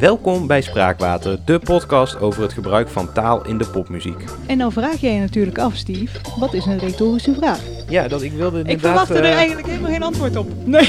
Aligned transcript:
Welkom 0.00 0.46
bij 0.46 0.60
Spraakwater, 0.60 1.38
de 1.44 1.58
podcast 1.58 2.20
over 2.20 2.42
het 2.42 2.52
gebruik 2.52 2.88
van 2.88 3.12
taal 3.12 3.46
in 3.46 3.58
de 3.58 3.66
popmuziek. 3.66 4.24
En 4.46 4.58
dan 4.58 4.72
vraag 4.72 4.96
jij 5.00 5.14
je 5.14 5.20
natuurlijk 5.20 5.58
af, 5.58 5.76
Steve, 5.76 6.18
wat 6.38 6.54
is 6.54 6.66
een 6.66 6.78
retorische 6.78 7.34
vraag? 7.34 7.60
Ja, 7.88 8.08
dat 8.08 8.22
ik 8.22 8.32
wilde 8.32 8.58
Ik 8.58 8.66
inderdaad... 8.66 9.06
verwachtte 9.06 9.26
er 9.26 9.32
eh, 9.32 9.36
eigenlijk 9.36 9.66
helemaal 9.66 9.90
geen 9.90 10.02
antwoord 10.02 10.36
op. 10.36 10.46
Nee, 10.64 10.82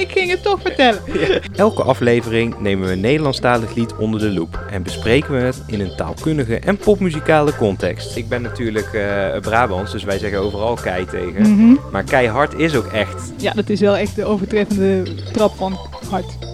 ik 0.00 0.10
ging 0.10 0.30
het 0.30 0.42
toch 0.42 0.60
vertellen. 0.60 1.00
Elke 1.56 1.82
aflevering 1.82 2.58
nemen 2.58 2.86
we 2.86 2.92
een 2.92 3.00
Nederlandstalig 3.00 3.74
lied 3.74 3.94
onder 3.96 4.20
de 4.20 4.30
loep 4.30 4.64
en 4.70 4.82
bespreken 4.82 5.34
we 5.34 5.40
het 5.40 5.62
in 5.66 5.80
een 5.80 5.96
taalkundige 5.96 6.58
en 6.58 6.76
popmuzikale 6.76 7.56
context. 7.56 8.16
Ik 8.16 8.28
ben 8.28 8.42
natuurlijk 8.42 8.92
eh 8.92 9.40
Brabants, 9.40 9.92
dus 9.92 10.04
wij 10.04 10.18
zeggen 10.18 10.38
overal 10.38 10.74
kei 10.74 11.04
tegen. 11.04 11.54
Mhm. 11.54 11.74
Maar 11.92 12.04
keihard 12.04 12.54
is 12.54 12.76
ook 12.76 12.86
echt. 12.86 13.32
Ja, 13.36 13.52
dat 13.52 13.68
is 13.68 13.80
wel 13.80 13.96
echt 13.96 14.16
de 14.16 14.24
overtreffende 14.24 15.02
trap 15.32 15.56
van 15.56 15.78
hart. 16.10 16.53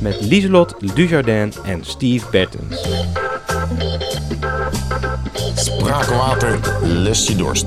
Met 0.00 0.20
Lieselot 0.20 0.94
Dujardin 0.94 1.52
en 1.64 1.84
Steve 1.84 2.30
Bertens. 2.30 2.88
Spraakwater, 5.54 6.58
lest 6.82 7.28
je 7.28 7.36
dorst. 7.36 7.66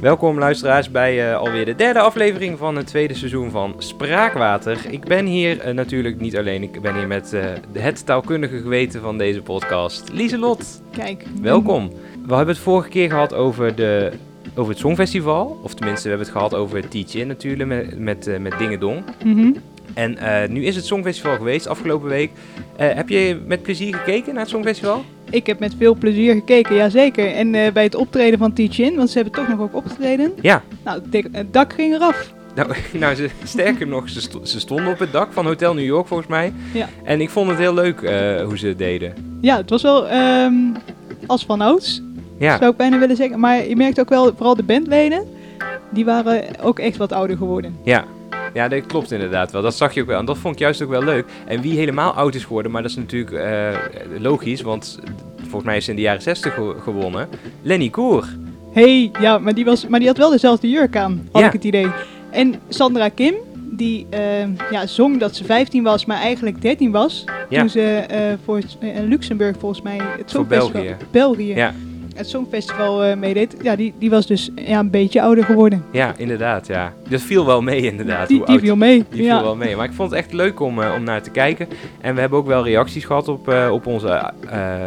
Welkom 0.00 0.38
luisteraars 0.38 0.90
bij 0.90 1.30
eh, 1.30 1.36
alweer 1.36 1.64
de 1.64 1.74
derde 1.74 2.00
aflevering 2.00 2.58
van 2.58 2.76
het 2.76 2.86
tweede 2.86 3.14
seizoen 3.14 3.50
van 3.50 3.74
Spraakwater. 3.78 4.78
Ik 4.88 5.04
ben 5.04 5.26
hier 5.26 5.60
eh, 5.60 5.74
natuurlijk 5.74 6.20
niet 6.20 6.36
alleen, 6.36 6.62
ik 6.62 6.80
ben 6.80 6.94
hier 6.94 7.06
met 7.06 7.32
eh, 7.32 7.44
het 7.72 8.06
taalkundige 8.06 8.58
geweten 8.58 9.00
van 9.00 9.18
deze 9.18 9.42
podcast, 9.42 10.12
Lieselot. 10.12 10.82
Kijk. 10.90 11.24
Welkom. 11.40 11.90
We 12.26 12.34
hebben 12.34 12.54
het 12.54 12.64
vorige 12.64 12.88
keer 12.88 13.10
gehad 13.10 13.34
over, 13.34 13.74
de, 13.74 14.12
over 14.54 14.70
het 14.70 14.80
Songfestival. 14.80 15.60
Of 15.62 15.74
tenminste, 15.74 16.02
we 16.02 16.08
hebben 16.08 16.26
het 16.26 16.36
gehad 16.36 16.54
over 16.54 16.84
In 17.12 17.26
natuurlijk, 17.26 17.68
met, 17.68 17.98
met, 17.98 18.26
eh, 18.26 18.38
met 18.38 18.58
Dingedong. 18.58 19.04
Mhm. 19.24 19.52
En 19.94 20.18
eh, 20.18 20.48
nu 20.48 20.64
is 20.64 20.76
het 20.76 20.84
Songfestival 20.86 21.36
geweest, 21.36 21.66
afgelopen 21.66 22.08
week. 22.08 22.30
Eh, 22.76 22.88
heb 22.94 23.08
je 23.08 23.40
met 23.46 23.62
plezier 23.62 23.94
gekeken 23.94 24.32
naar 24.32 24.42
het 24.42 24.50
Songfestival? 24.50 25.04
Ik 25.30 25.46
heb 25.46 25.58
met 25.58 25.74
veel 25.78 25.94
plezier 25.94 26.34
gekeken, 26.34 26.74
jazeker. 26.74 27.32
En 27.34 27.54
eh, 27.54 27.72
bij 27.72 27.82
het 27.82 27.94
optreden 27.94 28.38
van 28.38 28.52
Teach-In, 28.52 28.96
want 28.96 29.10
ze 29.10 29.14
hebben 29.18 29.32
toch 29.34 29.48
nog 29.48 29.60
ook 29.60 29.74
opgetreden. 29.76 30.32
Ja. 30.40 30.62
Nou, 30.84 31.00
het 31.32 31.52
dak- 31.52 31.72
ging 31.72 31.94
eraf. 31.94 32.32
Nou, 32.54 32.68
nou 32.92 33.14
ze, 33.14 33.28
sterker 33.44 33.86
nog, 33.86 34.08
ze, 34.08 34.20
sto- 34.20 34.44
ze 34.44 34.60
stonden 34.60 34.86
op 34.92 34.98
het 34.98 35.12
dak 35.12 35.32
van 35.32 35.46
Hotel 35.46 35.74
New 35.74 35.84
York 35.84 36.06
volgens 36.06 36.28
mij. 36.28 36.52
Ja. 36.72 36.88
En 37.04 37.20
ik 37.20 37.30
vond 37.30 37.48
het 37.48 37.58
heel 37.58 37.74
leuk 37.74 38.00
hoe 38.46 38.58
ze 38.58 38.66
het 38.66 38.78
deden. 38.78 39.14
Ja, 39.40 39.56
het 39.56 39.70
was 39.70 39.82
wel 39.82 40.08
ehm, 40.08 40.52
als 41.26 41.44
van 41.44 41.60
ouds, 41.60 42.02
Ja, 42.38 42.58
zou 42.58 42.70
ik 42.70 42.76
bijna 42.76 42.98
willen 42.98 43.16
zeggen. 43.16 43.40
Maar 43.40 43.68
je 43.68 43.76
merkt 43.76 44.00
ook 44.00 44.08
wel, 44.08 44.32
vooral 44.36 44.56
de 44.56 44.62
bandleden, 44.62 45.24
die 45.90 46.04
waren 46.04 46.44
ook 46.62 46.78
echt 46.78 46.96
wat 46.96 47.12
ouder 47.12 47.36
geworden. 47.36 47.76
ja. 47.82 48.04
Ja, 48.54 48.68
dat 48.68 48.86
klopt 48.86 49.12
inderdaad 49.12 49.52
wel. 49.52 49.62
Dat 49.62 49.74
zag 49.74 49.94
je 49.94 50.00
ook 50.00 50.06
wel. 50.06 50.18
En 50.18 50.24
dat 50.24 50.38
vond 50.38 50.54
ik 50.54 50.60
juist 50.60 50.82
ook 50.82 50.88
wel 50.90 51.04
leuk. 51.04 51.24
En 51.46 51.60
wie 51.60 51.78
helemaal 51.78 52.12
oud 52.12 52.34
is 52.34 52.44
geworden, 52.44 52.72
maar 52.72 52.82
dat 52.82 52.90
is 52.90 52.96
natuurlijk 52.96 53.32
eh, 53.32 53.78
logisch, 54.18 54.60
want 54.62 54.98
volgens 55.40 55.64
mij 55.64 55.76
is 55.76 55.84
ze 55.84 55.90
in 55.90 55.96
de 55.96 56.02
jaren 56.02 56.22
60 56.22 56.54
ge- 56.54 56.74
gewonnen. 56.82 57.28
Lenny 57.62 57.88
Koer. 57.88 58.36
hey, 58.72 59.10
ja, 59.20 59.38
maar 59.38 59.54
die, 59.54 59.64
was, 59.64 59.86
maar 59.86 59.98
die 59.98 60.08
had 60.08 60.16
wel 60.18 60.30
dezelfde 60.30 60.68
jurk 60.70 60.96
aan, 60.96 61.28
had 61.32 61.40
Ja. 61.40 61.46
ik 61.46 61.52
het 61.52 61.64
idee. 61.64 61.86
En 62.30 62.54
Sandra 62.68 63.08
Kim, 63.08 63.34
die 63.70 64.06
ehm, 64.10 64.50
ja, 64.70 64.86
zong 64.86 65.18
dat 65.20 65.36
ze 65.36 65.44
15 65.44 65.82
was, 65.82 66.04
maar 66.04 66.16
eigenlijk 66.20 66.62
13 66.62 66.90
was. 66.90 67.24
Ja. 67.48 67.60
Toen 67.60 67.68
ze 67.68 67.80
eh, 67.82 68.20
voor 68.44 68.58
eh, 68.80 68.88
Luxemburg 69.08 69.56
volgens 69.58 69.82
mij 69.82 69.96
het 70.18 70.30
Songfestival... 70.30 70.82
België. 70.82 70.96
België. 71.10 71.54
Ja. 71.54 71.74
Het 72.14 72.28
Songfestival 72.28 73.04
eh, 73.04 73.16
meedeed. 73.16 73.56
Ja, 73.62 73.76
die, 73.76 73.94
die 73.98 74.10
was 74.10 74.26
dus 74.26 74.50
ja, 74.54 74.78
een 74.78 74.90
beetje 74.90 75.22
ouder 75.22 75.44
geworden. 75.44 75.84
Ja, 75.92 76.14
inderdaad, 76.16 76.66
ja. 76.66 76.92
Dat 77.08 77.20
viel 77.20 77.46
wel 77.46 77.62
mee 77.62 77.80
inderdaad. 77.82 78.28
die 78.28 78.36
hoe 78.36 78.46
die 78.46 78.54
oud- 78.54 78.64
viel 78.64 78.76
mee. 78.76 79.04
Die 79.10 79.22
ja. 79.22 79.34
viel 79.34 79.44
wel 79.44 79.56
mee. 79.56 79.76
Maar 79.76 79.84
ik 79.84 79.92
vond 79.92 80.10
het 80.10 80.18
echt 80.18 80.32
leuk 80.32 80.60
om, 80.60 80.82
eh, 80.82 80.92
om 80.96 81.02
naar 81.04 81.22
te 81.22 81.30
kijken. 81.30 81.68
En 82.00 82.14
we 82.14 82.20
hebben 82.20 82.38
ook 82.38 82.46
wel 82.46 82.64
reacties 82.64 83.04
gehad 83.04 83.28
op, 83.28 83.48
eh, 83.48 83.68
op 83.72 83.86
onze 83.86 84.32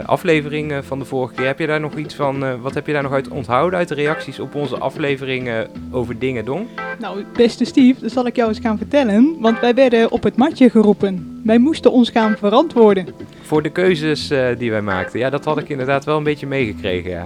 aflevering 0.05 0.73
van 0.81 0.99
de 0.99 1.05
vorige 1.05 1.33
keer. 1.33 1.45
Heb 1.45 1.59
je 1.59 1.67
daar 1.67 1.79
nog 1.79 1.95
iets 1.95 2.15
van, 2.15 2.61
wat 2.61 2.73
heb 2.73 2.87
je 2.87 2.93
daar 2.93 3.03
nog 3.03 3.11
uit 3.13 3.27
onthouden 3.27 3.79
uit 3.79 3.87
de 3.87 3.95
reacties 3.95 4.39
op 4.39 4.55
onze 4.55 4.77
aflevering 4.77 5.47
eh, 5.47 5.53
over 5.91 6.19
Dingen 6.19 6.45
Dong? 6.45 6.65
Nou, 6.99 7.23
beste 7.33 7.65
Steve, 7.65 8.01
dat 8.01 8.11
zal 8.11 8.25
ik 8.25 8.35
jou 8.35 8.49
eens 8.49 8.59
gaan 8.59 8.77
vertellen. 8.77 9.35
Want 9.39 9.59
wij 9.59 9.73
werden 9.73 10.11
op 10.11 10.23
het 10.23 10.35
matje 10.37 10.69
geroepen. 10.69 11.41
Wij 11.43 11.57
moesten 11.57 11.91
ons 11.91 12.09
gaan 12.09 12.35
verantwoorden. 12.37 13.07
Voor 13.41 13.61
de 13.63 13.69
keuzes 13.69 14.31
die 14.57 14.71
wij 14.71 14.81
maakten. 14.81 15.19
Ja, 15.19 15.29
dat 15.29 15.45
had 15.45 15.57
ik 15.57 15.69
inderdaad 15.69 16.05
wel 16.05 16.17
een 16.17 16.23
beetje 16.23 16.47
meegekregen, 16.47 17.09
ja. 17.09 17.16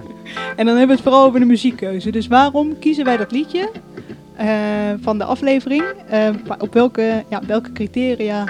En 0.56 0.66
dan 0.66 0.78
hebben 0.78 0.88
we 0.88 0.94
het 0.94 1.02
vooral 1.02 1.26
over 1.26 1.40
de 1.40 1.46
muziekkeuze. 1.46 2.12
Dus 2.12 2.28
waarom 2.28 2.80
kiezen 2.80 3.06
wij 3.06 3.18
dat 3.18 3.32
liedje 3.32 3.70
eh, 4.36 4.48
van 5.02 5.18
de 5.18 5.24
aflevering? 5.24 5.84
Eh, 6.10 6.30
op 6.60 6.74
welke, 6.74 7.24
ja, 7.30 7.42
welke 7.48 7.72
criteria 7.72 8.44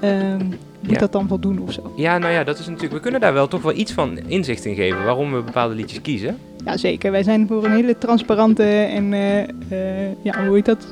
ehm, 0.00 0.44
moet 0.80 0.92
Ja. 0.92 0.98
dat 0.98 1.12
dan 1.12 1.28
voldoen 1.28 1.58
of 1.58 1.72
zo? 1.72 1.92
Ja, 1.96 2.18
nou 2.18 2.32
ja, 2.32 2.44
dat 2.44 2.58
is 2.58 2.66
natuurlijk... 2.66 2.92
We 2.92 3.00
kunnen 3.00 3.20
daar 3.20 3.32
wel 3.32 3.48
toch 3.48 3.62
wel 3.62 3.76
iets 3.76 3.92
van 3.92 4.18
inzicht 4.26 4.64
in 4.64 4.74
geven. 4.74 5.04
Waarom 5.04 5.32
we 5.32 5.42
bepaalde 5.42 5.74
liedjes 5.74 6.00
kiezen. 6.00 6.38
Ja, 6.64 6.76
zeker. 6.76 7.10
Wij 7.10 7.22
zijn 7.22 7.46
voor 7.46 7.64
een 7.64 7.72
hele 7.72 7.98
transparante 7.98 8.62
en 8.68 9.12
eh, 9.12 10.22
ja, 10.22 10.46
hoe 10.46 10.54
heet 10.54 10.64
dat? 10.64 10.86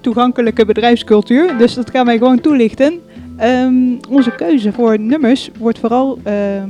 toegankelijke 0.00 0.64
bedrijfscultuur. 0.64 1.58
Dus 1.58 1.74
dat 1.74 1.90
gaan 1.90 2.06
wij 2.06 2.18
gewoon 2.18 2.40
toelichten. 2.40 3.00
Ehm, 3.36 3.74
onze 4.08 4.30
keuze 4.30 4.72
voor 4.72 4.98
nummers 5.00 5.50
wordt 5.58 5.78
vooral 5.78 6.18
ehm, 6.22 6.68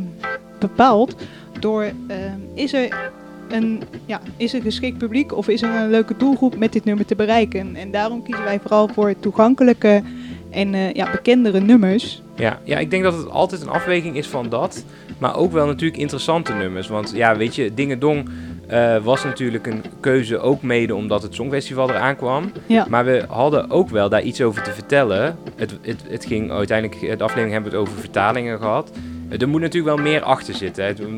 bepaald 0.59 1.15
door 1.61 1.83
ehm, 1.83 2.39
is 2.55 2.73
er 2.73 3.11
een 3.49 3.83
ja, 4.07 4.21
is 4.37 4.55
er 4.55 4.63
geschikt 4.63 4.99
publiek 4.99 5.37
of 5.37 5.49
is 5.49 5.63
er 5.63 5.75
een 5.75 5.91
leuke 5.91 6.15
doelgroep 6.17 6.57
met 6.57 6.73
dit 6.73 6.85
nummer 6.85 7.07
te 7.07 7.15
bereiken. 7.15 7.77
En 7.77 7.91
daarom 7.91 8.23
kiezen 8.23 8.45
wij 8.45 8.61
vooral 8.61 8.89
voor 8.89 9.15
toegankelijke 9.21 10.03
en 10.51 10.75
eh, 10.75 10.93
ja, 10.93 11.11
bekendere 11.11 11.61
nummers. 11.61 12.23
Ja, 12.37 12.59
ja, 12.65 12.79
ik 12.79 12.91
denk 12.91 13.03
dat 13.03 13.17
het 13.17 13.31
altijd 13.31 13.63
een 13.63 13.69
afweging 13.69 14.17
is 14.17 14.27
van 14.27 14.49
dat. 14.49 14.85
Maar 15.19 15.37
ook 15.37 15.53
wel 15.53 15.67
natuurlijk 15.67 16.01
interessante 16.01 16.53
nummers. 16.53 16.89
Want 16.89 17.13
ja, 17.15 17.37
weet 17.37 17.55
je, 17.55 17.75
Dingedong 17.75 18.29
eh 18.67 18.97
was 19.05 19.25
natuurlijk 19.25 19.67
een 19.67 19.85
keuze 20.01 20.39
ook 20.39 20.63
mede 20.63 20.95
omdat 20.95 21.23
het 21.23 21.35
Songfestival 21.35 21.91
eraan 21.91 22.17
kwam. 22.17 22.53
Ja. 22.67 22.87
Maar 22.89 23.05
we 23.05 23.25
hadden 23.29 23.71
ook 23.71 23.89
wel 23.89 24.09
daar 24.09 24.23
iets 24.23 24.41
over 24.43 24.63
te 24.63 24.73
vertellen. 24.73 25.37
Het, 25.57 25.79
het, 25.83 26.05
het 26.09 26.25
ging 26.25 26.51
uiteindelijk, 26.51 27.01
de 27.01 27.25
aflevering 27.25 27.53
hebben 27.53 27.71
we 27.71 27.79
het 27.79 27.87
over 27.87 28.01
vertalingen 28.01 28.59
gehad. 28.59 28.91
Er 29.39 29.49
moet 29.49 29.61
natuurlijk 29.61 29.97
wel 29.97 30.05
meer 30.05 30.23
achter 30.23 30.55
zitten. 30.55 30.85
Het 30.85 31.01
er 31.01 31.09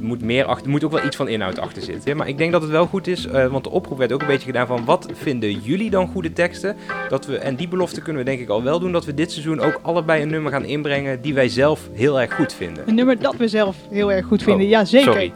moet, 0.00 0.22
meer 0.22 0.44
achter, 0.44 0.64
er 0.64 0.70
moet 0.70 0.84
ook 0.84 0.90
wel 0.90 1.04
iets 1.04 1.16
van 1.16 1.28
inhoud 1.28 1.58
achter 1.58 1.82
zitten. 1.82 2.16
Maar 2.16 2.28
ik 2.28 2.38
denk 2.38 2.52
dat 2.52 2.62
het 2.62 2.70
wel 2.70 2.86
goed 2.86 3.06
is, 3.06 3.26
eh, 3.26 3.46
want 3.46 3.64
de 3.64 3.70
oproep 3.70 3.98
werd 3.98 4.12
ook 4.12 4.20
een 4.20 4.26
beetje 4.26 4.46
gedaan 4.46 4.66
van 4.66 4.84
wat 4.84 5.08
vinden 5.12 5.60
jullie 5.60 5.90
dan 5.90 6.08
goede 6.08 6.32
teksten? 6.32 6.76
Dat 7.08 7.26
we, 7.26 7.38
en 7.38 7.56
die 7.56 7.68
belofte 7.68 8.00
kunnen 8.00 8.24
we 8.24 8.30
denk 8.30 8.40
ik 8.40 8.48
al 8.48 8.62
wel 8.62 8.80
doen, 8.80 8.92
dat 8.92 9.04
we 9.04 9.14
dit 9.14 9.32
seizoen 9.32 9.60
ook 9.60 9.78
allebei 9.82 10.22
een 10.22 10.28
nummer 10.28 10.52
gaan 10.52 10.64
inbrengen 10.64 11.20
die 11.20 11.34
wij 11.34 11.48
zelf 11.48 11.88
heel 11.92 12.20
erg 12.20 12.34
goed 12.34 12.52
vinden. 12.52 12.88
Een 12.88 12.94
nummer 12.94 13.18
dat 13.18 13.36
we 13.36 13.48
zelf 13.48 13.76
heel 13.90 14.12
erg 14.12 14.26
goed 14.26 14.42
vinden. 14.42 14.64
Oh, 14.64 14.70
ja, 14.70 14.84
zeker. 14.84 15.12
Sorry, 15.12 15.32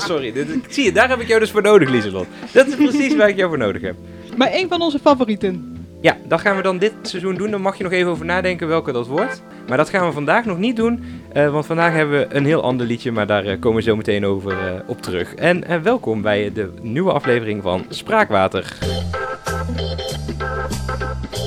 sorry. 0.10 0.32
Dit, 0.32 0.48
zie 0.68 0.84
je, 0.84 0.92
daar 0.92 1.08
heb 1.08 1.20
ik 1.20 1.28
jou 1.28 1.40
dus 1.40 1.50
voor 1.50 1.62
nodig, 1.62 1.90
Lieselot. 1.90 2.26
Dat 2.52 2.66
is 2.66 2.74
precies 2.74 3.16
waar 3.16 3.28
ik 3.28 3.36
jou 3.36 3.48
voor 3.48 3.58
nodig 3.58 3.82
heb. 3.82 3.94
Maar 4.36 4.50
een 4.52 4.68
van 4.68 4.82
onze 4.82 4.98
favorieten. 4.98 5.75
Ja, 6.06 6.16
dat 6.24 6.40
gaan 6.40 6.56
we 6.56 6.62
dan 6.62 6.78
dit 6.78 6.92
seizoen 7.02 7.34
doen. 7.34 7.50
Dan 7.50 7.60
mag 7.60 7.76
je 7.76 7.82
nog 7.82 7.92
even 7.92 8.10
over 8.10 8.24
nadenken 8.24 8.68
welke 8.68 8.92
dat 8.92 9.06
wordt. 9.06 9.42
Maar 9.68 9.76
dat 9.76 9.88
gaan 9.88 10.06
we 10.06 10.12
vandaag 10.12 10.44
nog 10.44 10.58
niet 10.58 10.76
doen. 10.76 11.04
eh, 11.32 11.50
want 11.50 11.66
vandaag 11.66 11.92
hebben 11.92 12.18
we 12.18 12.34
een 12.34 12.44
heel 12.44 12.62
ander 12.62 12.86
liedje. 12.86 13.12
Maar 13.12 13.26
daar 13.26 13.44
eh, 13.44 13.60
komen 13.60 13.78
we 13.78 13.82
zo 13.82 13.96
meteen 13.96 14.24
over 14.26 14.52
eh, 14.52 14.80
op 14.86 15.02
terug. 15.02 15.34
En 15.34 15.82
welkom 15.82 16.22
bij 16.22 16.52
de 16.52 16.72
nieuwe 16.82 17.12
aflevering 17.12 17.62
van 17.62 17.86
Spraakwater. 17.88 18.76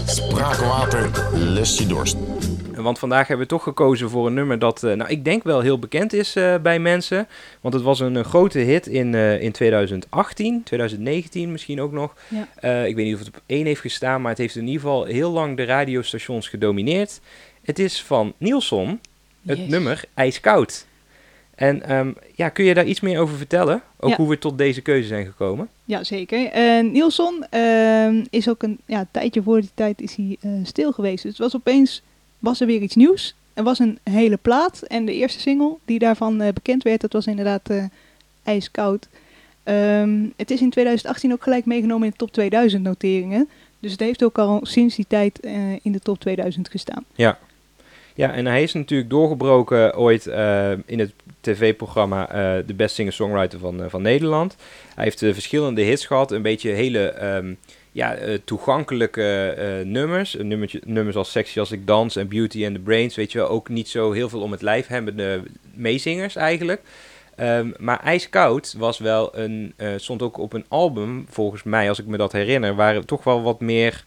Spraakwater, 0.06 1.10
lest 1.34 1.80
je 1.80 1.88
dorst. 1.88 2.18
Want 2.84 3.00
vandaag 3.00 3.28
hebben 3.28 3.46
we 3.46 3.52
toch 3.54 3.64
gekozen 3.64 4.10
voor 4.10 4.28
een 4.28 4.34
nummer 4.34 4.60
dat, 4.60 4.84
eh, 4.84 4.94
nou, 4.94 5.10
ik 5.10 5.26
denk 5.26 5.44
wel 5.44 5.60
heel 5.62 5.80
bekend 5.80 6.14
is 6.14 6.36
eh, 6.36 6.56
bij 6.62 6.80
mensen. 6.80 7.28
Want 7.62 7.74
het 7.74 7.84
was 7.84 8.00
een, 8.00 8.24
grote 8.26 8.60
hit 8.60 8.88
in, 8.88 9.16
eh, 9.16 9.42
in 9.42 9.52
2018, 9.52 10.64
2019 10.64 11.52
misschien 11.52 11.82
ook 11.82 11.92
nog. 11.92 12.14
Ja. 12.28 12.84
Ik 12.84 12.96
weet 12.96 13.06
niet 13.06 13.14
of 13.14 13.20
het 13.20 13.28
op 13.28 13.42
één 13.46 13.66
heeft 13.66 13.82
gestaan, 13.82 14.22
maar 14.22 14.30
het 14.30 14.40
heeft 14.40 14.56
in 14.56 14.66
ieder 14.68 14.82
geval 14.82 15.04
heel 15.06 15.32
lang 15.32 15.58
de 15.58 15.64
radiostations 15.64 16.48
gedomineerd. 16.48 17.20
Het 17.64 17.80
is 17.80 18.02
van 18.04 18.34
Nielsen, 18.38 19.02
het 19.46 19.58
Yes. 19.58 19.68
nummer 19.68 20.04
IJskoud. 20.14 20.86
En 21.56 21.84
ehm, 21.84 22.12
ja, 22.36 22.50
kun 22.50 22.66
je 22.66 22.74
daar 22.74 22.86
iets 22.86 23.00
meer 23.00 23.20
over 23.20 23.38
vertellen? 23.38 23.82
Ook 24.00 24.10
Ja. 24.10 24.16
hoe 24.16 24.30
we 24.30 24.38
tot 24.38 24.58
deze 24.58 24.82
keuze 24.82 25.08
zijn 25.08 25.26
gekomen? 25.26 25.70
Ja, 25.86 26.04
zeker. 26.04 26.46
En 26.52 26.92
Nielsen 26.92 27.48
ehm, 27.50 28.26
is 28.30 28.50
ook 28.50 28.64
een 28.64 28.80
ja, 28.86 29.08
tijdje 29.12 29.44
voor 29.44 29.62
die 29.62 29.70
tijd 29.74 30.02
is 30.02 30.16
hij 30.16 30.38
stil 30.64 30.92
geweest. 30.92 31.24
Dus 31.24 31.32
het 31.32 31.42
was 31.42 31.56
opeens 31.56 32.02
was 32.40 32.62
er 32.62 32.68
weer 32.68 32.82
iets 32.82 32.96
nieuws. 32.96 33.36
Er 33.54 33.64
was 33.64 33.80
een 33.80 34.00
hele 34.04 34.38
plaat 34.38 34.82
en 34.82 35.06
de 35.06 35.14
eerste 35.14 35.40
single 35.40 35.76
die 35.86 36.00
daarvan 36.00 36.42
eh, 36.42 36.54
bekend 36.54 36.84
werd, 36.84 37.02
dat 37.02 37.14
was 37.14 37.28
inderdaad 37.28 37.70
eh, 37.70 37.84
ijskoud. 38.44 39.08
Ehm, 39.64 40.26
het 40.36 40.52
is 40.52 40.62
in 40.62 40.70
2018 40.70 41.32
ook 41.32 41.44
gelijk 41.44 41.66
meegenomen 41.66 42.06
in 42.06 42.12
de 42.12 42.18
top 42.18 42.32
2000 42.32 42.84
noteringen. 42.84 43.50
Dus 43.80 43.92
het 43.92 44.00
heeft 44.00 44.24
ook 44.24 44.38
al 44.38 44.60
sinds 44.64 44.96
die 44.96 45.06
tijd 45.08 45.40
eh, 45.40 45.54
in 45.82 45.92
de 45.92 46.00
top 46.00 46.20
2000 46.20 46.70
gestaan. 46.70 47.06
Ja, 48.16 48.34
en 48.34 48.46
hij 48.46 48.64
is 48.64 48.74
natuurlijk 48.74 49.10
doorgebroken 49.10 49.98
ooit 49.98 50.26
in 50.86 51.00
het 51.00 51.12
tv-programma 51.42 52.26
De 52.66 52.74
Best 52.74 52.96
Singer-Songwriter 52.96 53.60
van, 53.60 53.90
van 53.90 54.02
Nederland. 54.02 54.56
Hij 54.96 55.04
heeft 55.04 55.20
verschillende 55.20 55.82
hits 55.82 56.06
gehad, 56.06 56.32
een 56.32 56.42
beetje 56.42 56.70
hele, 56.70 57.10
ehm, 57.10 57.54
ja, 57.92 58.14
eh, 58.14 58.38
toegankelijke 58.46 59.50
eh, 59.50 59.86
nummers. 59.86 60.36
Nummertje, 60.40 60.82
nummers 60.86 61.16
als 61.16 61.32
Sexy 61.32 61.60
als 61.60 61.72
ik 61.72 61.88
dans 61.88 62.16
en 62.16 62.28
Beauty 62.28 62.66
and 62.66 62.74
the 62.76 62.82
Brains. 62.82 63.16
Weet 63.16 63.32
je 63.32 63.38
wel, 63.38 63.50
ook 63.50 63.70
niet 63.70 63.88
zo 63.90 64.12
heel 64.12 64.30
veel 64.30 64.42
om 64.42 64.52
het 64.52 64.62
lijf 64.62 64.88
hebbende 64.88 65.44
meezingers 65.74 66.36
eigenlijk. 66.36 66.82
Ehm, 67.36 67.70
maar 67.78 68.00
IJskoud 68.04 68.76
was 68.78 68.98
wel 68.98 69.38
een, 69.38 69.74
eh, 69.76 69.90
stond 69.98 70.22
ook 70.22 70.38
op 70.38 70.54
een 70.54 70.66
album, 70.68 71.26
volgens 71.30 71.64
mij, 71.64 71.90
als 71.90 72.00
ik 72.00 72.06
me 72.06 72.18
dat 72.18 72.32
herinner, 72.32 72.76
waar 72.76 73.06
toch 73.06 73.24
wel 73.24 73.42
wat 73.42 73.60
meer 73.60 74.06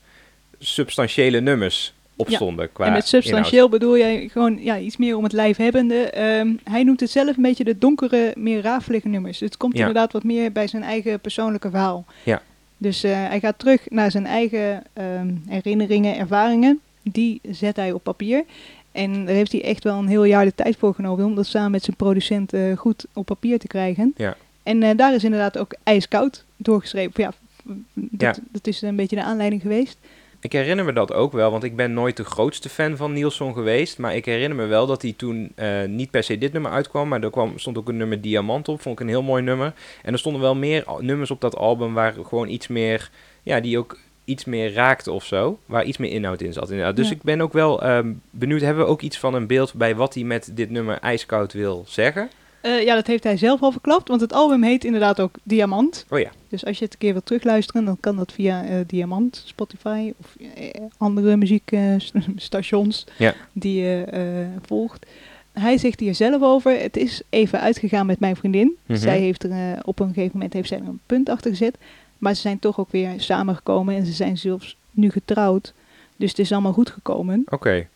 substantiële 0.59 1.41
nummers 1.41 1.93
op 2.17 2.29
Ja, 2.29 2.37
stonden. 2.37 2.73
Qua 2.73 2.87
en 2.87 2.93
met 2.93 3.07
substantieel 3.07 3.69
bedoel 3.69 3.99
jij 3.99 4.29
gewoon 4.33 4.59
ja, 4.63 4.79
iets 4.79 4.97
meer 4.97 5.17
om 5.17 5.25
het 5.25 5.33
lijf 5.33 5.57
hebbende. 5.57 5.95
Ehm, 6.11 6.53
hij 6.65 6.83
noemt 6.85 7.01
het 7.01 7.11
zelf 7.11 7.37
een 7.37 7.43
beetje 7.43 7.65
de 7.65 7.79
donkere, 7.79 8.33
meer 8.37 8.63
rafelige 8.63 9.09
nummers. 9.09 9.41
Het 9.41 9.57
komt 9.57 9.73
Ja. 9.73 9.79
inderdaad 9.79 10.13
wat 10.13 10.25
meer 10.25 10.53
bij 10.53 10.67
zijn 10.67 10.83
eigen 10.83 11.21
persoonlijke 11.21 11.71
verhaal. 11.71 12.05
Ja. 12.23 12.43
Dus 12.83 13.03
eh, 13.03 13.13
hij 13.13 13.41
gaat 13.41 13.59
terug 13.59 13.91
naar 13.91 14.11
zijn 14.11 14.27
eigen 14.27 14.83
ehm, 14.93 15.35
herinneringen, 15.49 16.17
ervaringen. 16.17 16.81
Die 17.03 17.41
zet 17.51 17.77
hij 17.77 17.93
op 17.93 18.03
papier. 18.03 18.45
En 18.93 19.25
daar 19.25 19.35
heeft 19.35 19.53
hij 19.53 19.63
echt 19.65 19.85
wel 19.85 19.99
een 19.99 20.09
heel 20.09 20.25
jaar 20.25 20.45
de 20.45 20.55
tijd 20.55 20.77
voor 20.77 20.95
genomen 20.95 21.25
om 21.25 21.35
dat 21.35 21.47
samen 21.47 21.71
met 21.71 21.83
zijn 21.85 21.97
producent 21.97 22.53
eh, 22.53 22.77
goed 22.77 23.05
op 23.13 23.27
papier 23.27 23.59
te 23.59 23.67
krijgen. 23.67 24.13
Ja. 24.17 24.37
En 24.63 24.83
eh, 24.83 24.97
daar 24.97 25.15
is 25.15 25.25
inderdaad 25.25 25.59
ook 25.59 25.75
ijskoud 25.83 26.45
doorgeschreven. 26.57 27.23
Ja, 27.23 27.33
dat, 27.95 28.37
Ja. 28.37 28.43
dat 28.51 28.67
is 28.67 28.83
een 28.83 28.97
beetje 28.97 29.17
de 29.17 29.23
aanleiding 29.23 29.63
geweest. 29.63 29.99
Ik 30.43 30.53
herinner 30.53 30.85
me 30.85 30.93
dat 30.93 31.13
ook 31.13 31.33
wel, 31.33 31.51
want 31.51 31.65
ik 31.65 31.77
ben 31.77 31.93
nooit 31.93 32.17
de 32.17 32.25
grootste 32.25 32.69
fan 32.69 32.97
van 32.97 33.13
Nielsen 33.13 33.53
geweest. 33.55 33.99
Maar 33.99 34.17
ik 34.17 34.25
herinner 34.25 34.59
me 34.59 34.67
wel 34.67 34.87
dat 34.87 35.03
hij 35.03 35.15
toen 35.17 35.53
eh, 35.55 35.85
niet 35.85 36.11
per 36.11 36.23
se 36.23 36.39
dit 36.39 36.53
nummer 36.53 36.71
uitkwam. 36.71 37.09
Maar 37.09 37.23
er 37.23 37.31
kwam, 37.31 37.59
stond 37.59 37.79
ook 37.79 37.89
een 37.89 37.97
nummer 37.97 38.21
Diamant 38.21 38.69
op. 38.69 38.81
Vond 38.81 38.95
ik 38.95 39.01
een 39.01 39.13
heel 39.13 39.23
mooi 39.23 39.43
nummer. 39.43 39.73
En 40.03 40.13
er 40.13 40.19
stonden 40.19 40.41
wel 40.43 40.55
meer 40.55 40.85
nummers 40.99 41.31
op 41.31 41.41
dat 41.41 41.57
album 41.57 41.95
waar 41.95 42.15
gewoon 42.27 42.49
iets 42.49 42.69
meer... 42.69 43.11
Ja, 43.43 43.61
die 43.61 43.79
ook 43.79 43.99
iets 44.25 44.45
meer 44.45 44.73
raakte 44.73 45.13
of 45.13 45.25
zo. 45.25 45.59
Waar 45.67 45.85
iets 45.85 45.97
meer 45.99 46.11
inhoud 46.11 46.41
in 46.41 46.53
zat. 46.53 46.71
Inderdaad. 46.71 46.97
Dus 46.97 47.09
Ja. 47.09 47.15
ik 47.15 47.23
ben 47.23 47.41
ook 47.41 47.53
wel 47.53 47.83
ehm, 47.83 48.13
benieuwd. 48.31 48.61
Hebben 48.61 48.85
we 48.85 48.91
ook 48.91 49.03
iets 49.03 49.19
van 49.19 49.35
een 49.35 49.47
beeld 49.47 49.75
bij 49.75 49.97
wat 49.97 50.15
hij 50.15 50.25
met 50.25 50.51
dit 50.55 50.71
nummer 50.71 50.99
IJskoud 50.99 51.53
wil 51.53 51.85
zeggen? 51.87 52.31
Eh, 52.63 52.85
ja, 52.85 52.95
dat 52.95 53.07
heeft 53.07 53.25
hij 53.25 53.37
zelf 53.37 53.63
al 53.63 53.73
verklapt, 53.73 54.09
want 54.09 54.21
het 54.21 54.33
album 54.33 54.63
heet 54.63 54.85
inderdaad 54.85 55.21
ook 55.21 55.35
Diamant. 55.43 56.07
Oh 56.09 56.19
ja. 56.19 56.31
Dus 56.49 56.65
als 56.65 56.79
je 56.79 56.85
het 56.85 56.93
een 56.93 56.99
keer 56.99 57.13
wilt 57.13 57.27
terugluisteren, 57.27 57.85
dan 57.85 57.97
kan 58.01 58.17
dat 58.17 58.33
via 58.33 58.65
eh, 58.65 58.77
Diamant, 58.87 59.43
Spotify 59.47 60.13
of 60.21 60.37
eh, 60.55 60.71
andere 60.99 61.37
muziekstations 61.37 63.07
Ja. 63.19 63.35
die 63.53 63.81
je 63.81 64.07
volgt. 64.67 65.07
Hij 65.53 65.79
zegt 65.79 66.01
hier 66.01 66.15
zelf 66.15 66.43
over, 66.43 66.81
het 66.81 66.97
is 66.97 67.23
even 67.29 67.61
uitgegaan 67.61 68.07
met 68.07 68.21
mijn 68.21 68.37
vriendin. 68.37 68.77
Mhm. 68.87 68.99
Zij 68.99 69.19
heeft 69.19 69.45
er 69.45 69.79
op 69.85 69.99
een 70.01 70.09
gegeven 70.09 70.31
moment 70.33 70.53
heeft 70.53 70.69
zij 70.69 70.79
er 70.79 70.87
een 70.87 71.01
punt 71.07 71.29
achter 71.29 71.51
gezet. 71.51 71.77
Maar 72.19 72.35
ze 72.35 72.41
zijn 72.41 72.59
toch 72.59 72.79
ook 72.79 72.91
weer 72.91 73.11
samengekomen 73.17 73.95
en 73.95 74.07
ze 74.07 74.13
zijn 74.13 74.39
zelfs 74.39 74.77
nu 74.91 75.11
getrouwd. 75.11 75.73
Dus 76.17 76.31
het 76.31 76.39
is 76.39 76.53
allemaal 76.53 76.73
goed 76.73 76.91
gekomen. 76.91 77.43
Oké. 77.49 77.87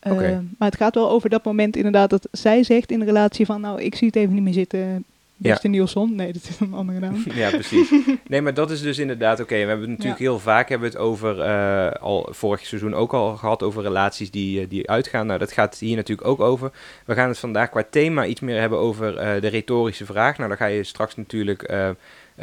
Eh, 0.00 0.12
maar 0.58 0.68
het 0.68 0.76
gaat 0.76 0.94
wel 0.94 1.10
over 1.10 1.30
dat 1.30 1.44
moment 1.44 1.76
inderdaad 1.76 2.10
dat 2.10 2.28
zij 2.32 2.62
zegt 2.62 2.90
in 2.90 2.98
de 2.98 3.04
relatie 3.04 3.46
van... 3.46 3.60
nou, 3.60 3.82
ik 3.82 3.94
zie 3.94 4.06
het 4.06 4.16
even 4.16 4.34
niet 4.34 4.42
meer 4.42 4.52
zitten, 4.52 5.04
beste 5.36 5.68
Nielsen. 5.68 6.14
Nee, 6.14 6.32
dat 6.32 6.42
is 6.48 6.60
een 6.60 6.74
andere 6.74 6.98
naam. 6.98 7.24
Ja, 7.34 7.50
precies. 7.50 7.90
Nee, 8.28 8.42
maar 8.42 8.54
dat 8.54 8.70
is 8.70 8.82
dus 8.82 8.98
inderdaad 8.98 9.40
oké. 9.40 9.54
We 9.54 9.58
hebben 9.60 9.80
het 9.80 9.88
natuurlijk 9.88 10.18
Ja. 10.18 10.24
heel 10.24 10.38
vaak 10.38 10.68
hebben 10.68 10.90
we 10.90 10.96
het 10.96 11.04
over, 11.06 11.40
eh, 11.40 11.90
al 12.02 12.28
vorig 12.30 12.66
seizoen 12.66 12.94
ook 12.94 13.12
al 13.12 13.36
gehad, 13.36 13.62
over 13.62 13.82
relaties 13.82 14.30
die, 14.30 14.60
eh, 14.60 14.66
die 14.68 14.90
uitgaan. 14.90 15.26
Nou, 15.26 15.38
dat 15.38 15.52
gaat 15.52 15.78
hier 15.78 15.96
natuurlijk 15.96 16.28
ook 16.28 16.40
over. 16.40 16.70
We 17.04 17.14
gaan 17.14 17.28
het 17.28 17.38
vandaag 17.38 17.70
qua 17.70 17.84
thema 17.90 18.26
iets 18.26 18.40
meer 18.40 18.60
hebben 18.60 18.78
over 18.78 19.14
de 19.40 19.48
retorische 19.48 20.04
vraag. 20.04 20.36
Nou, 20.36 20.48
daar 20.48 20.58
ga 20.58 20.66
je 20.66 20.84
straks 20.84 21.16
natuurlijk 21.16 21.72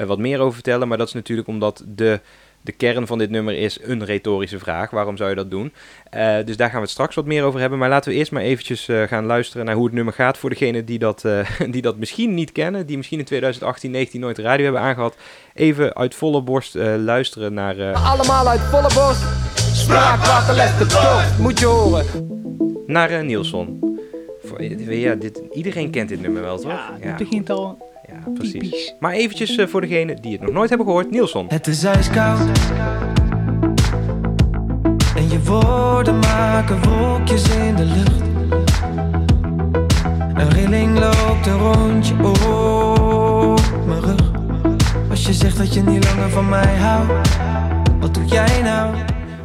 wat 0.05 0.19
meer 0.19 0.39
over 0.39 0.53
vertellen. 0.53 0.87
Maar 0.87 0.97
dat 0.97 1.07
is 1.07 1.13
natuurlijk 1.13 1.47
omdat 1.47 1.83
de, 1.87 2.19
de 2.67 2.71
kern 2.73 3.07
van 3.07 3.17
dit 3.17 3.29
nummer 3.29 3.57
is 3.57 3.79
een 3.81 4.05
retorische 4.05 4.59
vraag. 4.59 4.89
Waarom 4.89 5.17
zou 5.17 5.29
je 5.29 5.35
dat 5.35 5.51
doen? 5.51 5.73
Eh, 6.09 6.35
dus 6.45 6.57
daar 6.57 6.67
gaan 6.67 6.75
we 6.77 6.81
het 6.81 6.89
straks 6.91 7.15
wat 7.15 7.25
meer 7.25 7.43
over 7.43 7.59
hebben. 7.59 7.79
Maar 7.79 7.89
laten 7.89 8.11
we 8.11 8.17
eerst 8.17 8.31
maar 8.31 8.41
eventjes 8.41 8.87
eh, 8.87 9.01
gaan 9.03 9.25
luisteren 9.25 9.65
naar 9.65 9.75
hoe 9.75 9.85
het 9.85 9.93
nummer 9.93 10.13
gaat 10.13 10.37
voor 10.37 10.49
degenen 10.49 10.85
die 10.85 10.99
dat, 10.99 11.25
eh, 11.25 11.49
die 11.73 11.81
dat 11.81 11.97
misschien 11.97 12.33
niet 12.33 12.51
kennen. 12.51 12.85
Die 12.85 12.97
misschien 12.97 13.19
in 13.19 13.25
2018, 13.25 13.91
19 13.91 14.19
nooit 14.21 14.35
de 14.35 14.41
radio 14.41 14.63
hebben 14.63 14.81
aangehad. 14.81 15.15
Even 15.53 15.95
uit 15.95 16.15
volle 16.15 16.41
borst 16.41 16.75
eh, 16.75 16.93
luisteren 16.97 17.53
naar... 17.53 17.77
eh, 17.79 18.11
Allemaal 18.11 18.47
uit 18.47 18.59
volle 18.61 18.89
borst. 18.93 19.23
Spraakwaterles 19.73 20.77
de 20.77 20.85
tocht, 20.85 21.37
moet 21.39 21.59
je 21.59 21.65
horen. 21.65 22.05
naar 22.87 23.09
eh. 23.09 23.79
Voor- 24.43 24.63
Ja, 24.63 25.15
dit, 25.15 25.41
iedereen 25.53 25.89
kent 25.91 26.09
dit 26.09 26.21
nummer 26.21 26.41
wel, 26.41 26.57
toch? 26.59 26.71
Ja, 26.71 26.97
ja, 27.01 27.07
het 27.07 27.17
begint 27.17 27.49
al 27.49 27.77
ja, 28.07 28.31
precies. 28.33 28.51
typisch. 28.51 28.95
Maar 28.99 29.13
eventjes 29.13 29.57
eh, 29.57 29.67
voor 29.67 29.81
degenen 29.81 30.15
die 30.21 30.31
het 30.31 30.41
nog 30.41 30.51
nooit 30.51 30.69
hebben 30.69 30.87
gehoord. 30.87 31.11
Nielsen. 31.11 31.45
Het 31.47 31.67
is 31.67 31.83
ijskoud. 31.83 32.39
En 35.15 35.29
je 35.29 35.43
woorden 35.43 36.19
maken 36.19 36.89
wolkjes 36.89 37.55
in 37.55 37.75
de 37.75 37.85
lucht. 37.85 38.21
Een 40.37 40.49
rilling 40.49 40.99
loopt 40.99 41.45
een 41.45 41.57
rondje 41.57 42.13
op 42.13 43.85
mijn 43.85 44.01
rug. 44.01 44.31
Als 45.09 45.25
je 45.25 45.33
zegt 45.33 45.57
dat 45.57 45.73
je 45.73 45.81
niet 45.81 46.03
langer 46.05 46.29
van 46.29 46.49
mij 46.49 46.75
houdt, 46.75 47.37
wat 47.99 48.13
doe 48.13 48.25
jij 48.25 48.61
nou? 48.61 48.95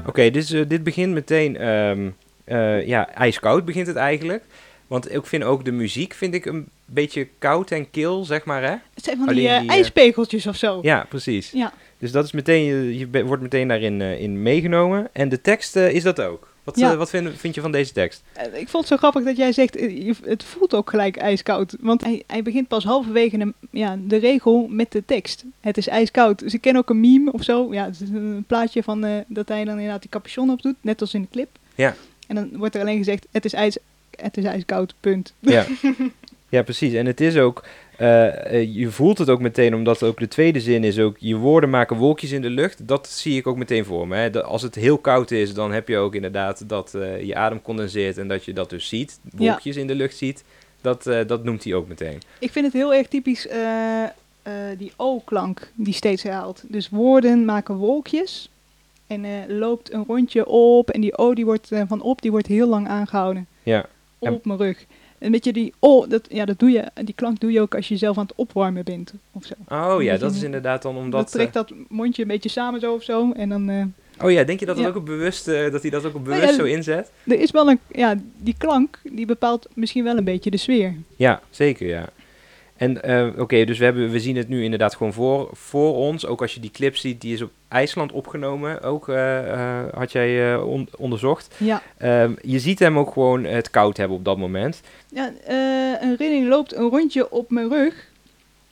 Oké, 0.06 0.22
dit, 0.30 0.42
is, 0.42 0.52
eh, 0.52 0.68
dit 0.68 0.82
begint 0.82 1.12
meteen... 1.12 1.56
ehm, 1.56 2.10
eh, 2.44 2.86
ja, 2.86 3.14
ijskoud 3.14 3.64
begint 3.64 3.86
het 3.86 3.96
eigenlijk. 3.96 4.44
Want 4.92 5.14
ik 5.14 5.26
vind 5.26 5.44
ook 5.44 5.64
de 5.64 5.72
muziek 5.72 6.14
vind 6.14 6.34
ik 6.34 6.44
een 6.44 6.68
beetje 6.84 7.28
koud 7.38 7.70
en 7.70 7.90
kil, 7.90 8.24
zeg 8.24 8.44
maar, 8.44 8.62
hè? 8.62 8.74
Het 8.94 9.04
zijn 9.04 9.16
van 9.16 9.28
Alleen 9.28 9.40
die, 9.40 9.48
eh, 9.48 9.60
die, 9.60 9.68
eh, 9.68 9.74
ijspegeltjes 9.74 10.46
of 10.46 10.56
zo. 10.56 10.78
Ja, 10.82 11.06
precies. 11.08 11.50
Ja. 11.50 11.72
Dus 11.98 12.12
dat 12.12 12.24
is 12.24 12.32
meteen, 12.32 12.64
je, 12.64 12.98
je 12.98 13.24
wordt 13.24 13.42
meteen 13.42 13.68
daarin 13.68 14.00
eh, 14.00 14.20
in 14.20 14.42
meegenomen. 14.42 15.08
En 15.12 15.28
de 15.28 15.40
tekst 15.40 15.76
is 15.76 16.02
dat 16.02 16.20
ook. 16.20 16.48
Wat, 16.64 16.78
Ja. 16.78 16.96
wat 16.96 17.10
vind, 17.10 17.28
vind 17.36 17.54
je 17.54 17.60
van 17.60 17.72
deze 17.72 17.92
tekst? 17.92 18.22
Ik 18.52 18.68
vond 18.68 18.72
het 18.72 18.86
zo 18.86 18.96
grappig 18.96 19.24
dat 19.24 19.36
jij 19.36 19.52
zegt, 19.52 19.80
het 20.24 20.44
voelt 20.44 20.74
ook 20.74 20.90
gelijk 20.90 21.16
ijskoud. 21.16 21.76
Want 21.80 22.04
hij, 22.04 22.22
hij 22.26 22.42
begint 22.42 22.68
pas 22.68 22.84
halverwege 22.84 23.38
de, 23.38 23.54
ja, 23.70 23.98
de 24.06 24.16
regel 24.16 24.66
met 24.70 24.92
de 24.92 25.04
tekst. 25.04 25.44
Het 25.60 25.76
is 25.76 25.88
ijskoud. 25.88 26.38
Dus 26.38 26.54
ik 26.54 26.60
ken 26.60 26.76
ook 26.76 26.90
een 26.90 27.00
meme 27.00 27.32
of 27.32 27.42
zo. 27.42 27.72
Ja, 27.72 27.84
het 27.84 28.00
is 28.00 28.08
een 28.08 28.44
plaatje 28.46 28.82
van 28.82 29.24
dat 29.26 29.48
hij 29.48 29.64
dan 29.64 29.74
inderdaad 29.74 30.00
die 30.00 30.10
capuchon 30.10 30.50
op 30.50 30.62
doet, 30.62 30.76
net 30.80 31.00
als 31.00 31.14
in 31.14 31.22
de 31.22 31.28
clip. 31.30 31.48
Ja. 31.74 31.94
En 32.26 32.34
dan 32.34 32.56
wordt 32.56 32.74
er 32.74 32.80
alleen 32.80 32.98
gezegd, 32.98 33.26
het 33.30 33.44
is, 33.44 33.52
ijs, 33.52 33.78
het 34.16 34.36
is 34.36 34.44
ijskoud, 34.44 34.94
punt. 35.00 35.34
Ja, 35.38 35.66
ja 36.48 36.62
precies. 36.62 36.92
En 36.92 37.06
het 37.06 37.20
is 37.20 37.36
ook, 37.36 37.64
eh, 37.96 38.60
eh, 38.60 38.74
je 38.74 38.90
voelt 38.90 39.18
het 39.18 39.30
ook 39.30 39.40
meteen, 39.40 39.74
omdat 39.74 40.02
ook 40.02 40.18
de 40.18 40.28
tweede 40.28 40.60
zin 40.60 40.84
is 40.84 40.98
ook, 40.98 41.16
je 41.18 41.36
woorden 41.36 41.70
maken 41.70 41.96
wolkjes 41.96 42.30
in 42.30 42.42
de 42.42 42.50
lucht. 42.50 42.88
Dat 42.88 43.08
zie 43.08 43.36
ik 43.36 43.46
ook 43.46 43.56
meteen 43.56 43.84
voor 43.84 44.08
me. 44.08 44.16
Hè. 44.16 44.42
Als 44.42 44.62
het 44.62 44.74
heel 44.74 44.98
koud 44.98 45.30
is, 45.30 45.54
dan 45.54 45.72
heb 45.72 45.88
je 45.88 45.96
ook 45.96 46.14
inderdaad 46.14 46.68
dat 46.68 46.94
eh, 46.94 47.22
je 47.22 47.34
adem 47.34 47.62
condenseert 47.62 48.18
en 48.18 48.28
dat 48.28 48.44
je 48.44 48.52
dat 48.52 48.70
dus 48.70 48.88
ziet. 48.88 49.20
Wolkjes 49.36 49.76
in 49.76 49.86
de 49.86 49.94
lucht 49.94 50.16
ziet. 50.16 50.44
Dat, 50.80 51.02
dat 51.02 51.44
noemt 51.44 51.64
hij 51.64 51.74
ook 51.74 51.88
meteen. 51.88 52.20
Ik 52.38 52.50
vind 52.50 52.64
het 52.64 52.74
heel 52.74 52.94
erg 52.94 53.08
typisch 53.08 53.48
die 54.78 54.92
O-klank 54.96 55.70
die 55.74 55.94
steeds 55.94 56.22
herhaalt. 56.22 56.62
Dus 56.66 56.88
woorden 56.88 57.44
maken 57.44 57.74
wolkjes. 57.74 58.50
En 59.06 59.24
loopt 59.58 59.92
een 59.92 60.04
rondje 60.06 60.46
op. 60.46 60.90
En 60.90 61.00
die 61.00 61.18
O 61.18 61.34
die 61.34 61.44
wordt 61.44 61.68
van 61.86 62.00
op, 62.00 62.22
die 62.22 62.30
wordt 62.30 62.46
heel 62.46 62.68
lang 62.68 62.88
aangehouden. 62.88 63.46
Ja, 63.62 63.86
Op 64.30 64.44
mijn 64.44 64.58
rug. 64.58 64.86
Een 65.18 65.30
beetje 65.30 65.52
die 65.52 65.72
O, 65.78 66.06
dat, 66.06 66.26
ja, 66.28 66.44
dat 66.44 66.58
doe 66.58 66.70
je, 66.70 66.84
die 67.04 67.14
klank 67.14 67.40
doe 67.40 67.52
je 67.52 67.60
ook 67.60 67.74
als 67.74 67.88
je 67.88 67.96
zelf 67.96 68.18
aan 68.18 68.26
het 68.26 68.34
opwarmen 68.36 68.84
bent. 68.84 69.14
Of 69.32 69.44
zo. 69.44 69.54
oh 69.68 70.02
ja, 70.02 70.16
dat 70.16 70.34
is 70.34 70.42
inderdaad 70.42 70.82
dan 70.82 70.94
Dat 70.94 71.02
omdat... 71.02 71.30
trekt 71.30 71.52
dat 71.52 71.72
mondje 71.88 72.22
een 72.22 72.28
beetje 72.28 72.48
samen 72.48 72.80
zo 72.80 72.94
of 72.94 73.02
zo. 73.02 73.32
En 73.32 73.48
dan, 73.48 73.68
eh, 73.68 73.84
oh 74.24 74.30
ja, 74.30 74.44
denk 74.44 74.60
je 74.60 74.66
dat, 74.66 74.76
dat 74.76 74.86
ook 74.86 74.96
op 74.96 75.06
bewust, 75.06 75.48
eh, 75.48 75.70
dat 75.70 75.82
hij 75.82 75.90
dat 75.90 76.04
ook 76.04 76.14
op 76.14 76.26
ja, 76.26 76.34
bewust 76.34 76.54
zo 76.54 76.64
inzet? 76.64 77.10
er 77.26 77.40
is 77.40 77.50
wel 77.50 77.68
een, 77.68 77.78
ja, 77.88 78.14
die 78.36 78.54
klank 78.58 78.98
die 79.02 79.26
bepaalt 79.26 79.68
misschien 79.74 80.04
wel 80.04 80.16
een 80.16 80.24
beetje 80.24 80.50
de 80.50 80.56
sfeer. 80.56 80.94
Ja, 81.16 81.40
zeker, 81.50 81.86
ja. 81.86 82.08
En 82.76 83.02
eh, 83.02 83.40
oké, 83.40 83.64
dus 83.64 83.78
we, 83.78 83.84
hebben, 83.84 84.10
we 84.10 84.20
zien 84.20 84.36
het 84.36 84.48
nu 84.48 84.62
inderdaad 84.64 84.94
gewoon 84.94 85.12
voor, 85.12 85.48
voor 85.52 85.94
ons. 85.96 86.26
Ook 86.26 86.40
als 86.40 86.54
je 86.54 86.60
die 86.60 86.70
clip 86.70 86.96
ziet, 86.96 87.20
die 87.20 87.34
is 87.34 87.42
op 87.42 87.50
IJsland 87.68 88.12
opgenomen. 88.12 88.82
Ook 88.82 89.08
eh, 89.08 89.52
eh, 89.52 89.84
had 89.94 90.12
jij 90.12 90.56
on- 90.56 90.88
onderzocht. 90.96 91.54
Ja, 91.58 91.82
Ehm, 91.96 92.32
je 92.42 92.58
ziet 92.58 92.78
hem 92.78 92.98
ook 92.98 93.12
gewoon 93.12 93.44
het 93.44 93.70
koud 93.70 93.96
hebben 93.96 94.16
op 94.16 94.24
dat 94.24 94.38
moment. 94.38 94.80
ja 95.08 95.32
een 96.00 96.16
rilling 96.16 96.48
loopt 96.48 96.74
een 96.76 96.88
rondje 96.88 97.30
op 97.30 97.50
mijn 97.50 97.68
rug. 97.68 98.10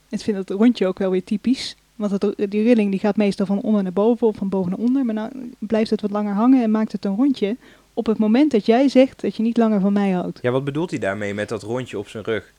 Ik 0.09 0.21
vind 0.21 0.37
dat 0.47 0.59
rondje 0.59 0.87
ook 0.87 0.99
wel 0.99 1.11
weer 1.11 1.25
typisch. 1.25 1.77
Want 1.97 2.11
het, 2.11 2.35
die 2.51 2.63
rilling 2.63 2.91
die 2.91 3.01
gaat 3.01 3.17
meestal 3.17 3.47
van 3.47 3.61
onder 3.61 3.83
naar 3.83 3.93
boven 3.93 4.27
of 4.27 4.37
van 4.37 4.49
boven 4.49 4.71
naar 4.71 4.79
onder. 4.81 5.05
Maar 5.05 5.15
nou 5.15 5.31
blijft 5.59 5.91
het 5.91 6.01
wat 6.01 6.11
langer 6.11 6.35
hangen 6.35 6.63
en 6.63 6.71
maakt 6.71 6.93
het 6.93 7.05
een 7.05 7.17
rondje. 7.17 7.57
Op 7.95 8.07
het 8.07 8.19
moment 8.19 8.51
dat 8.51 8.67
jij 8.67 8.89
zegt 8.89 9.21
dat 9.21 9.37
je 9.37 9.43
niet 9.43 9.57
langer 9.57 9.81
van 9.81 9.93
mij 9.93 10.11
houdt. 10.11 10.39
Ja, 10.43 10.51
wat 10.51 10.65
bedoelt 10.65 10.91
hij 10.91 10.99
daarmee 10.99 11.35
met 11.35 11.49
dat 11.49 11.63
rondje 11.63 11.99
op 11.99 12.09
zijn 12.09 12.25
rug? 12.25 12.53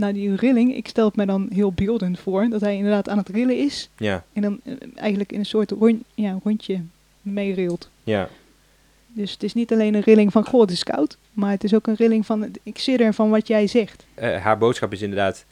Nou, 0.00 0.12
die 0.12 0.36
rilling, 0.36 0.74
ik 0.76 0.88
stel 0.88 1.06
het 1.06 1.16
me 1.16 1.26
dan 1.26 1.48
heel 1.52 1.72
beeldend 1.72 2.18
voor. 2.20 2.48
Dat 2.48 2.60
hij 2.60 2.76
inderdaad 2.76 3.08
aan 3.08 3.18
het 3.18 3.28
rillen 3.28 3.56
is. 3.56 3.88
Ja, 3.96 4.24
En 4.32 4.42
dan 4.42 4.60
eh, 4.64 4.72
eigenlijk 4.94 5.32
in 5.32 5.38
een 5.38 5.46
soort 5.46 5.70
rond, 5.70 6.02
ja, 6.14 6.38
rondje 6.44 6.80
meerilt. 7.22 7.88
ja, 8.04 8.28
Dus 9.06 9.32
het 9.32 9.42
is 9.42 9.54
niet 9.54 9.72
alleen 9.72 9.94
een 9.94 10.02
rilling 10.02 10.32
van, 10.32 10.46
goh, 10.46 10.60
het 10.60 10.70
is 10.70 10.84
koud. 10.84 11.16
Maar 11.32 11.50
het 11.50 11.64
is 11.64 11.74
ook 11.74 11.86
een 11.86 11.94
rilling 11.94 12.26
van, 12.26 12.50
ik 12.62 12.78
zit 12.78 13.00
er 13.00 13.14
van 13.14 13.30
wat 13.30 13.46
jij 13.46 13.66
zegt. 13.66 14.04
Eh, 14.14 14.42
haar 14.42 14.58
boodschap 14.58 14.92
is 14.92 15.02
inderdaad... 15.02 15.44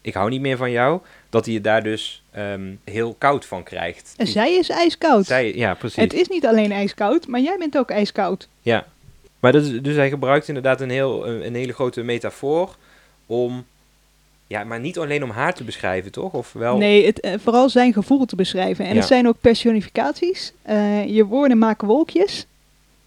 ik 0.00 0.14
hou 0.14 0.30
niet 0.30 0.40
meer 0.40 0.56
van 0.56 0.70
jou, 0.70 1.00
dat 1.30 1.44
hij 1.44 1.54
het 1.54 1.64
daar 1.64 1.82
dus 1.82 2.22
ehm, 2.30 2.74
heel 2.84 3.14
koud 3.18 3.46
van 3.46 3.62
krijgt. 3.62 4.14
En 4.16 4.26
zij 4.26 4.54
is 4.54 4.68
ijskoud. 4.68 5.26
Zij, 5.26 5.54
ja, 5.54 5.74
precies. 5.74 6.02
het 6.02 6.12
is 6.12 6.28
niet 6.28 6.46
alleen 6.46 6.72
ijskoud, 6.72 7.26
maar 7.26 7.40
jij 7.40 7.56
bent 7.58 7.78
ook 7.78 7.90
ijskoud. 7.90 8.48
Ja, 8.60 8.86
maar 9.40 9.52
dat 9.52 9.62
is, 9.62 9.82
dus 9.82 9.96
hij 9.96 10.08
gebruikt 10.08 10.48
inderdaad 10.48 10.80
een, 10.80 10.90
heel, 10.90 11.26
een, 11.28 11.46
een 11.46 11.54
hele 11.54 11.72
grote 11.72 12.02
metafoor 12.02 12.76
om, 13.26 13.64
ja, 14.52 14.64
maar 14.64 14.80
niet 14.80 14.98
alleen 14.98 15.22
om 15.22 15.30
haar 15.30 15.54
te 15.54 15.64
beschrijven, 15.64 16.12
toch? 16.12 16.32
Of 16.32 16.52
wel? 16.52 16.76
Nee, 16.76 17.06
het, 17.06 17.20
eh, 17.20 17.32
vooral 17.38 17.68
zijn 17.68 17.92
gevoel 17.92 18.24
te 18.24 18.36
beschrijven. 18.36 18.84
En 18.84 18.90
Ja. 18.90 18.96
het 18.98 19.06
zijn 19.08 19.28
ook 19.28 19.36
personificaties. 19.40 20.52
Eh, 20.62 21.06
je 21.08 21.24
woorden 21.24 21.58
maken 21.58 21.86
wolkjes. 21.88 22.46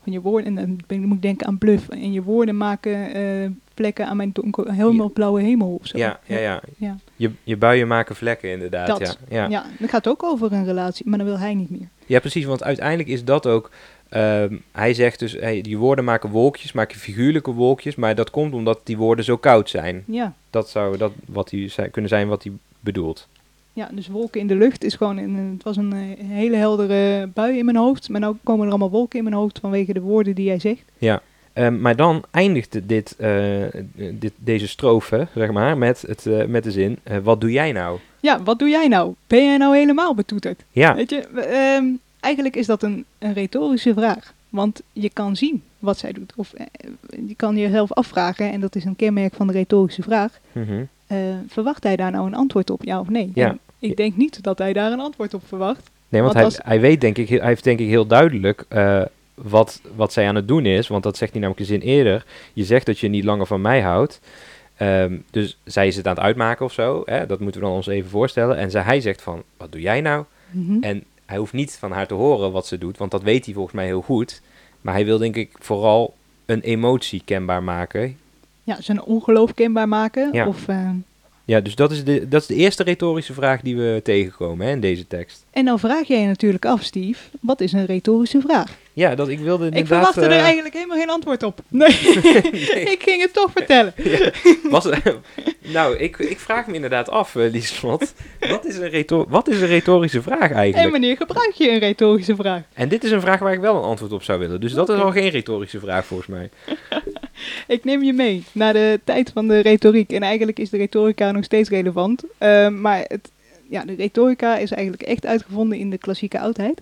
Van 0.04 0.14
je 0.14 0.22
woorden, 0.22 0.58
en 0.58 0.80
dan 0.88 1.00
moet 1.02 1.16
ik 1.16 1.22
denken 1.22 1.48
aan 1.48 1.58
bluff. 1.58 1.90
En 1.90 2.12
je 2.14 2.22
woorden 2.24 2.58
maken 2.58 3.14
eh, 3.14 3.50
plekken 3.74 4.08
aan 4.08 4.18
mijn 4.18 4.30
donker, 4.34 4.72
helemaal 4.74 5.10
blauwe 5.10 5.42
hemel 5.42 5.78
of 5.82 5.88
zo. 5.88 5.98
Ja, 5.98 6.20
ja, 6.26 6.38
ja. 6.40 6.62
Ja. 6.78 6.98
Je, 7.16 7.32
je 7.44 7.58
buien 7.58 7.88
maken 7.88 8.16
vlekken 8.16 8.50
inderdaad. 8.52 8.88
Dat. 8.88 9.00
Ja, 9.30 9.44
ja. 9.44 9.50
Ja, 9.50 9.66
dat 9.80 9.90
gaat 9.90 10.08
ook 10.08 10.24
over 10.24 10.54
een 10.54 10.66
relatie, 10.66 11.10
maar 11.10 11.18
dan 11.18 11.28
wil 11.28 11.40
hij 11.40 11.54
niet 11.54 11.70
meer. 11.70 11.88
ja, 12.06 12.20
precies, 12.20 12.46
want 12.46 12.64
uiteindelijk 12.64 13.10
is 13.10 13.24
dat 13.24 13.48
ook... 13.48 13.72
ehm, 14.16 14.56
hij 14.72 14.94
zegt 14.94 15.20
dus, 15.20 15.32
hey, 15.32 15.62
die 15.62 15.78
woorden 15.78 16.06
maken 16.06 16.30
wolkjes, 16.30 16.72
maken 16.72 17.00
figuurlijke 17.00 17.52
wolkjes, 17.52 17.96
maar 17.96 18.16
dat 18.16 18.30
komt 18.30 18.54
omdat 18.54 18.80
die 18.84 18.98
woorden 18.98 19.26
zo 19.26 19.38
koud 19.38 19.70
zijn. 19.70 20.04
Ja. 20.08 20.34
Dat 20.50 20.70
zou 20.70 20.98
dat 20.98 21.12
wat 21.26 21.52
zei- 21.66 21.90
kunnen 21.90 22.10
zijn 22.10 22.28
wat 22.28 22.44
hij 22.44 22.52
bedoelt. 22.80 23.28
Ja, 23.74 23.90
dus 23.92 24.08
wolken 24.08 24.40
in 24.42 24.48
de 24.48 24.56
lucht 24.56 24.84
is 24.84 24.96
gewoon 24.96 25.18
een, 25.18 25.36
het 25.54 25.64
was 25.64 25.78
een 25.78 25.94
eh, 25.94 26.28
hele 26.28 26.56
heldere 26.56 27.28
bui 27.34 27.58
in 27.58 27.66
mijn 27.66 27.78
hoofd. 27.78 28.10
Maar 28.10 28.22
nu 28.22 28.32
komen 28.44 28.64
er 28.66 28.70
allemaal 28.70 28.90
wolken 28.90 29.18
in 29.18 29.24
mijn 29.24 29.36
hoofd 29.36 29.60
vanwege 29.60 29.94
de 29.94 30.02
woorden 30.02 30.36
die 30.36 30.46
jij 30.46 30.60
zegt. 30.60 30.84
Ehm, 31.54 31.82
maar 31.82 31.96
dan 31.96 32.24
eindigt 32.32 32.80
dit, 32.90 33.16
eh, 33.18 33.64
dit, 33.96 34.32
deze 34.36 34.68
strofe, 34.68 35.28
zeg 35.36 35.52
maar, 35.52 35.78
met, 35.78 36.04
het, 36.08 36.26
eh, 36.26 36.46
met 36.46 36.64
de 36.64 36.72
zin, 36.72 37.00
wat 37.24 37.42
doe 37.42 37.52
jij 37.52 37.72
nou? 37.72 38.00
Ja, 38.20 38.44
wat 38.44 38.60
doe 38.60 38.70
jij 38.70 38.88
nou? 38.88 39.14
Ben 39.28 39.46
jij 39.46 39.58
nou 39.58 39.76
helemaal 39.78 40.16
betoeterd? 40.16 40.64
Ja, 40.72 40.96
Weet 40.96 41.10
je, 41.10 41.28
ehm, 41.28 41.86
eigenlijk 42.26 42.56
is 42.56 42.66
dat 42.66 42.84
een, 42.84 43.06
een 43.20 43.34
retorische 43.34 43.94
vraag. 43.94 44.34
Want 44.50 44.82
je 44.94 45.10
kan 45.10 45.36
zien 45.36 45.64
wat 45.80 45.98
zij 45.98 46.12
doet. 46.12 46.34
Of 46.36 46.54
eh, 46.54 46.66
je 47.28 47.36
kan 47.36 47.58
jezelf 47.58 47.94
afvragen, 47.94 48.52
en 48.52 48.60
dat 48.60 48.76
is 48.76 48.86
een 48.86 48.96
kenmerk 48.96 49.34
van 49.34 49.48
de 49.48 49.54
retorische 49.54 50.02
vraag. 50.02 50.40
mhm. 50.52 50.84
eh, 51.08 51.18
verwacht 51.48 51.84
hij 51.84 51.96
daar 51.96 52.12
nou 52.12 52.28
een 52.28 52.36
antwoord 52.36 52.70
op, 52.70 52.84
ja 52.84 53.00
of 53.00 53.10
nee? 53.10 53.32
Ja. 53.34 53.50
En 53.50 53.60
ik 53.80 53.98
denk 53.98 54.16
niet 54.16 54.44
dat 54.44 54.58
hij 54.58 54.74
daar 54.74 54.92
een 54.92 55.00
antwoord 55.00 55.34
op 55.34 55.48
verwacht. 55.48 55.90
Nee, 56.10 56.22
want, 56.22 56.34
Want 56.34 56.56
hij, 56.56 56.66
hij 56.66 56.80
weet 56.80 57.02
denk 57.02 57.18
ik, 57.18 57.30
hij 57.30 57.48
heeft 57.48 57.64
denk 57.64 57.80
ik 57.80 57.88
heel 57.88 58.06
duidelijk 58.06 58.66
eh, 58.68 59.02
wat, 59.34 59.82
wat 59.96 60.14
zij 60.14 60.28
aan 60.28 60.36
het 60.36 60.48
doen 60.48 60.66
is. 60.66 60.88
Want 60.88 61.04
dat 61.04 61.18
zegt 61.18 61.32
hij 61.32 61.42
namelijk 61.42 61.70
een 61.70 61.80
zin 61.80 61.88
eerder. 61.88 62.26
Je 62.54 62.64
zegt 62.64 62.86
dat 62.86 63.00
je 63.00 63.08
niet 63.08 63.24
langer 63.24 63.46
van 63.46 63.62
mij 63.62 63.82
houdt. 63.82 64.20
Ehm, 64.76 65.18
dus 65.32 65.58
zij 65.64 65.88
is 65.88 65.96
het 65.96 66.08
aan 66.08 66.16
het 66.16 66.24
uitmaken 66.24 66.66
of 66.66 66.74
zo. 66.74 67.02
Hè? 67.06 67.26
Dat 67.26 67.40
moeten 67.40 67.62
we 67.62 67.68
dan 67.68 67.76
ons 67.76 67.88
even 67.88 68.10
voorstellen. 68.10 68.58
En 68.58 68.72
zij, 68.72 68.82
hij 68.82 69.02
zegt 69.02 69.22
van, 69.22 69.44
wat 69.58 69.72
doe 69.72 69.82
jij 69.82 70.02
nou? 70.02 70.26
Mhm. 70.52 70.84
En 70.84 71.04
hij 71.26 71.38
hoeft 71.38 71.54
niet 71.54 71.78
van 71.80 71.92
haar 71.92 72.08
te 72.08 72.14
horen 72.14 72.52
wat 72.52 72.68
ze 72.68 72.78
doet. 72.78 72.98
Want 72.98 73.12
dat 73.12 73.24
weet 73.24 73.46
hij 73.46 73.54
volgens 73.54 73.76
mij 73.76 73.86
heel 73.86 74.02
goed. 74.02 74.42
Maar 74.82 74.94
hij 74.94 75.06
wil 75.06 75.18
denk 75.18 75.36
ik 75.36 75.52
vooral 75.60 76.14
een 76.46 76.62
emotie 76.62 77.22
kenbaar 77.26 77.64
maken. 77.64 78.18
Ja, 78.64 78.82
zijn 78.82 79.04
ongeloof 79.04 79.54
kenbaar 79.54 79.88
maken. 79.88 80.30
Ja. 80.34 80.48
Of, 80.48 80.68
eh, 80.68 80.90
Ja, 81.46 81.60
dus 81.62 81.76
dat 81.76 81.92
is 81.92 82.04
de, 82.04 82.28
dat 82.28 82.42
is 82.42 82.48
de 82.48 82.56
eerste 82.56 82.84
retorische 82.84 83.34
vraag 83.34 83.62
die 83.62 83.78
we 83.78 84.00
tegenkomen 84.04 84.66
hè, 84.66 84.72
in 84.72 84.80
deze 84.80 85.08
tekst. 85.08 85.46
en 85.52 85.66
dan 85.66 85.80
vraag 85.80 86.08
jij 86.08 86.22
je 86.22 86.28
natuurlijk 86.28 86.66
af, 86.66 86.84
Steve, 86.84 87.20
wat 87.42 87.62
is 87.62 87.72
een 87.72 87.86
retorische 87.86 88.42
vraag? 88.42 88.78
Ja, 88.96 89.16
dat 89.16 89.30
ik 89.30 89.40
wilde 89.40 89.66
Ik 89.66 89.74
inderdaad... 89.74 90.14
verwachtte 90.14 90.34
er 90.34 90.40
eh, 90.40 90.44
eigenlijk 90.44 90.74
helemaal 90.74 90.98
geen 90.98 91.10
antwoord 91.10 91.44
op. 91.44 91.60
Nee, 91.70 91.90
ik 92.94 93.02
ging 93.04 93.22
het 93.22 93.34
toch 93.34 93.52
vertellen. 93.52 93.94
Was, 94.70 94.90
nou, 95.62 95.98
ik, 95.98 96.18
ik 96.18 96.40
vraag 96.40 96.68
me 96.68 96.74
inderdaad 96.74 97.10
af, 97.10 97.36
uh, 97.36 97.52
Lieslot. 97.52 98.14
Wat 98.40 98.66
is, 98.66 98.78
een 98.78 99.26
wat 99.28 99.48
is 99.48 99.62
een 99.62 99.68
retorische 99.68 100.22
vraag 100.22 100.50
En 100.50 100.56
eigenlijk? 100.56 100.92
wanneer 100.92 101.18
gebruik 101.18 101.52
je 101.52 101.72
een 101.72 101.80
retorische 101.80 102.36
vraag? 102.36 102.62
En 102.74 102.90
dit 102.90 103.04
is 103.04 103.12
een 103.12 103.22
vraag 103.22 103.40
waar 103.40 103.54
ik 103.54 103.60
wel 103.60 103.76
een 103.76 103.84
antwoord 103.84 104.12
op 104.12 104.24
zou 104.24 104.40
willen. 104.40 104.62
Dus 104.62 104.74
dat 104.74 104.90
is 104.90 105.00
al 105.00 105.12
geen 105.12 105.30
retorische 105.30 105.80
vraag 105.80 106.06
volgens 106.06 106.30
mij. 106.30 106.50
Ik 107.68 107.84
neem 107.84 108.04
je 108.04 108.14
mee 108.14 108.44
naar 108.52 108.74
de 108.74 109.00
tijd 109.04 109.32
van 109.34 109.48
de 109.48 109.60
retoriek. 109.60 110.12
En 110.12 110.22
eigenlijk 110.22 110.60
is 110.60 110.70
de 110.70 110.78
retorica 110.78 111.32
nog 111.32 111.44
steeds 111.44 111.70
relevant. 111.70 112.24
Ehm, 112.38 112.82
maar 112.82 113.06
het, 113.08 113.32
ja, 113.70 113.86
de 113.86 113.96
retorica 113.96 114.58
is 114.58 114.72
eigenlijk 114.72 115.04
echt 115.04 115.26
uitgevonden 115.26 115.78
in 115.78 115.90
de 115.90 115.98
klassieke 115.98 116.40
oudheid. 116.40 116.82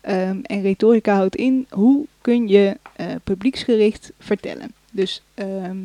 Ehm, 0.00 0.38
en 0.42 0.62
retorica 0.62 1.14
houdt 1.14 1.36
in 1.36 1.66
hoe 1.70 2.06
kun 2.20 2.48
je 2.48 2.76
eh, 2.96 3.06
publieksgericht 3.24 4.12
vertellen. 4.18 4.72
Dus 4.90 5.22
ehm, 5.34 5.76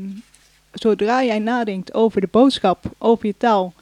zodra 0.72 1.24
jij 1.24 1.39
nadenkt 1.39 1.93
over 1.93 2.22
de 2.22 2.27
boodschap, 2.32 2.84
over 2.98 3.25
je 3.25 3.36
taal, 3.38 3.74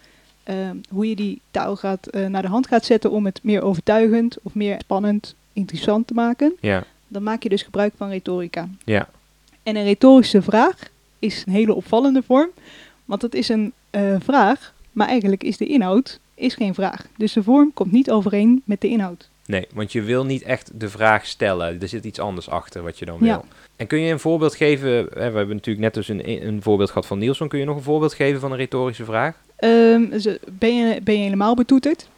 ehm, 0.43 0.75
hoe 0.89 1.09
je 1.09 1.15
die 1.15 1.41
taal 1.51 1.75
gaat, 1.75 2.07
eh, 2.07 2.25
naar 2.25 2.41
de 2.41 2.47
hand 2.47 2.67
gaat 2.67 2.85
zetten 2.85 3.11
om 3.11 3.25
het 3.25 3.39
meer 3.43 3.61
overtuigend 3.61 4.37
of 4.43 4.53
meer 4.55 4.79
spannend, 4.79 5.35
interessant 5.53 6.07
te 6.07 6.13
maken, 6.13 6.53
Ja, 6.59 6.83
dan 7.07 7.23
maak 7.23 7.43
je 7.43 7.49
dus 7.49 7.61
gebruik 7.63 7.93
van 7.97 8.09
retorica. 8.09 8.69
ja, 8.85 9.09
En 9.63 9.75
een 9.75 9.83
retorische 9.83 10.41
vraag 10.41 10.77
is 11.19 11.43
een 11.45 11.53
hele 11.53 11.73
opvallende 11.73 12.23
vorm, 12.23 12.49
want 13.05 13.21
het 13.21 13.33
is 13.35 13.49
een 13.49 13.73
eh, 13.89 14.15
vraag, 14.19 14.73
maar 14.91 15.07
eigenlijk 15.07 15.43
is 15.43 15.57
de 15.57 15.65
inhoud 15.65 16.19
is 16.35 16.53
geen 16.53 16.73
vraag. 16.73 17.07
Dus 17.17 17.33
de 17.33 17.43
vorm 17.43 17.73
komt 17.73 17.91
niet 17.91 18.11
overeen 18.11 18.61
met 18.65 18.81
de 18.81 18.87
inhoud. 18.87 19.29
Nee, 19.51 19.67
want 19.73 19.91
je 19.91 20.01
wil 20.01 20.25
niet 20.25 20.41
echt 20.43 20.71
de 20.73 20.89
vraag 20.89 21.25
stellen. 21.25 21.81
Er 21.81 21.87
zit 21.87 22.05
iets 22.05 22.19
anders 22.19 22.49
achter 22.49 22.83
wat 22.83 22.99
je 22.99 23.05
dan 23.05 23.17
Ja. 23.19 23.25
wil. 23.25 23.45
En 23.75 23.87
kun 23.87 23.99
je 23.99 24.11
een 24.11 24.19
voorbeeld 24.19 24.55
geven? 24.55 24.89
Hè, 24.91 25.03
we 25.03 25.19
hebben 25.37 25.47
natuurlijk 25.55 25.79
net 25.79 25.93
dus 25.93 26.07
een, 26.07 26.47
een 26.47 26.61
voorbeeld 26.61 26.89
gehad 26.89 27.05
van 27.07 27.19
Nielsen. 27.19 27.47
Kun 27.47 27.59
je 27.59 27.65
nog 27.65 27.75
een 27.75 27.83
voorbeeld 27.83 28.13
geven 28.13 28.39
van 28.39 28.51
een 28.51 28.57
retorische 28.57 29.05
vraag? 29.05 29.35
Ehm, 29.55 30.03
ben, 30.51 30.75
je, 30.75 31.01
ben 31.03 31.17
je 31.17 31.23
helemaal 31.23 31.55
betoeterd? 31.55 32.09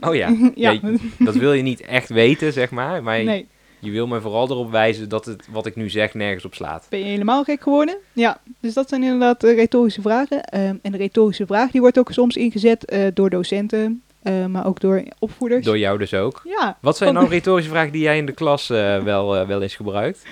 Oh 0.00 0.14
ja, 0.14 0.28
ja. 0.54 0.70
Ja, 0.70 0.80
dat 1.18 1.34
wil 1.34 1.52
je 1.52 1.62
niet 1.62 1.80
echt 1.80 2.08
weten, 2.08 2.52
zeg 2.52 2.70
maar. 2.70 3.02
Maar 3.02 3.24
nee. 3.24 3.46
je 3.78 3.90
wil 3.90 4.06
me 4.06 4.20
vooral 4.20 4.50
erop 4.50 4.70
wijzen 4.70 5.08
dat 5.08 5.24
het 5.24 5.46
wat 5.50 5.66
ik 5.66 5.76
nu 5.76 5.90
zeg 5.90 6.14
nergens 6.14 6.44
op 6.44 6.54
slaat. 6.54 6.86
Ben 6.88 6.98
je 6.98 7.04
helemaal 7.04 7.44
gek 7.44 7.62
geworden? 7.62 7.96
Ja, 8.12 8.40
dus 8.60 8.74
dat 8.74 8.88
zijn 8.88 9.02
inderdaad 9.02 9.44
eh, 9.44 9.54
retorische 9.54 10.02
vragen. 10.02 10.42
Ehm, 10.44 10.76
en 10.82 10.92
de 10.92 10.98
retorische 10.98 11.46
vraag 11.46 11.70
die 11.70 11.80
wordt 11.80 11.98
ook 11.98 12.12
soms 12.12 12.36
ingezet 12.36 12.84
eh, 12.84 13.06
door 13.14 13.30
docenten, 13.30 14.02
eh, 14.28 14.46
maar 14.46 14.66
ook 14.66 14.80
door 14.80 15.02
opvoeders. 15.18 15.64
Door 15.64 15.78
jou 15.78 15.98
dus 15.98 16.14
ook. 16.14 16.42
Ja, 16.44 16.76
Wat 16.80 16.96
zijn 16.96 17.14
nou 17.14 17.28
retorische 17.28 17.70
vragen 17.70 17.92
die 17.92 18.02
jij 18.02 18.16
in 18.16 18.26
de 18.26 18.32
klas 18.32 18.70
eh, 18.70 19.02
wel, 19.02 19.36
eh, 19.36 19.46
wel 19.46 19.62
eens 19.62 19.76
gebruikt? 19.76 20.22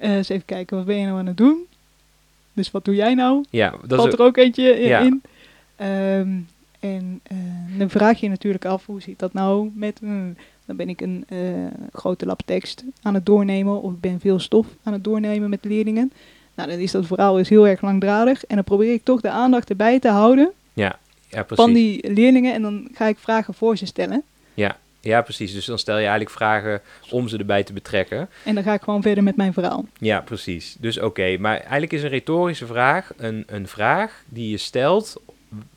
eens 0.00 0.28
even 0.28 0.44
kijken, 0.44 0.76
wat 0.76 0.86
ben 0.86 0.96
je 0.98 1.06
nou 1.06 1.18
aan 1.18 1.26
het 1.26 1.36
doen? 1.36 1.66
Dus 2.52 2.70
wat 2.70 2.84
doe 2.84 2.94
jij 2.94 3.14
nou? 3.14 3.44
Ja, 3.50 3.70
dat 3.86 3.98
valt 3.98 4.12
is 4.12 4.18
er 4.18 4.24
ook 4.24 4.36
eentje 4.36 4.62
Ja. 4.62 4.98
in. 4.98 5.22
Ehm, 5.76 6.30
en 6.80 7.22
dan 7.78 7.90
vraag 7.90 8.18
je 8.18 8.24
je 8.26 8.30
natuurlijk 8.30 8.64
af, 8.64 8.86
hoe 8.86 9.00
zit 9.02 9.18
dat 9.18 9.32
nou 9.32 9.70
met... 9.74 10.00
mm, 10.00 10.36
dan 10.64 10.76
ben 10.76 10.88
ik 10.88 11.00
een 11.00 11.26
grote 11.92 12.26
lab 12.26 12.40
tekst 12.44 12.84
aan 13.02 13.14
het 13.14 13.26
doornemen 13.26 13.82
of 13.82 13.92
ik 13.92 14.00
ben 14.00 14.20
veel 14.20 14.38
stof 14.38 14.66
aan 14.82 14.92
het 14.92 15.04
doornemen 15.04 15.50
met 15.50 15.64
leerlingen. 15.64 16.12
Nou, 16.54 16.68
dan 16.68 16.78
is 16.78 16.90
dat 16.90 17.06
verhaal 17.06 17.38
is 17.38 17.48
heel 17.48 17.68
erg 17.68 17.80
langdradig 17.80 18.44
en 18.44 18.54
dan 18.54 18.64
probeer 18.64 18.92
ik 18.92 19.04
toch 19.04 19.20
de 19.20 19.30
aandacht 19.30 19.70
erbij 19.70 19.98
te 19.98 20.08
houden 20.08 20.52
ja, 20.72 20.98
ja, 21.32 21.44
van 21.48 21.72
die 21.72 22.12
leerlingen 22.12 22.54
en 22.54 22.62
dan 22.62 22.88
ga 22.94 23.06
ik 23.06 23.18
vragen 23.18 23.54
voor 23.54 23.76
ze 23.76 23.86
stellen. 23.86 24.22
Ja, 25.02 25.22
precies. 25.22 25.52
Dus 25.52 25.64
dan 25.64 25.78
stel 25.78 25.94
je 25.94 26.00
eigenlijk 26.00 26.30
vragen 26.30 26.80
om 27.10 27.28
ze 27.28 27.38
erbij 27.38 27.62
te 27.62 27.72
betrekken. 27.72 28.28
En 28.44 28.54
dan 28.54 28.64
ga 28.64 28.72
ik 28.74 28.82
gewoon 28.82 29.02
verder 29.02 29.22
met 29.24 29.36
mijn 29.36 29.52
verhaal. 29.52 29.84
Ja, 29.98 30.20
precies. 30.20 30.76
Dus 30.78 31.00
oké, 31.00 31.36
maar 31.38 31.56
eigenlijk 31.58 31.92
is 31.92 32.02
een 32.02 32.08
retorische 32.08 32.66
vraag 32.66 33.12
een, 33.16 33.44
een 33.46 33.68
vraag 33.68 34.22
die 34.28 34.50
je 34.50 34.56
stelt 34.56 35.20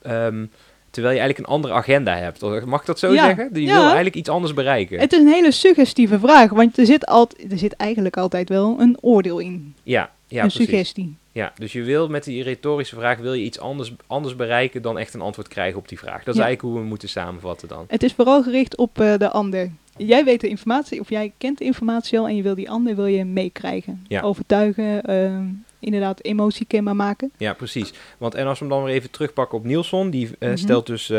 ehm, 0.02 0.46
terwijl 0.90 1.14
je 1.14 1.20
eigenlijk 1.20 1.38
een 1.38 1.54
andere 1.56 1.74
agenda 1.74 2.16
hebt. 2.16 2.66
Mag 2.66 2.80
ik 2.80 2.86
dat 2.86 3.00
zo 3.00 3.14
Ja, 3.14 3.26
zeggen? 3.26 3.50
Je 3.54 3.62
ja. 3.62 3.74
wil 3.74 3.84
eigenlijk 3.84 4.16
iets 4.16 4.30
anders 4.30 4.54
bereiken. 4.54 5.00
Het 5.00 5.14
is 5.14 5.20
een 5.20 5.28
hele 5.28 5.52
suggestieve 5.52 6.20
vraag, 6.20 6.50
want 6.52 6.78
er 6.78 6.86
zit, 6.86 7.06
altijd, 7.06 7.52
er 7.52 7.58
zit 7.58 7.74
eigenlijk 7.74 8.18
altijd 8.18 8.50
wel 8.50 8.76
een 8.80 8.98
oordeel 9.02 9.40
in. 9.40 9.76
Ja, 9.84 10.10
ja 10.28 10.44
een 10.44 10.48
precies. 10.50 10.70
suggestie. 10.70 11.16
Ja, 11.36 11.54
dus 11.58 11.72
je 11.74 11.84
wil 11.84 12.08
met 12.10 12.24
die 12.24 12.44
retorische 12.44 12.96
vraag 12.96 13.18
wil 13.18 13.34
je 13.34 13.44
iets 13.44 13.60
anders, 13.60 13.94
anders 14.08 14.36
bereiken 14.36 14.82
dan 14.82 14.98
echt 14.98 15.14
een 15.14 15.22
antwoord 15.22 15.48
krijgen 15.48 15.80
op 15.80 15.88
die 15.88 15.98
vraag. 16.00 16.24
Dat 16.24 16.34
is 16.34 16.40
Ja. 16.40 16.46
eigenlijk 16.46 16.62
hoe 16.62 16.72
we 16.74 16.80
hem 16.80 16.88
moeten 16.88 17.10
samenvatten 17.10 17.68
dan. 17.68 17.86
Het 17.88 18.04
is 18.04 18.14
vooral 18.14 18.44
gericht 18.44 18.78
op 18.78 19.00
eh, 19.00 19.18
de 19.18 19.30
ander. 19.32 19.72
Jij 19.98 20.24
weet 20.24 20.42
de 20.42 20.48
informatie, 20.48 21.00
of 21.00 21.10
jij 21.10 21.34
kent 21.38 21.58
de 21.58 21.64
informatie 21.64 22.20
al 22.20 22.28
en 22.28 22.36
je 22.36 22.42
wil 22.42 22.56
die 22.56 22.70
ander 22.70 22.96
wil 22.96 23.06
je 23.06 23.26
meekrijgen. 23.26 24.06
Ja. 24.08 24.22
Overtuigen, 24.22 25.04
ehm, 25.04 25.44
inderdaad 25.80 26.24
emotie 26.24 26.66
kenbaar 26.66 26.96
maken. 26.96 27.32
Ja, 27.38 27.54
precies. 27.54 27.94
Want 28.18 28.36
en 28.36 28.48
als 28.48 28.60
we 28.60 28.66
hem 28.66 28.74
dan 28.74 28.84
weer 28.84 28.94
even 28.94 29.12
terugpakken 29.12 29.58
op 29.58 29.64
Nielsen, 29.64 30.10
die 30.10 30.30
eh, 30.40 30.50
Mhm. 30.50 30.58
stelt 30.58 30.86
dus 30.86 31.10
eh, 31.10 31.18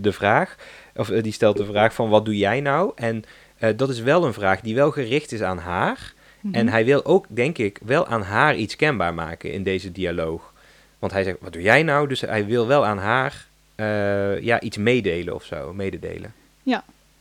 de 0.00 0.12
vraag, 0.12 0.56
of 0.96 1.08
die 1.08 1.32
stelt 1.32 1.56
de 1.56 1.64
vraag 1.64 1.94
van 1.94 2.08
wat 2.08 2.24
doe 2.24 2.36
jij 2.36 2.60
nou? 2.60 2.92
En 2.94 3.24
dat 3.76 3.88
is 3.88 4.00
wel 4.00 4.24
een 4.24 4.32
vraag 4.32 4.60
die 4.60 4.74
wel 4.74 4.90
gericht 4.90 5.32
is 5.32 5.42
aan 5.42 5.58
haar. 5.58 6.12
Mhm. 6.42 6.54
En 6.54 6.68
hij 6.68 6.84
wil 6.84 7.04
ook, 7.04 7.26
denk 7.28 7.58
ik, 7.58 7.78
wel 7.84 8.06
aan 8.06 8.22
haar 8.22 8.56
iets 8.56 8.76
kenbaar 8.76 9.14
maken 9.14 9.52
in 9.52 9.62
deze 9.62 9.92
dialoog. 9.92 10.52
Want 10.98 11.12
hij 11.12 11.22
zegt, 11.22 11.36
wat 11.40 11.52
doe 11.52 11.62
jij 11.62 11.82
nou? 11.82 12.08
Dus 12.08 12.20
hij 12.20 12.46
wil 12.46 12.66
wel 12.66 12.86
aan 12.86 12.98
haar 12.98 13.46
eh, 13.74 14.40
ja, 14.40 14.60
iets 14.60 14.76
meedelen 14.76 15.34
of 15.34 15.44
zo, 15.44 15.72
mededelen. 15.74 16.32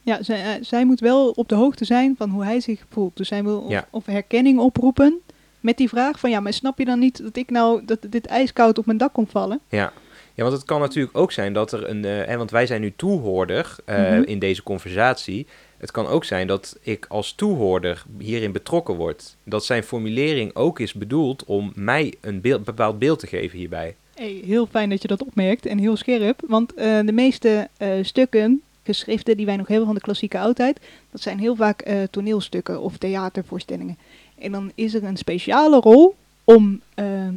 Ja, 0.03 0.23
zij, 0.23 0.41
eh, 0.43 0.49
zij 0.63 0.85
moet 0.85 0.99
wel 0.99 1.29
op 1.29 1.49
de 1.49 1.55
hoogte 1.55 1.85
zijn 1.85 2.15
van 2.17 2.29
hoe 2.29 2.43
hij 2.43 2.59
zich 2.59 2.83
voelt. 2.89 3.17
Dus 3.17 3.29
hij 3.29 3.43
wil 3.43 3.59
of, 3.59 3.71
Ja. 3.71 3.87
of 3.89 4.05
herkenning 4.05 4.59
oproepen 4.59 5.19
met 5.59 5.77
die 5.77 5.89
vraag 5.89 6.19
van 6.19 6.29
ja, 6.29 6.39
maar 6.39 6.53
snap 6.53 6.77
je 6.77 6.85
dan 6.85 6.99
niet 6.99 7.23
dat 7.23 7.35
ik 7.35 7.49
nou 7.49 7.81
dat 7.85 7.97
dit 8.09 8.25
ijskoud 8.25 8.77
op 8.77 8.85
mijn 8.85 8.97
dak 8.97 9.13
komt 9.13 9.31
vallen? 9.31 9.59
Ja, 9.69 9.93
Ja, 10.33 10.43
want 10.43 10.55
het 10.55 10.65
kan 10.65 10.79
natuurlijk 10.79 11.17
ook 11.17 11.31
zijn 11.31 11.53
dat 11.53 11.71
er 11.71 11.89
een... 11.89 12.05
eh, 12.05 12.35
want 12.35 12.51
wij 12.51 12.65
zijn 12.65 12.81
nu 12.81 12.93
toehoorder 12.95 13.75
eh, 13.85 13.95
Mhm. 13.97 14.21
in 14.23 14.39
deze 14.39 14.63
conversatie. 14.63 15.47
Het 15.81 15.91
kan 15.91 16.07
ook 16.07 16.23
zijn 16.23 16.47
dat 16.47 16.77
ik 16.81 17.05
als 17.09 17.33
toehoorder 17.33 18.03
hierin 18.17 18.51
betrokken 18.51 18.95
word. 18.95 19.35
Dat 19.43 19.65
zijn 19.65 19.83
formulering 19.83 20.55
ook 20.55 20.79
is 20.79 20.93
bedoeld 20.93 21.45
om 21.45 21.71
mij 21.75 22.13
een 22.19 22.41
beeld, 22.41 22.63
bepaald 22.63 22.99
beeld 22.99 23.19
te 23.19 23.27
geven 23.27 23.57
hierbij. 23.57 23.95
Hey, 24.13 24.41
heel 24.45 24.65
fijn 24.65 24.89
dat 24.89 25.01
je 25.01 25.07
dat 25.07 25.23
opmerkt 25.23 25.65
en 25.65 25.77
heel 25.77 25.95
scherp. 25.95 26.41
Want 26.47 26.73
eh, 26.73 26.99
de 27.05 27.11
meeste 27.11 27.69
eh, 27.77 27.89
stukken, 28.01 28.61
geschriften 28.83 29.37
die 29.37 29.45
wij 29.45 29.55
nog 29.55 29.67
hebben 29.67 29.85
van 29.85 29.95
de 29.95 30.01
klassieke 30.01 30.39
oudheid, 30.39 30.79
dat 31.11 31.21
zijn 31.21 31.39
heel 31.39 31.55
vaak 31.55 31.81
eh, 31.81 31.97
toneelstukken 32.11 32.81
of 32.81 32.97
theatervoorstellingen. 32.97 33.97
En 34.39 34.51
dan 34.51 34.71
is 34.75 34.93
er 34.93 35.03
een 35.03 35.17
speciale 35.17 35.79
rol 35.79 36.15
om 36.43 36.81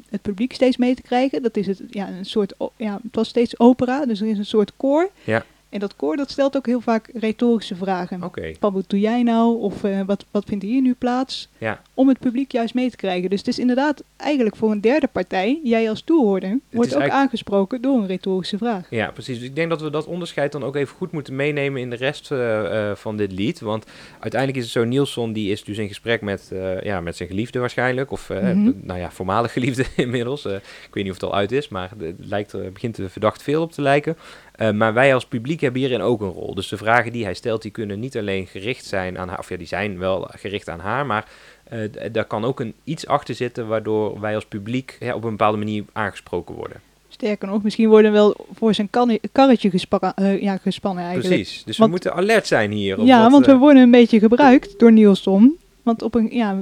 het 0.08 0.22
publiek 0.22 0.52
steeds 0.52 0.76
mee 0.76 0.94
te 0.94 1.02
krijgen. 1.02 1.42
Dat 1.42 1.56
is 1.56 1.66
het, 1.66 1.82
ja, 1.90 2.08
een 2.08 2.24
soort, 2.24 2.54
ja, 2.76 3.00
het 3.02 3.14
was 3.14 3.28
steeds 3.28 3.58
opera, 3.58 4.06
dus 4.06 4.20
er 4.20 4.28
is 4.28 4.38
een 4.38 4.46
soort 4.46 4.72
koor. 4.76 5.10
Ja. 5.24 5.44
En 5.74 5.80
dat 5.80 5.96
koor 5.96 6.16
dat 6.16 6.30
stelt 6.30 6.56
ook 6.56 6.66
heel 6.66 6.80
vaak 6.80 7.10
retorische 7.14 7.76
vragen. 7.76 8.22
Oké. 8.22 8.52
Van 8.60 8.72
wat 8.72 8.84
doe 8.86 9.00
jij 9.00 9.22
nou? 9.22 9.58
Of 9.60 9.84
eh, 9.84 10.00
wat, 10.06 10.24
wat 10.30 10.44
vindt 10.46 10.64
hier 10.64 10.82
nu 10.82 10.94
plaats? 10.98 11.48
Ja. 11.58 11.80
Om 11.94 12.08
het 12.08 12.18
publiek 12.18 12.52
juist 12.52 12.74
mee 12.74 12.90
te 12.90 12.96
krijgen. 12.96 13.30
Dus 13.30 13.38
het 13.38 13.48
is 13.48 13.58
inderdaad 13.58 14.02
eigenlijk 14.16 14.56
voor 14.56 14.70
een 14.70 14.80
derde 14.80 15.08
partij, 15.12 15.60
jij 15.62 15.88
als 15.88 16.02
toehoorder, 16.02 16.48
wordt 16.48 16.94
ook 16.94 17.00
eigenlijk- 17.00 17.12
aangesproken 17.12 17.80
door 17.82 17.96
een 17.98 18.06
retorische 18.06 18.58
vraag. 18.58 18.86
Ja, 18.90 19.10
precies. 19.10 19.38
Dus 19.38 19.48
ik 19.48 19.54
denk 19.54 19.70
dat 19.70 19.80
we 19.80 19.90
dat 19.90 20.06
onderscheid 20.06 20.52
dan 20.52 20.64
ook 20.64 20.76
even 20.76 20.96
goed 20.96 21.12
moeten 21.12 21.36
meenemen 21.36 21.80
in 21.80 21.90
de 21.90 21.96
rest 21.96 22.30
eh, 22.30 22.90
eh, 22.90 22.96
van 22.96 23.16
dit 23.16 23.32
lied. 23.32 23.60
Want 23.60 23.84
uiteindelijk 24.20 24.56
is 24.60 24.64
het 24.64 24.72
zo, 24.82 24.84
Nielsen 24.84 25.32
die 25.32 25.50
is 25.50 25.64
dus 25.64 25.78
in 25.78 25.88
gesprek 25.88 26.20
met, 26.20 26.52
ja, 26.82 27.00
met 27.00 27.16
zijn 27.16 27.28
geliefde 27.28 27.58
waarschijnlijk. 27.58 28.10
Of, 28.10 28.28
Mhm. 28.28 28.72
nou 28.82 28.98
ja, 29.00 29.10
voormalig 29.10 29.52
geliefde 29.52 29.84
inmiddels. 30.04 30.44
Ik 30.44 30.60
weet 30.90 31.04
niet 31.04 31.12
of 31.12 31.20
het 31.20 31.30
al 31.30 31.34
uit 31.34 31.52
is, 31.52 31.68
maar 31.68 31.90
het 31.98 32.14
lijkt, 32.18 32.52
er 32.52 32.72
begint 32.72 32.98
er 32.98 33.10
verdacht 33.10 33.42
veel 33.42 33.62
op 33.62 33.72
te 33.72 33.82
lijken. 33.82 34.16
Eh, 34.54 34.70
maar 34.70 34.92
wij 34.94 35.14
als 35.14 35.26
publiek 35.26 35.60
hebben 35.60 35.80
hierin 35.80 36.00
ook 36.00 36.20
een 36.20 36.28
rol. 36.32 36.54
Dus 36.54 36.68
de 36.68 36.76
vragen 36.76 37.12
die 37.12 37.24
hij 37.24 37.34
stelt, 37.34 37.62
die 37.62 37.70
kunnen 37.70 38.00
niet 38.00 38.16
alleen 38.16 38.46
gericht 38.46 38.84
zijn 38.84 39.18
aan 39.18 39.28
haar. 39.28 39.38
Of 39.38 39.48
ja, 39.48 39.56
die 39.56 39.66
zijn 39.66 39.98
wel 39.98 40.28
gericht 40.30 40.68
aan 40.68 40.80
haar, 40.80 41.06
maar... 41.06 41.24
d- 41.70 42.14
daar 42.14 42.24
kan 42.24 42.44
ook 42.44 42.60
een 42.60 42.74
iets 42.84 43.06
achter 43.06 43.34
zitten 43.34 43.66
waardoor 43.66 44.20
wij 44.20 44.34
als 44.34 44.44
publiek 44.44 44.96
ja, 45.00 45.14
op 45.14 45.24
een 45.24 45.30
bepaalde 45.30 45.58
manier 45.58 45.84
aangesproken 45.92 46.54
worden. 46.54 46.80
Sterker 47.08 47.48
nog, 47.48 47.62
misschien 47.62 47.88
worden 47.88 48.10
we 48.12 48.16
wel 48.16 48.36
voor 48.54 48.74
zijn 48.74 48.88
karretje 49.32 49.70
eh, 50.14 50.42
ja, 50.42 50.56
gespannen 50.56 51.04
eigenlijk. 51.04 51.34
Precies, 51.34 51.64
dus 51.64 51.76
Want- 51.76 51.90
we 51.90 51.96
moeten 51.96 52.14
alert 52.22 52.46
zijn 52.46 52.70
hier. 52.70 52.98
op 52.98 53.06
Ja, 53.06 53.22
wat, 53.22 53.30
want 53.30 53.46
we 53.46 53.56
worden 53.56 53.82
een 53.82 53.90
beetje 53.90 54.18
gebruikt 54.18 54.78
door 54.78 54.92
Nielsen. 54.92 55.58
Want 55.82 56.02
op 56.02 56.14
een, 56.14 56.28
ja, 56.32 56.58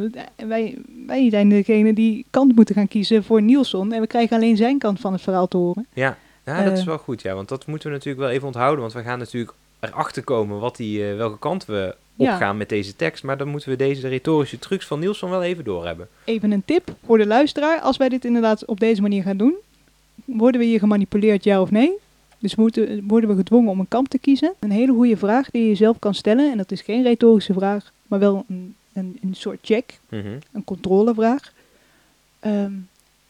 wij, 0.46 0.78
wij 1.06 1.30
zijn 1.30 1.48
degene 1.48 1.92
die 1.92 2.24
kant 2.30 2.54
moeten 2.56 2.74
gaan 2.74 2.88
kiezen 2.88 3.24
voor 3.24 3.42
Nielsen. 3.42 3.92
En 3.92 4.00
we 4.00 4.06
krijgen 4.06 4.36
alleen 4.36 4.56
zijn 4.56 4.78
kant 4.78 5.00
van 5.00 5.12
het 5.12 5.22
verhaal 5.22 5.48
te 5.48 5.56
horen. 5.56 5.86
Ja, 5.92 6.18
ja 6.44 6.62
dat 6.64 6.72
is 6.72 6.80
Eh. 6.80 6.86
wel 6.86 6.98
goed, 6.98 7.22
ja. 7.22 7.34
Want 7.34 7.48
dat 7.48 7.66
moeten 7.66 7.88
we 7.88 7.94
natuurlijk 7.94 8.24
wel 8.24 8.32
even 8.34 8.46
onthouden. 8.46 8.80
Want 8.80 8.92
we 8.92 9.02
gaan 9.02 9.18
natuurlijk 9.18 9.52
erachter 9.80 10.24
komen 10.24 10.58
wat 10.60 10.76
die, 10.76 11.08
eh, 11.10 11.16
welke 11.16 11.38
kant 11.38 11.64
we 11.64 11.94
Ja. 12.14 12.32
opgaan 12.32 12.56
met 12.56 12.68
deze 12.68 12.96
tekst. 12.96 13.22
Maar 13.24 13.36
dan 13.36 13.48
moeten 13.48 13.68
we 13.68 13.76
deze 13.76 14.08
retorische 14.08 14.58
trucs 14.58 14.86
van 14.86 14.98
Nielsen 15.00 15.30
wel 15.30 15.42
even 15.42 15.64
doorhebben. 15.64 16.08
Even 16.24 16.50
een 16.52 16.64
tip 16.64 16.94
voor 17.06 17.18
de 17.18 17.26
luisteraar. 17.26 17.80
Als 17.80 17.96
wij 17.96 18.08
dit 18.08 18.24
inderdaad 18.24 18.64
op 18.64 18.80
deze 18.80 19.02
manier 19.02 19.22
gaan 19.22 19.36
doen, 19.36 19.54
worden 20.24 20.60
we 20.60 20.66
hier 20.66 20.78
gemanipuleerd, 20.78 21.44
ja 21.44 21.60
of 21.60 21.70
nee? 21.70 21.92
Dus 22.38 22.54
moeten, 22.54 23.06
worden 23.06 23.30
we 23.30 23.36
gedwongen 23.36 23.70
om 23.70 23.80
een 23.80 23.88
kamp 23.88 24.08
te 24.08 24.18
kiezen? 24.18 24.52
Een 24.58 24.70
hele 24.70 24.92
goede 24.92 25.16
vraag 25.16 25.50
die 25.50 25.68
je 25.68 25.74
zelf 25.74 25.98
kan 25.98 26.14
stellen. 26.14 26.50
En 26.50 26.56
dat 26.56 26.70
is 26.72 26.80
geen 26.80 27.02
retorische 27.02 27.52
vraag, 27.52 27.92
maar 28.06 28.18
wel 28.18 28.44
een, 28.48 28.74
een, 28.92 29.18
een 29.22 29.34
soort 29.34 29.58
check, 29.62 29.98
Mhm. 30.08 30.26
een 30.52 30.64
controlevraag. 30.64 31.52
Ehm, 32.40 32.72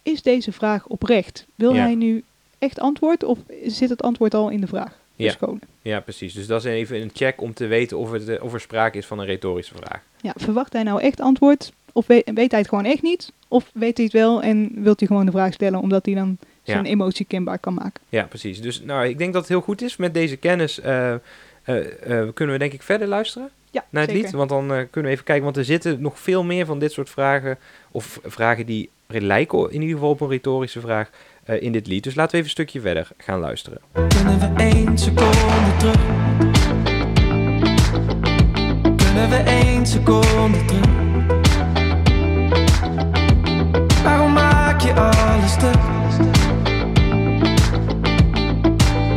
is 0.03 0.23
deze 0.23 0.53
vraag 0.53 0.87
oprecht? 0.87 1.47
Wil 1.55 1.75
Ja. 1.75 1.83
hij 1.83 1.95
nu 1.95 2.23
echt 2.63 2.81
antwoord 2.81 3.25
of 3.25 3.39
zit 3.67 3.89
het 3.89 4.03
antwoord 4.03 4.35
al 4.35 4.49
in 4.49 4.61
de 4.61 4.67
vraag? 4.67 4.99
Ja. 5.17 5.27
Verscholen? 5.29 5.61
Ja, 5.83 6.01
precies. 6.01 6.33
Dus 6.35 6.47
dat 6.47 6.65
is 6.65 6.71
even 6.71 7.01
een 7.03 7.11
check 7.15 7.41
om 7.41 7.55
te 7.55 7.67
weten 7.67 7.99
of, 7.99 8.11
het, 8.13 8.29
eh, 8.29 8.43
of 8.45 8.53
er 8.55 8.61
sprake 8.61 8.99
is 8.99 9.07
van 9.07 9.19
een 9.19 9.27
retorische 9.27 9.75
vraag. 9.75 10.01
Ja, 10.21 10.33
verwacht 10.37 10.73
hij 10.73 10.83
nou 10.83 11.01
echt 11.01 11.21
antwoord? 11.21 11.73
Of 11.93 12.07
weet, 12.07 12.31
weet 12.35 12.51
hij 12.51 12.61
het 12.61 12.69
gewoon 12.69 12.85
echt 12.85 13.03
niet? 13.03 13.33
Of 13.49 13.71
weet 13.75 13.97
hij 13.97 14.05
het 14.05 14.15
wel 14.15 14.43
en 14.43 14.71
wilt 14.75 14.99
hij 14.99 15.09
gewoon 15.09 15.27
de 15.27 15.33
vraag 15.33 15.53
stellen 15.53 15.81
omdat 15.81 16.07
hij 16.07 16.15
dan 16.15 16.37
Ja. 16.41 16.73
zijn 16.73 16.85
emotie 16.87 17.25
kenbaar 17.27 17.59
kan 17.59 17.75
maken? 17.75 18.03
Ja, 18.09 18.23
precies. 18.25 18.61
Dus 18.61 18.81
nou, 18.83 19.07
ik 19.09 19.19
denk 19.19 19.33
dat 19.33 19.43
het 19.43 19.51
heel 19.51 19.61
goed 19.61 19.83
is 19.83 19.97
met 19.97 20.15
deze 20.15 20.37
kennis. 20.37 20.81
eh, 20.81 21.13
eh, 21.13 21.19
kunnen 22.35 22.55
we 22.55 22.59
denk 22.59 22.73
ik 22.73 22.83
verder 22.83 23.09
luisteren 23.09 23.51
Ja, 23.71 23.85
naar 23.91 24.03
het 24.03 24.11
zeker. 24.11 24.27
lied? 24.27 24.37
Want 24.37 24.51
dan 24.51 24.67
kunnen 24.67 25.11
we 25.11 25.17
even 25.17 25.25
kijken. 25.25 25.45
Want 25.45 25.57
er 25.57 25.65
zitten 25.65 26.01
nog 26.01 26.19
veel 26.19 26.45
meer 26.45 26.67
van 26.67 26.79
dit 26.79 26.93
soort 26.93 27.11
vragen. 27.11 27.59
Of 27.91 28.21
vragen 28.25 28.67
die 28.67 28.91
lijken 29.07 29.59
in 29.71 29.81
ieder 29.81 29.95
geval 29.97 30.11
op 30.11 30.21
een 30.21 30.29
retorische 30.29 30.81
vraag 30.81 31.11
eh, 31.45 31.63
in 31.63 31.73
dit 31.73 31.87
lied. 31.87 32.05
Dus 32.05 32.15
laten 32.15 32.31
we 32.31 32.37
even 32.37 32.49
een 32.49 32.65
stukje 32.65 32.81
verder 32.81 33.09
gaan 33.17 33.41
luisteren. 33.41 33.81
Kunnen 33.93 34.39
we 34.39 34.53
één 34.57 34.99
seconde 34.99 35.77
terug? 35.79 35.97
Kunnen 38.97 39.29
we 39.31 39.37
één 39.37 39.87
seconde 39.87 40.65
terug? 40.65 40.91
Waarom 44.03 44.33
maak 44.33 44.81
je 44.81 44.95
alles 44.95 45.53
stuk? 45.53 45.81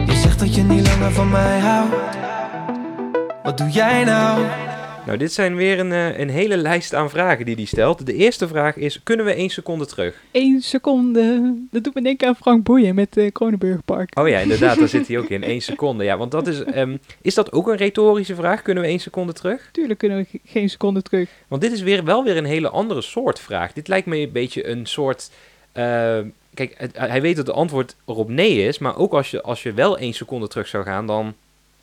Je 0.06 0.16
zegt 0.16 0.40
dat 0.40 0.56
je 0.56 0.64
niet 0.64 0.88
langer 0.88 1.12
van 1.12 1.30
mij 1.30 1.60
houdt. 1.60 1.94
Wat 3.44 3.58
doe 3.58 3.70
jij 3.70 4.04
nou? 4.04 4.42
Nou, 5.06 5.18
dit 5.18 5.34
zijn 5.34 5.56
weer 5.56 5.80
een, 5.80 5.92
eh, 5.92 6.18
een 6.20 6.30
hele 6.30 6.58
lijst 6.58 6.94
aan 6.94 7.10
vragen 7.10 7.46
die 7.46 7.56
hij 7.56 7.66
stelt. 7.66 8.06
De 8.06 8.14
eerste 8.14 8.48
vraag 8.48 8.76
is, 8.76 9.04
kunnen 9.04 9.26
we 9.26 9.34
één 9.34 9.50
seconde 9.50 9.86
terug? 9.86 10.22
Eén 10.32 10.62
seconde. 10.62 11.54
Dat 11.72 11.84
doet 11.84 11.94
me 11.94 12.02
denken 12.02 12.28
aan 12.28 12.36
Frank 12.36 12.64
Boeien 12.64 12.96
met 12.96 13.18
uh, 13.18 13.32
Kronenburg 13.32 13.86
Park. 13.86 14.20
Oh 14.20 14.28
ja, 14.30 14.40
inderdaad, 14.40 14.78
daar 14.80 14.88
zit 14.88 15.08
hij 15.08 15.18
ook 15.18 15.30
in. 15.30 15.44
één 15.54 15.62
seconde. 15.62 16.04
Ja, 16.04 16.18
want 16.18 16.32
dat 16.32 16.48
is... 16.48 16.64
ehm, 16.64 16.98
is 17.22 17.34
dat 17.34 17.52
ook 17.52 17.68
een 17.68 17.76
retorische 17.78 18.36
vraag? 18.36 18.62
Kunnen 18.62 18.84
we 18.84 18.90
één 18.90 19.00
seconde 19.00 19.34
terug? 19.34 19.70
Tuurlijk 19.72 20.00
kunnen 20.00 20.18
we 20.18 20.26
ge- 20.30 20.40
geen 20.46 20.70
seconde 20.70 21.02
terug. 21.02 21.30
Want 21.48 21.62
dit 21.62 21.72
is 21.72 21.82
weer, 21.82 22.04
wel 22.04 22.24
weer 22.24 22.38
een 22.38 22.46
hele 22.46 22.70
andere 22.70 23.02
soort 23.02 23.40
vraag. 23.40 23.74
Dit 23.74 23.88
lijkt 23.88 24.08
me 24.08 24.18
een 24.18 24.32
beetje 24.32 24.68
een 24.68 24.86
soort... 24.86 25.30
eh, 25.72 25.84
kijk, 26.54 26.74
het- 26.78 26.98
hij 26.98 27.22
weet 27.22 27.36
dat 27.36 27.48
het 27.48 27.56
antwoord 27.56 27.96
erop 28.06 28.30
nee 28.30 28.68
is. 28.68 28.78
Maar 28.80 28.98
ook 28.98 29.14
als 29.14 29.32
je, 29.32 29.42
als 29.42 29.64
je 29.64 29.74
wel 29.74 29.98
één 29.98 30.14
seconde 30.14 30.48
terug 30.48 30.68
zou 30.68 30.84
gaan, 30.84 31.08
dan... 31.08 31.34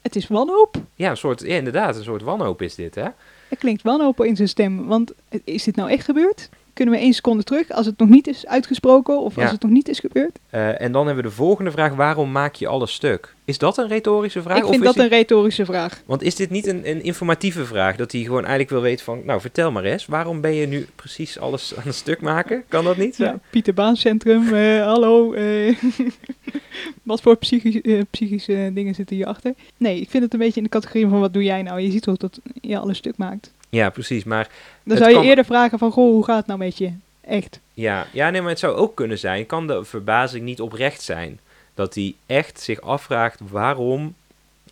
Het 0.03 0.17
is 0.17 0.27
wanhoop. 0.27 0.77
Ja, 0.95 1.11
een 1.11 1.17
soort, 1.17 1.41
ja, 1.41 1.55
inderdaad, 1.57 1.97
een 1.97 2.03
soort 2.03 2.23
wanhoop 2.23 2.63
is 2.63 2.75
dit, 2.75 2.95
hè? 2.95 3.09
Er 3.49 3.57
klinkt 3.59 3.83
wanhoop 3.83 4.25
in 4.25 4.37
zijn 4.37 4.49
stem. 4.49 4.87
Want 4.87 5.13
is 5.45 5.65
dit 5.65 5.77
nou 5.77 5.91
echt 5.91 6.05
gebeurd? 6.05 6.49
Kunnen 6.75 6.95
we 6.95 7.01
één 7.01 7.13
seconde 7.13 7.43
terug 7.43 7.71
als 7.71 7.87
het 7.87 7.99
nog 7.99 8.09
niet 8.09 8.27
is 8.27 8.47
uitgesproken 8.47 9.21
of 9.21 9.35
Ja. 9.37 9.43
als 9.43 9.51
het 9.51 9.63
nog 9.63 9.71
niet 9.71 9.89
is 9.89 9.99
gebeurd? 9.99 10.39
Eh, 10.51 10.81
en 10.81 10.93
dan 10.93 11.07
hebben 11.07 11.25
we 11.25 11.31
de 11.31 11.37
volgende 11.37 11.71
vraag. 11.71 11.95
Waarom 11.95 12.33
maak 12.33 12.55
je 12.55 12.67
alles 12.67 12.93
stuk? 12.93 13.35
Is 13.45 13.59
dat 13.59 13.79
een 13.79 13.89
retorische 13.89 14.43
vraag? 14.43 14.57
Ik 14.57 14.65
of 14.65 14.71
vind 14.71 14.83
dat 14.83 14.95
dit- 14.95 15.03
een 15.03 15.09
retorische 15.09 15.65
vraag. 15.65 16.03
Want 16.07 16.23
is 16.23 16.35
dit 16.35 16.51
niet 16.51 16.67
een, 16.67 16.91
een 16.91 17.03
informatieve 17.03 17.65
vraag? 17.65 17.97
Dat 17.97 18.13
hij 18.13 18.21
gewoon 18.21 18.41
eigenlijk 18.41 18.71
wil 18.71 18.81
weten 18.81 19.05
van... 19.05 19.21
Nou, 19.25 19.41
vertel 19.41 19.71
maar 19.73 19.85
eens. 19.85 20.07
Waarom 20.07 20.41
ben 20.41 20.55
je 20.55 20.67
nu 20.67 20.87
precies 20.97 21.39
alles 21.39 21.77
aan 21.77 21.83
het 21.87 21.95
stuk 21.95 22.21
maken? 22.21 22.65
Kan 22.69 22.85
dat 22.85 22.97
niet? 22.97 23.17
Ja, 23.17 23.39
Pieter 23.51 23.75
Baan 23.75 23.97
Centrum, 23.97 24.55
eh, 24.55 24.83
hallo. 24.85 25.33
eh, 25.33 25.77
wat 27.03 27.21
voor 27.23 27.37
psychisch, 27.37 27.81
eh, 27.81 28.01
psychische 28.11 28.71
dingen 28.75 28.95
zitten 28.95 29.17
hierachter? 29.17 29.55
Nee, 29.77 30.01
ik 30.01 30.11
vind 30.11 30.23
het 30.23 30.33
een 30.33 30.39
beetje 30.39 30.57
in 30.57 30.63
de 30.63 30.69
categorie 30.69 31.07
van 31.09 31.21
wat 31.21 31.33
doe 31.33 31.43
jij 31.45 31.63
nou? 31.63 31.81
Je 31.81 31.91
ziet 31.91 32.03
toch 32.03 32.17
dat 32.17 32.41
je 32.61 32.79
alles 32.79 32.97
stuk 32.99 33.17
maakt. 33.17 33.53
Ja, 33.75 33.91
precies. 33.91 34.25
Maar 34.25 34.49
Dan 34.83 34.97
zou 34.97 35.09
je 35.11 35.17
kan- 35.17 35.25
eerder 35.25 35.45
vragen 35.45 35.79
van, 35.79 35.91
goh, 35.93 36.11
hoe 36.13 36.25
gaat 36.25 36.37
het 36.37 36.47
nou 36.47 36.59
met 36.59 36.79
je? 36.79 36.93
Echt. 37.21 37.61
ja, 37.75 38.07
ja, 38.13 38.31
nee, 38.31 38.41
maar 38.41 38.51
het 38.51 38.59
zou 38.59 38.75
ook 38.77 38.95
kunnen 38.95 39.19
zijn... 39.19 39.47
Kan 39.47 39.67
de 39.67 39.85
verbazing 39.85 40.45
niet 40.45 40.61
oprecht 40.61 41.03
zijn? 41.03 41.41
Dat 41.75 41.95
hij 41.95 42.15
echt 42.27 42.61
zich 42.61 42.81
afvraagt... 42.81 43.41
Waarom 43.49 44.15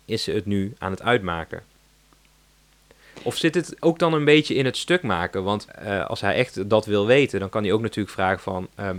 is 0.05 0.23
ze 0.23 0.31
het 0.31 0.45
nu 0.45 0.73
aan 0.77 0.91
het 0.91 1.01
uitmaken? 1.01 1.63
Of 3.23 3.35
zit 3.35 3.55
het 3.55 3.75
ook 3.79 3.99
dan 3.99 4.13
een 4.13 4.25
beetje 4.25 4.55
in 4.55 4.65
het 4.65 4.77
stuk 4.77 5.01
maken? 5.03 5.43
Want 5.43 5.65
eh, 5.65 6.05
als 6.05 6.21
hij 6.21 6.35
echt 6.35 6.69
dat 6.69 6.85
wil 6.85 7.05
weten... 7.05 7.39
Dan 7.39 7.49
kan 7.49 7.63
hij 7.63 7.71
ook 7.73 7.81
natuurlijk 7.81 8.15
vragen 8.15 8.39
van... 8.41 8.67
ehm, 8.75 8.97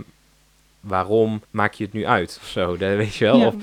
waarom 0.79 1.41
maak 1.51 1.73
je 1.73 1.83
het 1.83 1.93
nu 1.93 2.05
uit? 2.05 2.39
Of 2.41 2.47
zo, 2.47 2.77
dat 2.77 2.95
weet 2.95 3.15
je 3.15 3.25
wel. 3.25 3.37
Ja, 3.37 3.47
Of, 3.47 3.55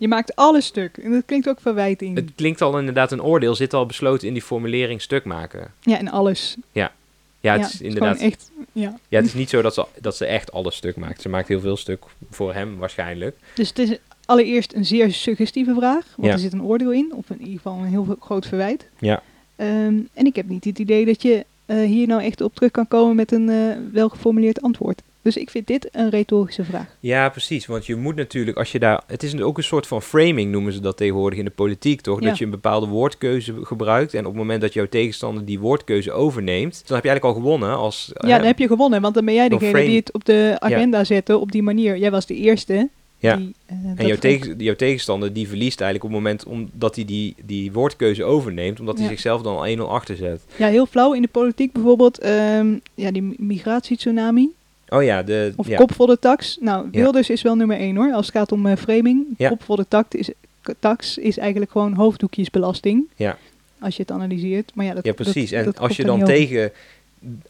je 0.00 0.08
maakt 0.08 0.36
alles 0.36 0.66
stuk. 0.66 0.96
En 0.96 1.10
dat 1.10 1.22
klinkt 1.26 1.48
ook 1.48 1.60
verwijting. 1.60 2.16
Het 2.16 2.30
klinkt 2.34 2.60
al 2.62 2.78
inderdaad 2.78 3.12
een 3.12 3.22
oordeel, 3.22 3.54
zit 3.54 3.74
al 3.74 3.86
besloten 3.86 4.26
in 4.28 4.32
die 4.32 4.42
formulering 4.42 5.02
stuk 5.02 5.24
maken. 5.24 5.72
Ja, 5.80 5.98
en 5.98 6.08
alles. 6.08 6.56
Ja, 6.72 6.82
het 6.82 6.92
Ja, 7.40 7.56
is 7.66 7.70
gewoon 7.72 7.92
inderdaad. 7.92 8.18
echt, 8.20 8.50
ja. 8.72 8.98
Ja, 9.08 9.16
het 9.18 9.26
is 9.26 9.34
niet 9.34 9.48
zo 9.50 9.62
dat 9.62 9.74
ze, 9.74 9.86
dat 10.00 10.16
ze 10.16 10.24
echt 10.26 10.52
alles 10.52 10.76
stuk 10.76 10.96
maakt. 10.96 11.20
Ze 11.22 11.28
maakt 11.28 11.48
heel 11.48 11.60
veel 11.60 11.76
stuk 11.76 12.02
voor 12.30 12.54
hem 12.54 12.76
waarschijnlijk. 12.78 13.36
Dus 13.54 13.68
het 13.68 13.78
is 13.78 13.98
allereerst 14.24 14.74
een 14.74 14.84
zeer 14.84 15.12
suggestieve 15.12 15.74
vraag. 15.74 16.04
Want 16.16 16.28
Ja. 16.28 16.32
er 16.32 16.38
zit 16.38 16.52
een 16.52 16.62
oordeel 16.62 16.92
in. 16.92 17.12
Of 17.14 17.30
in 17.30 17.38
ieder 17.40 17.54
geval 17.56 17.78
een 17.78 17.84
heel 17.88 18.16
groot 18.20 18.46
verwijt. 18.46 18.86
Ja. 18.98 19.22
Ehm, 19.56 19.94
en 20.14 20.26
ik 20.26 20.36
heb 20.36 20.48
niet 20.48 20.64
het 20.64 20.78
idee 20.78 21.04
dat 21.04 21.22
je 21.22 21.44
eh, 21.66 21.76
hier 21.86 22.06
nou 22.06 22.22
echt 22.22 22.40
op 22.40 22.54
terug 22.54 22.70
kan 22.70 22.88
komen 22.88 23.16
met 23.16 23.32
een 23.32 23.48
eh, 23.48 23.76
welgeformuleerd 23.92 24.62
antwoord. 24.62 25.02
Dus 25.22 25.36
ik 25.36 25.50
vind 25.50 25.66
dit 25.66 25.88
een 25.92 26.10
retorische 26.10 26.64
vraag. 26.64 26.96
Ja, 27.00 27.28
precies. 27.28 27.66
Want 27.66 27.86
je 27.86 27.96
moet 27.96 28.16
natuurlijk, 28.16 28.56
als 28.58 28.72
je 28.72 28.78
daar. 28.78 29.02
Het 29.06 29.22
is 29.22 29.40
ook 29.40 29.56
een 29.56 29.64
soort 29.64 29.86
van 29.86 30.02
framing, 30.02 30.50
noemen 30.50 30.72
ze 30.72 30.80
dat 30.80 30.96
tegenwoordig 30.96 31.38
in 31.38 31.44
de 31.44 31.50
politiek, 31.50 32.00
toch? 32.00 32.20
Ja. 32.20 32.28
Dat 32.28 32.38
je 32.38 32.44
een 32.44 32.50
bepaalde 32.50 32.86
woordkeuze 32.86 33.54
gebruikt. 33.62 34.14
En 34.14 34.20
op 34.20 34.26
het 34.26 34.36
moment 34.36 34.60
dat 34.60 34.72
jouw 34.72 34.86
tegenstander 34.88 35.44
die 35.44 35.58
woordkeuze 35.58 36.12
overneemt, 36.12 36.82
dan 36.86 36.96
heb 36.96 37.04
je 37.04 37.10
eigenlijk 37.10 37.24
al 37.24 37.42
gewonnen. 37.42 37.76
Als, 37.76 38.10
Ja, 38.14 38.36
dan 38.36 38.46
heb 38.46 38.58
je 38.58 38.66
gewonnen, 38.66 39.00
want 39.00 39.14
dan 39.14 39.24
ben 39.24 39.34
jij 39.34 39.48
degene 39.48 39.70
frame- 39.70 39.86
die 39.86 39.96
het 39.96 40.12
op 40.12 40.24
de 40.24 40.56
agenda 40.58 41.04
zette 41.04 41.38
op 41.38 41.52
die 41.52 41.62
manier. 41.62 41.96
Jij 41.98 42.10
was 42.10 42.26
de 42.26 42.34
eerste 42.34 42.88
Ja. 43.18 43.36
Die, 43.36 43.54
eh, 43.66 43.76
En 43.96 44.06
jouw, 44.06 44.16
tegen, 44.16 44.54
jouw 44.58 44.74
tegenstander 44.74 45.32
die 45.32 45.48
verliest 45.48 45.80
eigenlijk 45.80 46.14
op 46.14 46.22
het 46.22 46.26
moment 46.30 46.44
omdat 46.70 46.94
hij 46.96 47.04
die, 47.04 47.34
die 47.44 47.72
woordkeuze 47.72 48.24
overneemt, 48.24 48.80
omdat 48.80 48.98
hij 48.98 49.08
zichzelf 49.08 49.42
dan 49.42 49.56
al 49.56 49.66
1-0 49.66 49.90
achter 49.90 50.16
zet. 50.16 50.44
Ja, 50.56 50.66
heel 50.68 50.86
flauw 50.86 51.12
in 51.12 51.22
de 51.22 51.28
politiek 51.28 51.72
bijvoorbeeld. 51.72 52.18
ehm, 52.18 52.74
ja, 52.94 53.10
die 53.10 53.34
migratietsunami. 53.38 54.48
Oh 54.90 55.02
ja, 55.02 55.22
de, 55.22 55.52
Of 55.56 55.66
ja. 55.68 55.76
kop 55.76 55.94
voor 55.94 56.06
de 56.06 56.18
tax. 56.18 56.58
Nou, 56.60 56.88
Ja. 56.90 57.00
Wilders 57.00 57.30
is 57.30 57.42
wel 57.42 57.54
nummer 57.56 57.76
één 57.76 57.96
hoor. 57.96 58.12
Als 58.12 58.26
het 58.26 58.34
gaat 58.36 58.52
om 58.52 58.66
eh, 58.66 58.76
framing. 58.76 59.26
Ja. 59.36 59.48
Kop 59.48 59.62
voor 59.62 59.76
de 59.76 59.86
tax 59.88 60.08
is, 60.14 60.30
tax 60.78 61.18
is 61.18 61.38
eigenlijk 61.38 61.70
gewoon 61.70 61.92
hoofddoekjesbelasting. 61.94 63.04
Ja. 63.16 63.38
Als 63.80 63.96
je 63.96 64.02
het 64.02 64.10
analyseert. 64.10 64.72
Maar 64.74 64.86
ja, 64.86 64.94
dat, 64.94 65.04
ja, 65.04 65.12
precies. 65.12 65.50
dat- 65.50 65.58
en 65.58 65.64
dat 65.64 65.78
als 65.78 65.96
je 65.96 66.04
dan 66.04 66.14
over. 66.22 66.34
tegen, 66.34 66.72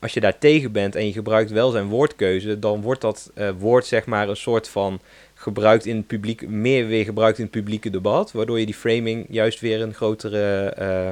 als 0.00 0.12
je 0.14 0.20
daar 0.20 0.38
tegen 0.38 0.72
bent 0.72 0.94
en 0.94 1.06
je 1.06 1.12
gebruikt 1.12 1.50
wel 1.50 1.70
zijn 1.70 1.86
woordkeuze, 1.86 2.58
dan 2.58 2.80
wordt 2.80 3.00
dat 3.00 3.30
eh, 3.34 3.48
woord 3.58 3.86
zeg 3.86 4.06
maar 4.06 4.28
een 4.28 4.36
soort 4.36 4.68
van 4.68 5.00
gebruikt 5.34 5.86
in 5.86 5.96
het 5.96 6.06
publiek, 6.06 6.48
meer 6.48 6.86
weer 6.86 7.04
gebruikt 7.04 7.38
in 7.38 7.44
het 7.44 7.52
publieke 7.52 7.90
debat, 7.90 8.32
waardoor 8.32 8.58
je 8.60 8.66
die 8.66 8.74
framing 8.74 9.26
juist 9.28 9.60
weer 9.60 9.80
een 9.82 9.94
grotere, 9.94 10.64
eh, 10.64 11.08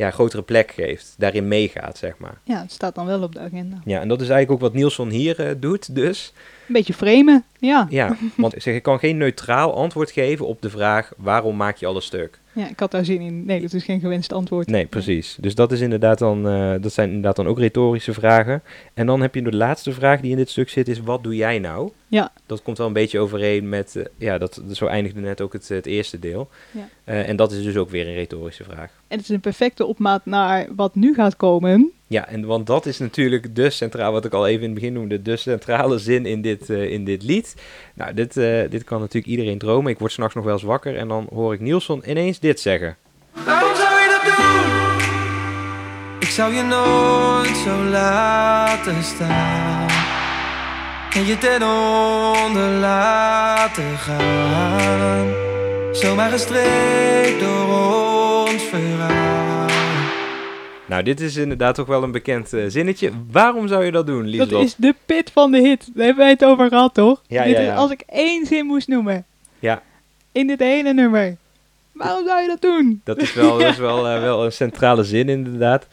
ja, 0.00 0.10
grotere 0.10 0.42
plek 0.42 0.70
geeft, 0.70 1.14
daarin 1.18 1.48
meegaat, 1.48 1.98
zeg 1.98 2.18
maar. 2.18 2.38
Ja, 2.44 2.60
het 2.60 2.72
staat 2.72 2.94
dan 2.94 3.06
wel 3.06 3.22
op 3.22 3.34
de 3.34 3.40
agenda. 3.40 3.76
Ja, 3.84 4.00
en 4.00 4.08
dat 4.08 4.20
is 4.20 4.28
eigenlijk 4.28 4.50
ook 4.50 4.70
wat 4.70 4.80
Nielsen 4.80 5.08
hier 5.08 5.40
eh, 5.40 5.54
doet, 5.58 5.94
dus. 5.94 6.32
Een 6.66 6.74
beetje 6.74 6.94
framen. 6.94 7.44
Ja. 7.58 7.86
Ja, 7.90 8.16
want 8.36 8.54
zeg, 8.56 8.74
ik 8.74 8.82
kan 8.82 8.98
geen 8.98 9.16
neutraal 9.16 9.74
antwoord 9.74 10.10
geven 10.10 10.46
op 10.46 10.62
de 10.62 10.70
vraag 10.70 11.12
waarom 11.16 11.56
maak 11.56 11.76
je 11.76 11.86
alles 11.86 12.04
stuk. 12.04 12.38
ja, 12.52 12.68
ik 12.68 12.80
had 12.80 12.90
daar 12.90 13.04
zin 13.04 13.20
in. 13.20 13.44
Nee, 13.44 13.60
dat 13.60 13.72
is 13.72 13.84
geen 13.84 14.00
gewenst 14.00 14.32
antwoord. 14.32 14.66
Nee, 14.66 14.86
precies. 14.86 15.36
Dus 15.40 15.54
dat, 15.54 15.72
is 15.72 15.80
inderdaad 15.80 16.18
dan, 16.18 16.48
eh, 16.48 16.74
dat 16.80 16.92
zijn 16.92 17.08
inderdaad 17.08 17.36
dan 17.36 17.46
ook 17.46 17.58
retorische 17.58 18.12
vragen. 18.12 18.62
En 18.94 19.06
dan 19.06 19.20
heb 19.20 19.34
je 19.34 19.42
de 19.42 19.56
laatste 19.56 19.92
vraag 19.92 20.20
die 20.20 20.30
in 20.30 20.36
dit 20.36 20.50
stuk 20.50 20.68
zit, 20.68 20.88
is 20.88 21.00
wat 21.00 21.22
doe 21.22 21.36
jij 21.36 21.58
nou? 21.58 21.90
Ja. 22.10 22.32
Dat 22.46 22.62
komt 22.62 22.78
wel 22.78 22.86
een 22.86 22.92
beetje 22.92 23.18
overeen 23.18 23.68
met, 23.68 23.96
eh, 23.96 24.04
ja, 24.18 24.38
dat, 24.38 24.62
zo 24.72 24.86
eindigde 24.86 25.20
net 25.20 25.40
ook 25.40 25.52
het, 25.52 25.68
het 25.68 25.86
eerste 25.86 26.18
deel. 26.18 26.48
Ja. 26.70 26.88
Eh, 27.04 27.28
en 27.28 27.36
dat 27.36 27.52
is 27.52 27.62
dus 27.62 27.76
ook 27.76 27.90
weer 27.90 28.06
een 28.06 28.14
retorische 28.14 28.64
vraag. 28.64 28.90
En 29.08 29.16
het 29.16 29.28
is 29.28 29.28
een 29.28 29.40
perfecte 29.40 29.84
opmaat 29.84 30.24
naar 30.24 30.66
wat 30.76 30.94
nu 30.94 31.14
gaat 31.14 31.36
komen. 31.36 31.92
Ja, 32.10 32.28
en 32.28 32.44
want 32.44 32.66
dat 32.66 32.86
is 32.86 32.98
natuurlijk 32.98 33.54
de 33.54 33.70
centraal, 33.70 34.12
wat 34.12 34.24
ik 34.24 34.32
al 34.32 34.46
even 34.46 34.62
in 34.62 34.70
het 34.70 34.74
begin 34.74 34.92
noemde, 34.92 35.22
de 35.22 35.36
centrale 35.36 35.98
zin 35.98 36.26
in 36.26 36.42
dit, 36.42 36.70
eh, 36.70 36.92
in 36.92 37.04
dit 37.04 37.22
lied. 37.22 37.54
Nou, 37.94 38.14
dit, 38.14 38.36
eh, 38.36 38.70
dit 38.70 38.84
kan 38.84 39.00
natuurlijk 39.00 39.32
iedereen 39.32 39.58
dromen. 39.58 39.92
Ik 39.92 39.98
word 39.98 40.12
s'nachts 40.12 40.34
nog 40.34 40.44
wel 40.44 40.52
eens 40.52 40.62
wakker 40.62 40.96
en 40.96 41.08
dan 41.08 41.26
hoor 41.32 41.52
ik 41.54 41.60
Nielsen 41.60 42.10
ineens 42.10 42.38
dit 42.38 42.60
zeggen. 42.60 42.96
Waarom 43.44 43.74
zou 43.74 44.00
je 44.00 44.20
dat 44.22 44.36
doen? 44.36 44.38
Ik 46.18 46.28
zou 46.28 46.54
je 46.54 46.62
nooit 46.62 47.56
zo 47.56 47.84
laten 47.84 49.02
staan. 49.02 49.89
En 51.14 51.26
je 51.26 51.38
ten 51.38 51.62
onder 51.62 52.70
laten 52.70 53.98
gaan. 53.98 55.28
Zomaar 55.92 56.30
gestreept 56.30 57.40
door 57.40 57.66
ons 57.66 58.62
verhaal. 58.62 59.68
Nou, 60.86 61.02
dit 61.02 61.20
is 61.20 61.36
inderdaad 61.36 61.74
toch 61.74 61.86
wel 61.86 62.02
een 62.02 62.12
bekend 62.12 62.52
eh, 62.52 62.64
zinnetje. 62.68 63.10
Waarom 63.30 63.68
zou 63.68 63.84
je 63.84 63.90
dat 63.90 64.06
doen, 64.06 64.26
Lieslot? 64.26 64.50
Dat 64.50 64.62
is 64.62 64.74
de 64.76 64.94
pit 65.06 65.30
van 65.30 65.50
de 65.50 65.58
hit. 65.58 65.90
Daar 65.94 66.04
hebben 66.04 66.24
wij 66.24 66.32
het 66.32 66.44
over 66.44 66.68
gehad, 66.68 66.94
toch? 66.94 67.22
Ja, 67.26 67.44
Dit 67.44 67.56
ja, 67.56 67.60
is-. 67.60 67.78
Als 67.78 67.90
ik 67.90 68.02
één 68.06 68.46
zin 68.46 68.66
moest 68.66 68.88
noemen. 68.88 69.24
Ja. 69.58 69.82
In 70.32 70.46
dit 70.46 70.60
hele 70.60 70.92
nummer. 70.92 71.36
Waarom 71.92 72.26
zou 72.26 72.40
je 72.40 72.46
dat 72.46 72.60
doen? 72.60 73.00
Dat 73.04 73.18
is 73.18 73.34
wel, 73.34 73.58
dat 73.58 73.68
is 73.68 73.78
wel, 73.78 74.08
eh, 74.08 74.20
wel 74.20 74.44
een 74.44 74.52
centrale 74.52 75.04
zin, 75.04 75.28
inderdaad. 75.28 75.86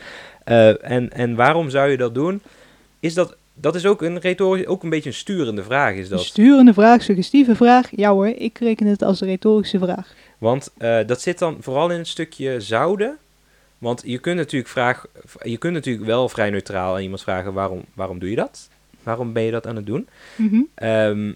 Eh, 0.44 0.92
en, 0.92 1.12
en 1.14 1.36
waarom 1.36 1.70
zou 1.70 1.90
je 1.90 1.98
dat 1.98 2.14
doen? 2.14 2.42
Is 3.00 3.14
dat, 3.14 3.36
dat 3.62 3.76
is 3.76 3.86
ook 3.86 4.02
een 4.02 4.20
retorisch, 4.20 4.66
ook 4.66 4.84
een 4.84 4.90
beetje 4.90 5.10
een 5.10 5.16
sturende 5.16 5.64
vraag, 5.64 5.94
is 5.96 6.10
Een 6.10 6.16
dat. 6.18 6.26
sturende 6.26 6.74
vraag, 6.74 7.02
suggestieve 7.04 7.56
vraag. 7.56 7.88
Ja 7.96 8.12
hoor, 8.12 8.28
ik 8.28 8.58
reken 8.60 8.86
het 8.88 9.02
als 9.02 9.22
een 9.22 9.28
retorische 9.28 9.78
vraag. 9.80 10.14
Want 10.38 10.72
eh, 10.78 11.00
dat 11.06 11.22
zit 11.22 11.40
dan 11.40 11.58
vooral 11.60 11.90
in 11.90 11.98
het 11.98 12.08
stukje 12.08 12.62
zouden. 12.62 13.18
Want 13.78 14.02
je 14.06 14.18
kunt 14.18 14.36
natuurlijk, 14.38 14.70
vraag, 14.72 15.06
je 15.42 15.58
kunt 15.58 15.74
natuurlijk 15.74 16.06
wel 16.06 16.30
vrij 16.30 16.50
neutraal 16.50 16.96
aan 16.96 17.02
iemand 17.02 17.22
vragen: 17.22 17.54
waarom, 17.54 17.84
waarom 17.94 18.20
doe 18.20 18.30
je 18.30 18.36
dat? 18.36 18.70
Waarom 19.04 19.34
ben 19.34 19.44
je 19.44 19.52
dat 19.52 19.68
aan 19.68 19.76
het 19.76 19.86
doen? 19.86 20.08
Ehm, 20.76 21.32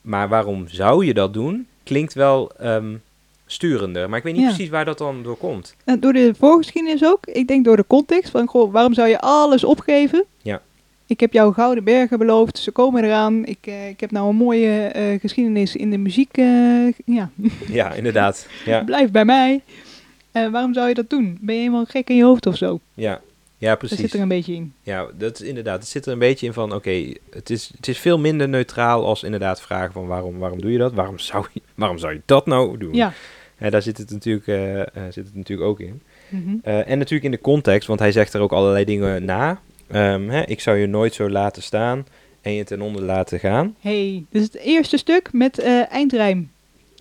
maar 0.00 0.28
waarom 0.28 0.68
zou 0.68 1.04
je 1.06 1.14
dat 1.14 1.32
doen? 1.34 1.66
Klinkt 1.82 2.12
wel 2.14 2.50
ehm, 2.58 2.94
sturender. 3.46 4.08
Maar 4.08 4.18
ik 4.18 4.24
weet 4.24 4.32
niet 4.34 4.42
Ja. 4.42 4.48
precies 4.48 4.68
waar 4.68 4.84
dat 4.84 4.98
dan 4.98 5.22
door 5.22 5.36
komt. 5.36 5.74
En 5.84 6.00
door 6.00 6.12
de 6.12 6.34
voorgeschiedenis 6.38 7.04
ook. 7.04 7.26
Ik 7.26 7.46
denk 7.48 7.64
door 7.64 7.76
de 7.76 7.84
context. 7.86 8.30
Van, 8.30 8.46
goh, 8.46 8.72
waarom 8.72 8.94
zou 8.94 9.08
je 9.08 9.20
alles 9.20 9.64
opgeven? 9.64 10.24
Ja. 10.42 10.62
Ik 11.06 11.20
heb 11.20 11.32
jou 11.32 11.52
gouden 11.54 11.84
bergen 11.84 12.18
beloofd. 12.18 12.58
Ze 12.58 12.70
komen 12.70 13.04
eraan. 13.04 13.46
Ik, 13.46 13.58
eh, 13.60 13.88
ik 13.88 14.00
heb 14.00 14.10
nou 14.10 14.28
een 14.28 14.36
mooie 14.36 14.70
eh, 14.86 15.20
geschiedenis 15.20 15.76
in 15.76 15.90
de 15.90 15.98
muziek. 15.98 16.36
eh, 16.36 16.92
ja, 17.04 17.30
Ja, 17.68 17.92
inderdaad. 17.92 18.46
Ja, 18.64 18.82
blijf 18.84 19.10
bij 19.10 19.24
mij. 19.24 19.60
Waarom 20.32 20.74
zou 20.74 20.88
je 20.88 20.94
dat 20.94 21.10
doen? 21.10 21.38
Ben 21.40 21.54
je 21.54 21.60
helemaal 21.60 21.84
gek 21.84 22.08
in 22.08 22.16
je 22.16 22.24
hoofd 22.24 22.46
of 22.46 22.56
zo? 22.56 22.80
ja. 22.94 23.20
ja 23.58 23.68
Dat 23.70 23.78
precies. 23.78 23.98
zit 23.98 24.12
er 24.14 24.20
een 24.20 24.28
beetje 24.28 24.54
in. 24.54 24.72
Ja, 24.82 25.06
dat 25.18 25.40
is 25.40 25.46
inderdaad. 25.48 25.78
Het 25.78 25.88
zit 25.88 26.06
er 26.06 26.12
een 26.12 26.18
beetje 26.18 26.46
in 26.46 26.52
van, 26.52 26.74
oké, 26.74 27.12
het, 27.30 27.50
is, 27.50 27.70
het 27.76 27.88
is 27.88 27.98
veel 27.98 28.18
minder 28.18 28.48
neutraal 28.48 29.06
als 29.06 29.22
inderdaad 29.22 29.60
vragen 29.62 29.92
van 29.92 30.06
waarom, 30.06 30.38
waarom 30.38 30.60
doe 30.60 30.72
je 30.72 30.78
dat? 30.78 30.92
Waarom 30.92 31.18
zou 31.18 31.46
je, 31.52 31.60
waarom 31.74 31.98
zou 31.98 32.12
je 32.12 32.20
dat 32.24 32.46
nou 32.46 32.78
doen? 32.78 32.94
Ja. 32.94 33.12
Daar 33.70 33.82
zit 33.82 33.98
het, 33.98 34.10
natuurlijk, 34.10 34.44
zit 35.10 35.26
het 35.26 35.34
natuurlijk 35.34 35.68
ook 35.68 35.80
in. 35.80 36.02
Mhm. 36.28 36.56
En 36.62 36.98
natuurlijk 36.98 37.24
in 37.24 37.30
de 37.30 37.40
context, 37.40 37.88
want 37.88 38.00
hij 38.00 38.12
zegt 38.12 38.34
er 38.34 38.40
ook 38.40 38.52
allerlei 38.52 38.84
dingen 38.84 39.24
na. 39.24 39.60
Ehm, 39.88 40.28
hè, 40.28 40.42
ik 40.42 40.60
zou 40.60 40.76
je 40.76 40.86
nooit 40.86 41.14
zo 41.14 41.30
laten 41.30 41.62
staan 41.62 42.06
en 42.40 42.52
je 42.54 42.64
ten 42.64 42.80
onder 42.80 43.02
laten 43.02 43.38
gaan. 43.38 43.74
hey, 43.80 44.24
dit 44.30 44.40
is 44.42 44.46
het 44.52 44.56
eerste 44.62 44.96
stuk 44.96 45.32
met 45.32 45.58
eh, 45.58 45.92
eindrijm. 45.92 46.50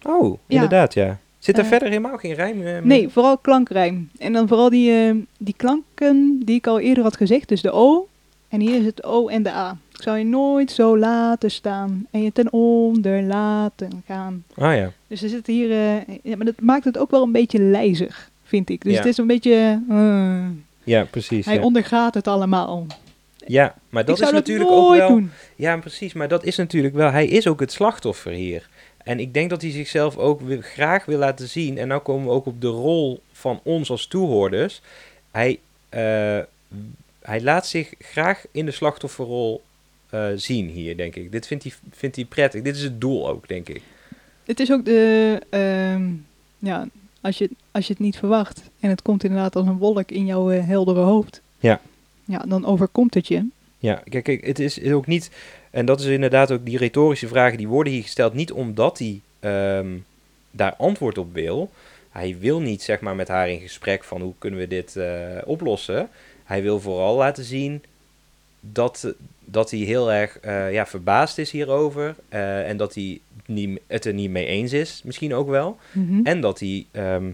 Oh, 0.08 0.38
inderdaad, 0.48 0.93
ja. 0.93 1.17
Zit 1.39 1.58
er 1.58 1.63
Eh, 1.63 1.69
verder 1.69 1.88
helemaal 1.88 2.17
geen 2.17 2.34
rijm 2.34 2.58
eh, 2.58 2.63
meer? 2.63 2.86
Nee, 2.86 3.10
vooral 3.10 3.38
klankrijm. 3.38 4.10
En 4.19 4.34
dan 4.34 4.48
vooral 4.48 4.69
die, 4.69 5.26
die 5.38 5.54
klanken 5.58 6.41
die 6.46 6.56
ik 6.56 6.67
al 6.67 6.80
eerder 6.80 7.04
had 7.04 7.17
gezegd. 7.17 7.50
Dus 7.50 7.62
de 7.62 7.72
O. 7.72 8.08
En 8.50 8.60
hier 8.60 8.80
is 8.80 8.86
het 8.86 9.04
O 9.04 9.28
en 9.28 9.43
de 9.43 9.52
A. 9.52 9.78
Ik 9.96 10.02
zou 10.02 10.17
je 10.17 10.24
nooit 10.26 10.72
zo 10.72 10.98
laten 10.98 11.52
staan. 11.52 12.08
En 12.12 12.22
je 12.24 12.32
ten 12.32 12.54
onder 12.54 13.22
laten 13.22 14.04
gaan. 14.08 14.43
Ah 14.56 14.76
ja, 14.76 14.91
Dus 15.08 15.24
er 15.24 15.30
zit 15.30 15.48
hier... 15.48 15.69
ja, 16.24 16.36
maar 16.36 16.46
dat 16.46 16.60
maakt 16.62 16.84
het 16.86 16.98
ook 16.98 17.12
wel 17.12 17.24
een 17.24 17.32
beetje 17.32 17.60
lijzig, 17.60 18.32
vind 18.43 18.69
ik. 18.69 18.82
Dus 18.84 18.91
Ja. 18.91 18.98
het 19.00 19.08
is 19.08 19.17
een 19.17 19.28
beetje... 19.28 19.82
ja 20.84 21.04
precies. 21.04 21.46
hij 21.46 21.56
ja. 21.56 21.62
ondergaat 21.62 22.13
het 22.13 22.28
allemaal. 22.28 22.86
ja, 23.48 23.76
maar 23.89 24.06
dat 24.06 24.19
is 24.19 24.24
dat 24.24 24.34
natuurlijk 24.34 24.69
ook 24.69 24.96
wel... 24.96 25.08
doen. 25.08 25.32
Ja, 25.56 25.78
precies. 25.78 26.13
Maar 26.13 26.28
dat 26.28 26.43
is 26.43 26.56
natuurlijk 26.56 26.96
wel... 26.96 27.12
Hij 27.12 27.28
is 27.28 27.48
ook 27.48 27.60
het 27.60 27.72
slachtoffer 27.72 28.32
hier. 28.32 28.69
En 29.04 29.19
ik 29.19 29.34
denk 29.34 29.50
dat 29.50 29.62
hij 29.62 29.72
zichzelf 29.72 30.17
ook 30.17 30.41
wil- 30.41 30.62
graag 30.62 31.06
wil 31.06 31.17
laten 31.17 31.48
zien. 31.48 31.78
En 31.78 31.88
nou 31.88 32.02
komen 32.02 32.28
we 32.28 32.34
ook 32.34 32.46
op 32.46 32.62
de 32.62 32.67
rol 32.67 33.22
van 33.32 33.60
ons 33.63 33.89
als 33.89 34.08
toehoorders. 34.08 34.82
Hij, 35.32 35.60
eh, 35.89 36.39
hij 37.22 37.41
laat 37.41 37.67
zich 37.67 37.93
graag 38.00 38.46
in 38.52 38.65
de 38.65 38.72
slachtofferrol 38.72 39.62
eh, 40.10 40.28
zien 40.36 40.67
hier, 40.69 40.98
denk 40.98 41.15
ik. 41.15 41.32
Dit 41.32 41.48
vindt 41.48 41.63
hij, 41.63 41.74
vindt 41.91 42.15
hij 42.15 42.26
prettig. 42.26 42.62
Dit 42.62 42.76
is 42.76 42.84
het 42.84 43.02
doel 43.02 43.30
ook, 43.30 43.48
denk 43.48 43.69
ik. 43.69 43.82
Het 44.43 44.60
is 44.60 44.72
ook 44.72 44.86
de... 44.86 45.39
ehm, 45.50 46.10
ja, 46.60 46.88
als 47.24 47.38
je, 47.38 47.50
als 47.72 47.88
je 47.88 47.94
het 47.94 48.02
niet 48.02 48.18
verwacht. 48.18 48.62
En 48.80 48.90
het 48.90 49.02
komt 49.02 49.24
inderdaad 49.24 49.56
als 49.56 49.68
een 49.68 49.78
wolk 49.78 50.12
in 50.12 50.26
jouw 50.26 50.52
eh, 50.52 50.68
heldere 50.68 51.00
hoofd. 51.00 51.42
Ja. 51.60 51.82
Ja, 52.26 52.38
dan 52.48 52.66
overkomt 52.66 53.14
het 53.14 53.28
je. 53.28 53.48
Ja, 53.78 54.02
kijk, 54.10 54.24
kijk 54.24 54.46
het 54.46 54.60
is, 54.60 54.78
is 54.78 54.92
ook 54.92 55.08
niet... 55.08 55.32
En 55.72 55.86
dat 55.86 56.00
is 56.00 56.06
inderdaad 56.06 56.52
ook 56.52 56.66
die 56.66 56.78
retorische 56.78 57.28
vragen, 57.28 57.58
die 57.58 57.68
worden 57.68 57.94
hier 57.94 58.02
gesteld 58.02 58.34
niet 58.34 58.52
omdat 58.52 59.00
hij 59.00 59.22
ehm, 59.40 59.98
daar 60.52 60.76
antwoord 60.76 61.18
op 61.18 61.34
wil. 61.34 61.70
Hij 62.10 62.38
wil 62.40 62.60
niet, 62.60 62.82
zeg 62.82 63.00
maar, 63.00 63.16
met 63.16 63.28
haar 63.28 63.50
in 63.50 63.60
gesprek 63.60 64.04
van 64.04 64.22
hoe 64.22 64.34
kunnen 64.38 64.60
we 64.60 64.68
dit 64.68 64.96
eh, 64.96 65.38
oplossen. 65.46 66.10
Hij 66.44 66.62
wil 66.62 66.80
vooral 66.80 67.16
laten 67.16 67.44
zien 67.44 67.84
dat, 68.71 69.13
dat 69.45 69.71
hij 69.71 69.80
heel 69.80 70.12
erg 70.12 70.38
eh, 70.39 70.73
ja, 70.73 70.86
verbaasd 70.86 71.38
is 71.38 71.52
hierover. 71.52 72.15
eh, 72.30 72.69
en 72.69 72.78
dat 72.78 72.93
hij 72.95 73.19
niet, 73.45 73.80
het 73.88 74.06
er 74.06 74.13
niet 74.13 74.30
mee 74.30 74.45
eens 74.45 74.73
is, 74.73 75.02
misschien 75.04 75.34
ook 75.34 75.47
wel. 75.49 75.78
Mhm. 75.91 76.19
En 76.26 76.41
dat 76.41 76.60
hij 76.60 76.86
ehm, 76.91 77.32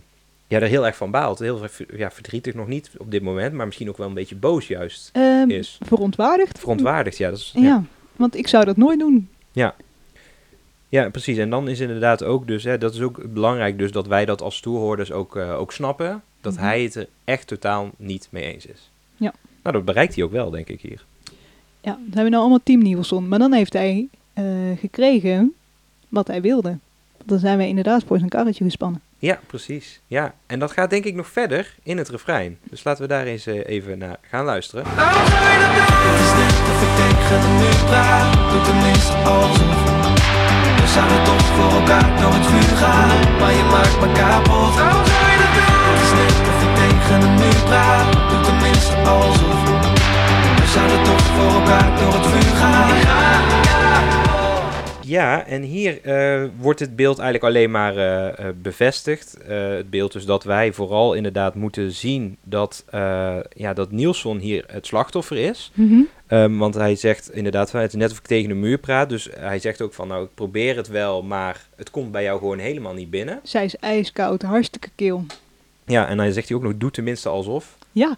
ja, 0.48 0.60
er 0.60 0.68
heel 0.68 0.86
erg 0.86 0.96
van 0.96 1.12
baalt. 1.12 1.40
Heel 1.40 1.66
ja, 1.96 2.12
verdrietig 2.12 2.54
nog 2.54 2.68
niet 2.68 2.90
op 2.98 3.12
dit 3.12 3.22
moment, 3.22 3.54
maar 3.54 3.66
misschien 3.66 3.90
ook 3.90 3.98
wel 3.98 4.08
een 4.08 4.14
beetje 4.14 4.36
boos 4.36 4.68
juist. 4.68 5.10
Ehm, 5.14 5.50
is. 5.50 5.78
Verontwaardigd? 5.86 6.60
Verontwaardigd, 6.60 7.18
ja. 7.18 7.30
Dat 7.30 7.40
is, 7.40 7.54
Ja. 7.56 7.84
want 8.16 8.36
ik 8.36 8.48
zou 8.48 8.66
dat 8.66 8.78
nooit 8.78 9.00
doen. 9.00 9.30
Ja, 10.92 11.10
precies. 11.10 11.38
En 11.38 11.50
dan 11.50 11.68
is 11.68 11.80
inderdaad 11.80 12.24
ook 12.24 12.48
dus, 12.48 12.64
hè, 12.64 12.78
dat 12.78 12.94
is 12.94 13.02
ook 13.02 13.34
belangrijk 13.34 13.78
dus 13.78 13.92
dat 13.92 14.08
wij 14.08 14.26
dat 14.26 14.42
als 14.42 14.60
toehoorders 14.60 15.12
ook, 15.12 15.36
eh, 15.36 15.60
ook 15.60 15.72
snappen. 15.72 16.22
Dat 16.42 16.54
Mhm. 16.54 16.64
hij 16.64 16.84
het 16.84 16.96
er 16.96 17.08
echt 17.24 17.48
totaal 17.48 17.90
niet 17.98 18.28
mee 18.32 18.44
eens 18.54 18.66
is. 18.66 18.92
Ja. 19.18 19.34
Nou, 19.64 19.76
dat 19.76 19.86
bereikt 19.86 20.16
hij 20.16 20.24
ook 20.24 20.32
wel, 20.32 20.50
denk 20.50 20.68
ik 20.70 20.82
hier. 20.82 21.06
Ja, 21.82 21.92
dan 21.92 22.04
hebben 22.04 22.24
we 22.24 22.30
nou 22.30 22.42
allemaal 22.42 22.64
Team 22.64 22.82
Nielsen. 22.82 23.28
Maar 23.28 23.40
dan 23.40 23.54
heeft 23.54 23.74
hij 23.74 24.08
eh, 24.34 24.46
gekregen 24.78 25.54
wat 26.10 26.28
hij 26.28 26.42
wilde. 26.42 26.78
Dan 27.26 27.40
zijn 27.40 27.58
wij 27.58 27.68
inderdaad 27.68 28.04
voor 28.04 28.18
zijn 28.18 28.30
karretje 28.30 28.64
gespannen. 28.64 29.02
Ja, 29.20 29.40
precies. 29.48 30.00
Ja, 30.08 30.34
en 30.46 30.60
dat 30.60 30.72
gaat 30.72 30.90
denk 30.90 31.06
ik 31.06 31.16
nog 31.16 31.28
verder 31.28 31.76
in 31.84 31.98
het 31.98 32.10
refrein. 32.10 32.58
Dus 32.64 32.84
laten 32.84 33.02
we 33.02 33.08
daar 33.08 33.26
eens 33.26 33.46
eh, 33.46 33.68
even 33.68 33.98
naar 33.98 34.18
gaan 34.22 34.46
luisteren. 34.46 34.84
Dat? 34.84 34.94
Het 34.96 36.20
is 36.26 36.34
net 36.42 36.58
of 36.72 36.80
ik 36.88 36.94
tegen 37.02 37.40
hem 37.44 37.56
nu 37.62 37.72
praat 37.90 38.34
Doe 38.52 38.62
tenminste 38.62 39.14
alsof 39.14 39.84
We 39.84 40.82
We 40.82 40.88
zouden 40.96 41.24
toch 41.24 41.46
voor 41.56 41.72
elkaar 41.80 42.22
door 42.22 42.34
het 42.34 42.46
vuur 42.46 42.78
gaan 42.78 43.38
Maar 43.40 43.54
je 43.60 43.64
maakt 43.74 44.00
me 44.02 44.12
kapot 44.20 44.74
Waarom 44.76 45.06
zou 45.12 45.26
je 45.32 45.38
dat 45.44 45.54
doen? 45.58 45.74
Het 45.90 46.00
is 46.06 46.14
net 46.20 46.38
of 46.52 46.60
ik 46.66 46.74
tegen 46.82 47.22
een 47.28 47.36
muur 47.42 47.62
praat 47.70 48.12
Doe 48.30 48.42
tenminste 48.50 48.96
alsof 48.96 49.79
We 50.70 50.76
zouden 50.76 51.04
toch 51.04 51.22
voor 51.22 51.60
elkaar 51.60 52.00
door 52.00 52.14
het 52.14 52.26
vuur 52.26 52.56
gaan 52.56 52.88
Ja, 55.06 55.46
en 55.46 55.62
hier 55.62 56.02
eh, 56.02 56.50
wordt 56.58 56.80
het 56.80 56.96
beeld 56.96 57.20
eigenlijk 57.20 57.56
alleen 57.56 57.72
maar 57.72 57.98
eh, 57.98 58.28
eh, 58.48 58.56
bevestigd. 58.56 59.38
Eh, 59.38 59.70
het 59.70 59.90
beeld 59.90 60.12
dus 60.12 60.26
dat 60.26 60.44
wij 60.44 60.74
vooral 60.74 61.14
inderdaad 61.14 61.56
moeten 61.56 61.92
zien 61.92 62.38
dat, 62.44 62.84
eh, 62.90 63.38
ja, 63.54 63.74
dat 63.74 63.92
Nielsen 63.92 64.38
hier 64.38 64.64
het 64.68 64.86
slachtoffer 64.86 65.38
is. 65.38 65.72
Mhm. 65.74 66.02
Ehm, 66.28 66.58
want 66.58 66.76
hij 66.76 66.96
zegt 66.96 67.32
inderdaad, 67.32 67.70
van, 67.70 67.80
het 67.80 67.94
is 67.94 68.00
net 68.00 68.12
of 68.12 68.18
ik 68.18 68.26
tegen 68.28 68.50
een 68.50 68.60
muur 68.60 68.78
praat. 68.78 69.10
Dus 69.10 69.30
hij 69.38 69.60
zegt 69.60 69.82
ook 69.82 69.94
van, 69.94 70.08
nou, 70.08 70.24
ik 70.24 70.34
probeer 70.36 70.76
het 70.76 70.88
wel, 70.88 71.24
maar 71.24 71.68
het 71.76 71.92
komt 71.92 72.12
bij 72.12 72.24
jou 72.24 72.40
gewoon 72.40 72.60
helemaal 72.60 72.94
niet 72.94 73.10
binnen. 73.10 73.40
Zij 73.44 73.66
is 73.66 73.76
ijskoud, 73.76 74.42
hartstikke 74.42 74.90
kil. 74.96 75.26
Ja, 75.86 76.08
en 76.08 76.18
dan 76.18 76.32
zegt 76.32 76.48
hij 76.48 76.58
ook 76.58 76.64
nog, 76.64 76.74
doe 76.78 76.92
tenminste 76.92 77.30
alsof. 77.30 77.78
Ja, 77.92 78.18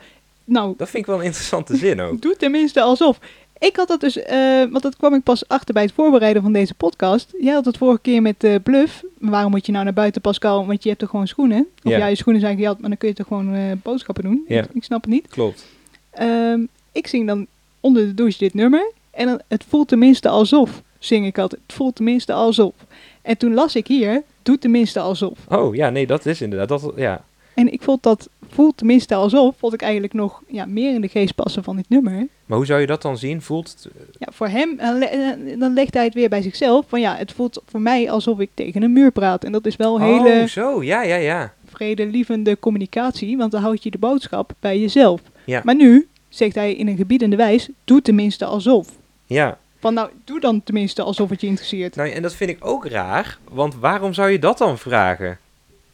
nou, 0.52 0.74
Dat 0.78 0.90
vind 0.90 1.04
ik 1.04 1.10
wel 1.10 1.20
een 1.20 1.26
interessante 1.26 1.76
zin 1.78 2.00
ook. 2.02 2.22
doe 2.22 2.36
tenminste 2.36 2.82
alsof. 2.82 3.20
Ik 3.60 3.76
had 3.76 3.88
dat 3.88 4.00
dus, 4.00 4.18
eh, 4.22 4.38
want 4.70 4.82
dat 4.82 4.96
kwam 4.98 5.14
ik 5.14 5.24
pas 5.24 5.48
achter 5.48 5.74
bij 5.74 5.84
het 5.84 5.92
voorbereiden 5.92 6.42
van 6.42 6.54
deze 6.54 6.74
podcast. 6.74 7.34
Jij 7.40 7.54
had 7.54 7.66
het 7.66 7.78
vorige 7.78 8.02
keer 8.02 8.22
met 8.22 8.44
eh, 8.44 8.56
Bluff. 8.64 9.04
Waarom 9.20 9.52
moet 9.52 9.66
je 9.66 9.72
nou 9.72 9.84
naar 9.84 9.94
buiten, 9.94 10.22
Pascal? 10.22 10.66
Want 10.66 10.82
je 10.84 10.90
hebt 10.90 11.02
toch 11.02 11.10
gewoon 11.10 11.28
schoenen? 11.28 11.68
Of 11.84 11.92
Ja. 11.92 11.98
ja, 11.98 12.06
je 12.06 12.16
schoenen 12.16 12.42
zijn 12.42 12.56
gejat, 12.58 12.80
maar 12.80 12.90
dan 12.90 12.98
kun 12.98 13.08
je 13.08 13.14
toch 13.16 13.28
gewoon 13.28 13.54
eh, 13.54 13.62
boodschappen 13.84 14.24
doen? 14.24 14.44
Ja. 14.48 14.62
Ik, 14.64 14.70
ik 14.74 14.84
snap 14.84 15.02
het 15.02 15.12
niet. 15.12 15.28
Klopt. 15.28 15.66
Ehm, 16.12 16.60
ik 16.92 17.08
zing 17.08 17.28
dan 17.28 17.48
onder 17.80 18.06
de 18.06 18.14
douche 18.14 18.38
dit 18.38 18.54
nummer. 18.54 18.92
En 19.12 19.26
dan, 19.28 19.42
het 19.48 19.64
voelt 19.70 19.88
tenminste 19.88 20.30
alsof, 20.30 20.82
zing 21.00 21.26
ik 21.26 21.38
altijd. 21.38 21.62
Het 21.68 21.74
voelt 21.76 21.96
tenminste 21.96 22.34
alsof. 22.34 22.74
En 23.22 23.38
toen 23.38 23.54
las 23.54 23.76
ik 23.76 23.88
hier, 23.88 24.24
doe 24.44 24.58
tenminste 24.60 25.00
alsof. 25.00 25.38
Oh, 25.50 25.76
ja, 25.76 25.90
nee, 25.90 26.08
dat 26.08 26.26
is 26.26 26.42
inderdaad, 26.42 26.68
dat, 26.82 26.94
ja. 26.96 27.24
En 27.54 27.74
ik 27.74 27.82
vond 27.82 28.04
dat 28.04 28.30
voelt 28.52 28.78
tenminste 28.78 29.16
alsof, 29.16 29.56
vond 29.58 29.74
ik 29.74 29.82
eigenlijk 29.82 30.14
nog 30.14 30.42
ja, 30.48 30.66
meer 30.66 30.94
in 30.94 31.02
de 31.02 31.08
geest 31.08 31.36
passen 31.36 31.64
van 31.64 31.76
dit 31.76 31.90
nummer. 31.90 32.28
Maar 32.46 32.58
hoe 32.58 32.66
zou 32.66 32.80
je 32.80 32.88
dat 32.88 33.02
dan 33.02 33.18
zien? 33.18 33.42
Voelt 33.42 33.70
het... 33.70 33.88
Ja, 34.20 34.28
voor 34.32 34.48
hem, 34.48 34.78
dan, 34.78 34.98
le- 34.98 35.06
eh, 35.06 35.60
dan 35.60 35.74
legt 35.74 35.94
hij 35.94 36.04
het 36.04 36.14
weer 36.14 36.30
bij 36.30 36.42
zichzelf. 36.42 36.86
Van 36.88 37.00
ja, 37.02 37.16
het 37.16 37.32
voelt 37.32 37.62
voor 37.66 37.82
mij 37.82 38.12
alsof 38.12 38.40
ik 38.40 38.50
tegen 38.54 38.84
een 38.84 38.94
muur 38.94 39.12
praat. 39.12 39.44
En 39.44 39.52
dat 39.52 39.66
is 39.66 39.76
wel 39.76 40.00
hele 40.02 40.42
Oh, 40.42 40.48
zo, 40.48 40.84
ja, 40.84 41.04
ja, 41.04 41.16
ja. 41.16 41.54
vredelievende 41.66 42.60
communicatie, 42.60 43.38
want 43.38 43.52
dan 43.52 43.62
houd 43.62 43.84
je 43.84 43.92
de 43.92 43.98
boodschap 43.98 44.54
bij 44.60 44.80
jezelf. 44.80 45.22
Ja. 45.46 45.62
Maar 45.64 45.76
nu 45.76 46.08
zegt 46.30 46.56
hij 46.56 46.74
in 46.74 46.88
een 46.88 46.98
gebiedende 46.98 47.36
wijs, 47.36 47.70
doe 47.84 48.02
tenminste 48.02 48.46
alsof. 48.46 48.88
Ja, 49.26 49.58
Van 49.80 49.94
nou, 49.94 50.10
doe 50.24 50.40
dan 50.40 50.64
tenminste 50.64 51.02
alsof 51.02 51.30
het 51.30 51.42
je 51.42 51.48
interesseert. 51.48 51.96
nou, 51.96 52.10
en 52.10 52.22
dat 52.22 52.34
vind 52.36 52.50
ik 52.50 52.58
ook 52.66 52.86
raar, 52.86 53.38
want 53.52 53.76
waarom 53.76 54.14
zou 54.14 54.30
je 54.30 54.40
dat 54.40 54.58
dan 54.58 54.78
vragen? 54.78 55.38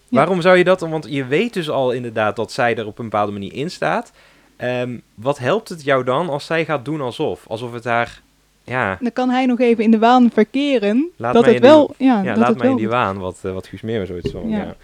Waarom 0.10 0.42
zou 0.42 0.58
je 0.58 0.64
dat 0.64 0.80
dan, 0.80 0.90
want 0.90 1.06
je 1.10 1.26
weet 1.26 1.54
dus 1.54 1.70
al 1.70 1.92
inderdaad 1.92 2.36
dat 2.36 2.52
zij 2.52 2.76
er 2.76 2.86
op 2.86 2.98
een 3.00 3.10
bepaalde 3.10 3.32
manier 3.32 3.54
in 3.54 3.72
staat. 3.72 4.12
Ehm, 4.56 4.98
wat 5.16 5.38
helpt 5.38 5.70
het 5.70 5.84
jou 5.84 6.04
dan 6.04 6.30
als 6.30 6.46
zij 6.46 6.66
gaat 6.66 6.86
doen 6.86 7.02
alsof? 7.02 7.44
Alsof 7.48 7.74
het 7.74 7.84
haar, 7.84 8.22
ja, 8.64 8.98
Dan 9.02 9.12
kan 9.14 9.30
hij 9.30 9.46
nog 9.46 9.60
even 9.60 9.84
in 9.84 9.92
de 9.92 10.00
waan 10.00 10.30
verkeren 10.34 11.10
Laat 11.16 11.34
dat 11.34 11.44
mij 11.46 11.54
het 11.54 11.64
in 11.64 11.70
wel, 11.70 11.94
ja, 11.98 12.22
ja 12.22 12.24
dat 12.30 12.38
laat 12.38 12.48
het 12.50 12.58
mij 12.58 12.70
in 12.70 12.76
die 12.76 12.90
waan, 12.90 13.18
wat, 13.20 13.40
eh, 13.44 13.52
wat 13.54 13.68
Guus 13.68 13.82
Meeuwis 13.82 14.08
zoiets 14.08 14.32
van, 14.32 14.50
Ja. 14.50 14.58
ja. 14.58 14.76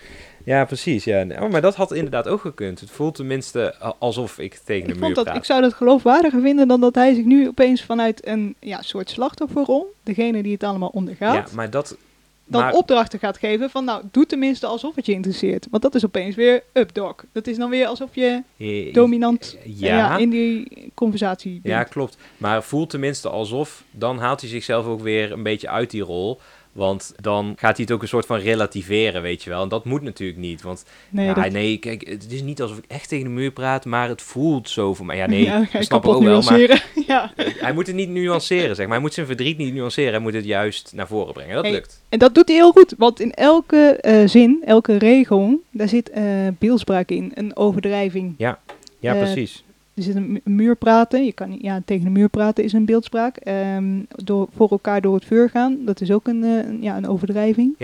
ja. 0.44 0.66
precies, 0.66 1.04
ja. 1.04 1.26
Oh, 1.40 1.50
maar 1.50 1.62
dat 1.62 1.76
had 1.76 1.92
inderdaad 1.94 2.28
ook 2.28 2.42
gekund. 2.42 2.80
Het 2.80 2.90
voelt 2.92 3.16
tenminste 3.16 3.76
a- 3.84 3.94
alsof 4.00 4.40
ik 4.40 4.54
tegen 4.66 4.82
Ik, 4.82 4.88
de 4.88 4.94
muur 4.94 5.04
vond 5.04 5.16
dat, 5.16 5.24
praat. 5.24 5.38
ik 5.38 5.44
zou 5.46 5.62
dat 5.62 5.74
geloofwaardiger 5.74 6.42
vinden 6.42 6.68
dan 6.68 6.82
dat 6.82 6.96
hij 6.96 7.14
zich 7.14 7.26
nu 7.26 7.48
opeens 7.48 7.84
vanuit 7.84 8.28
een 8.28 8.56
ja, 8.60 8.82
soort 8.82 9.10
slachtofferrol, 9.10 9.94
degene 10.04 10.44
die 10.44 10.54
het 10.54 10.64
allemaal 10.64 10.90
ondergaat, 10.94 11.50
Ja, 11.50 11.56
maar 11.56 11.70
dat... 11.70 11.98
dan 12.46 12.62
maar, 12.62 12.74
opdrachten 12.74 13.20
gaat 13.20 13.38
geven 13.38 13.70
van 13.70 13.86
nou, 13.86 14.04
doe 14.12 14.26
tenminste 14.26 14.66
alsof 14.68 14.96
het 14.96 15.06
je 15.06 15.12
interesseert. 15.12 15.68
Want 15.72 15.84
dat 15.84 15.96
is 15.96 16.06
opeens 16.06 16.36
weer 16.36 16.64
updog. 16.74 17.16
Dat 17.32 17.48
is 17.48 17.58
dan 17.58 17.70
weer 17.70 17.88
alsof 17.88 18.16
je 18.16 18.42
eh, 18.58 18.94
dominant 18.94 19.58
Ja. 19.64 19.98
ja. 19.98 20.18
in 20.18 20.30
die 20.30 20.92
conversatie 20.94 21.52
bent. 21.52 21.76
Ja, 21.76 21.84
klopt. 21.84 22.18
Maar 22.38 22.64
voelt 22.64 22.90
tenminste 22.90 23.30
alsof, 23.30 23.84
dan 23.92 24.18
haalt 24.20 24.42
hij 24.42 24.50
zichzelf 24.50 24.86
ook 24.86 25.02
weer 25.02 25.32
een 25.32 25.44
beetje 25.44 25.70
uit 25.70 25.90
die 25.90 26.02
rol. 26.02 26.40
Want 26.74 27.14
dan 27.22 27.54
gaat 27.56 27.76
hij 27.76 27.86
het 27.86 27.92
ook 27.92 28.02
een 28.02 28.08
soort 28.08 28.26
van 28.26 28.40
relativeren, 28.40 29.22
weet 29.22 29.44
je 29.44 29.50
wel. 29.50 29.64
En 29.64 29.70
dat 29.70 29.86
moet 29.86 30.02
natuurlijk 30.02 30.40
niet. 30.40 30.62
Want 30.62 30.86
nee, 31.10 31.26
ja, 31.26 31.34
dat, 31.34 31.52
nee, 31.52 31.78
kijk, 31.78 32.08
het 32.08 32.32
is 32.32 32.42
niet 32.42 32.62
alsof 32.62 32.78
ik 32.78 32.86
echt 32.88 33.10
tegen 33.10 33.26
de 33.26 33.32
muur 33.32 33.52
praat, 33.52 33.86
maar 33.86 34.10
het 34.10 34.22
voelt 34.22 34.70
zo 34.70 34.94
voor 34.94 35.06
mij. 35.06 35.18
Ja, 35.18 35.26
nee, 35.26 35.44
ja, 35.52 35.68
ik 35.72 35.82
snap 35.82 36.06
ook 36.06 36.24
wel. 36.24 36.42
Maar 36.42 36.60
ja. 37.08 37.32
hij 37.36 37.74
moet 37.74 37.88
het 37.88 37.96
niet 37.96 38.10
nuanceren, 38.10 38.76
zeg 38.76 38.86
maar. 38.86 38.94
Hij 38.94 39.04
moet 39.04 39.14
zijn 39.14 39.26
verdriet 39.26 39.58
niet 39.58 39.74
nuanceren. 39.74 40.12
Hij 40.12 40.22
moet 40.22 40.34
het 40.34 40.46
juist 40.46 40.92
naar 40.96 41.08
voren 41.08 41.34
brengen. 41.34 41.56
Dat 41.56 41.64
Hey, 41.64 41.74
lukt. 41.74 42.02
En 42.10 42.20
dat 42.20 42.36
doet 42.36 42.48
hij 42.48 42.58
heel 42.58 42.72
goed, 42.72 42.94
want 42.98 43.20
in 43.20 43.32
elke 43.32 43.98
eh, 44.02 44.28
zin, 44.28 44.62
elke 44.66 44.98
regel, 44.98 45.62
daar 45.72 45.88
zit 45.90 46.12
beeldspraak 46.60 47.10
in, 47.10 47.32
een 47.36 47.56
overdrijving. 47.56 48.36
Ja, 48.38 48.60
eh, 49.02 49.18
precies. 49.18 49.64
Er 49.96 50.04
zit 50.04 50.16
een 50.16 50.32
mu- 50.32 50.42
een 50.44 50.56
muur 50.56 50.76
praten, 50.76 51.26
je 51.26 51.34
kan 51.34 51.58
ja, 51.62 51.82
tegen 51.86 52.06
een 52.06 52.12
muur 52.12 52.30
praten 52.30 52.64
is 52.64 52.74
een 52.74 52.86
beeldspraak. 52.86 53.38
Ehm, 53.38 54.00
door, 54.08 54.48
voor 54.56 54.70
elkaar 54.70 55.02
door 55.02 55.16
het 55.16 55.26
vuur 55.26 55.50
gaan, 55.50 55.78
dat 55.86 56.02
is 56.02 56.12
ook 56.12 56.28
een, 56.28 56.44
eh, 56.44 56.58
een- 56.68 56.82
ja, 56.82 56.98
een 56.98 57.08
overdrijving. 57.08 57.76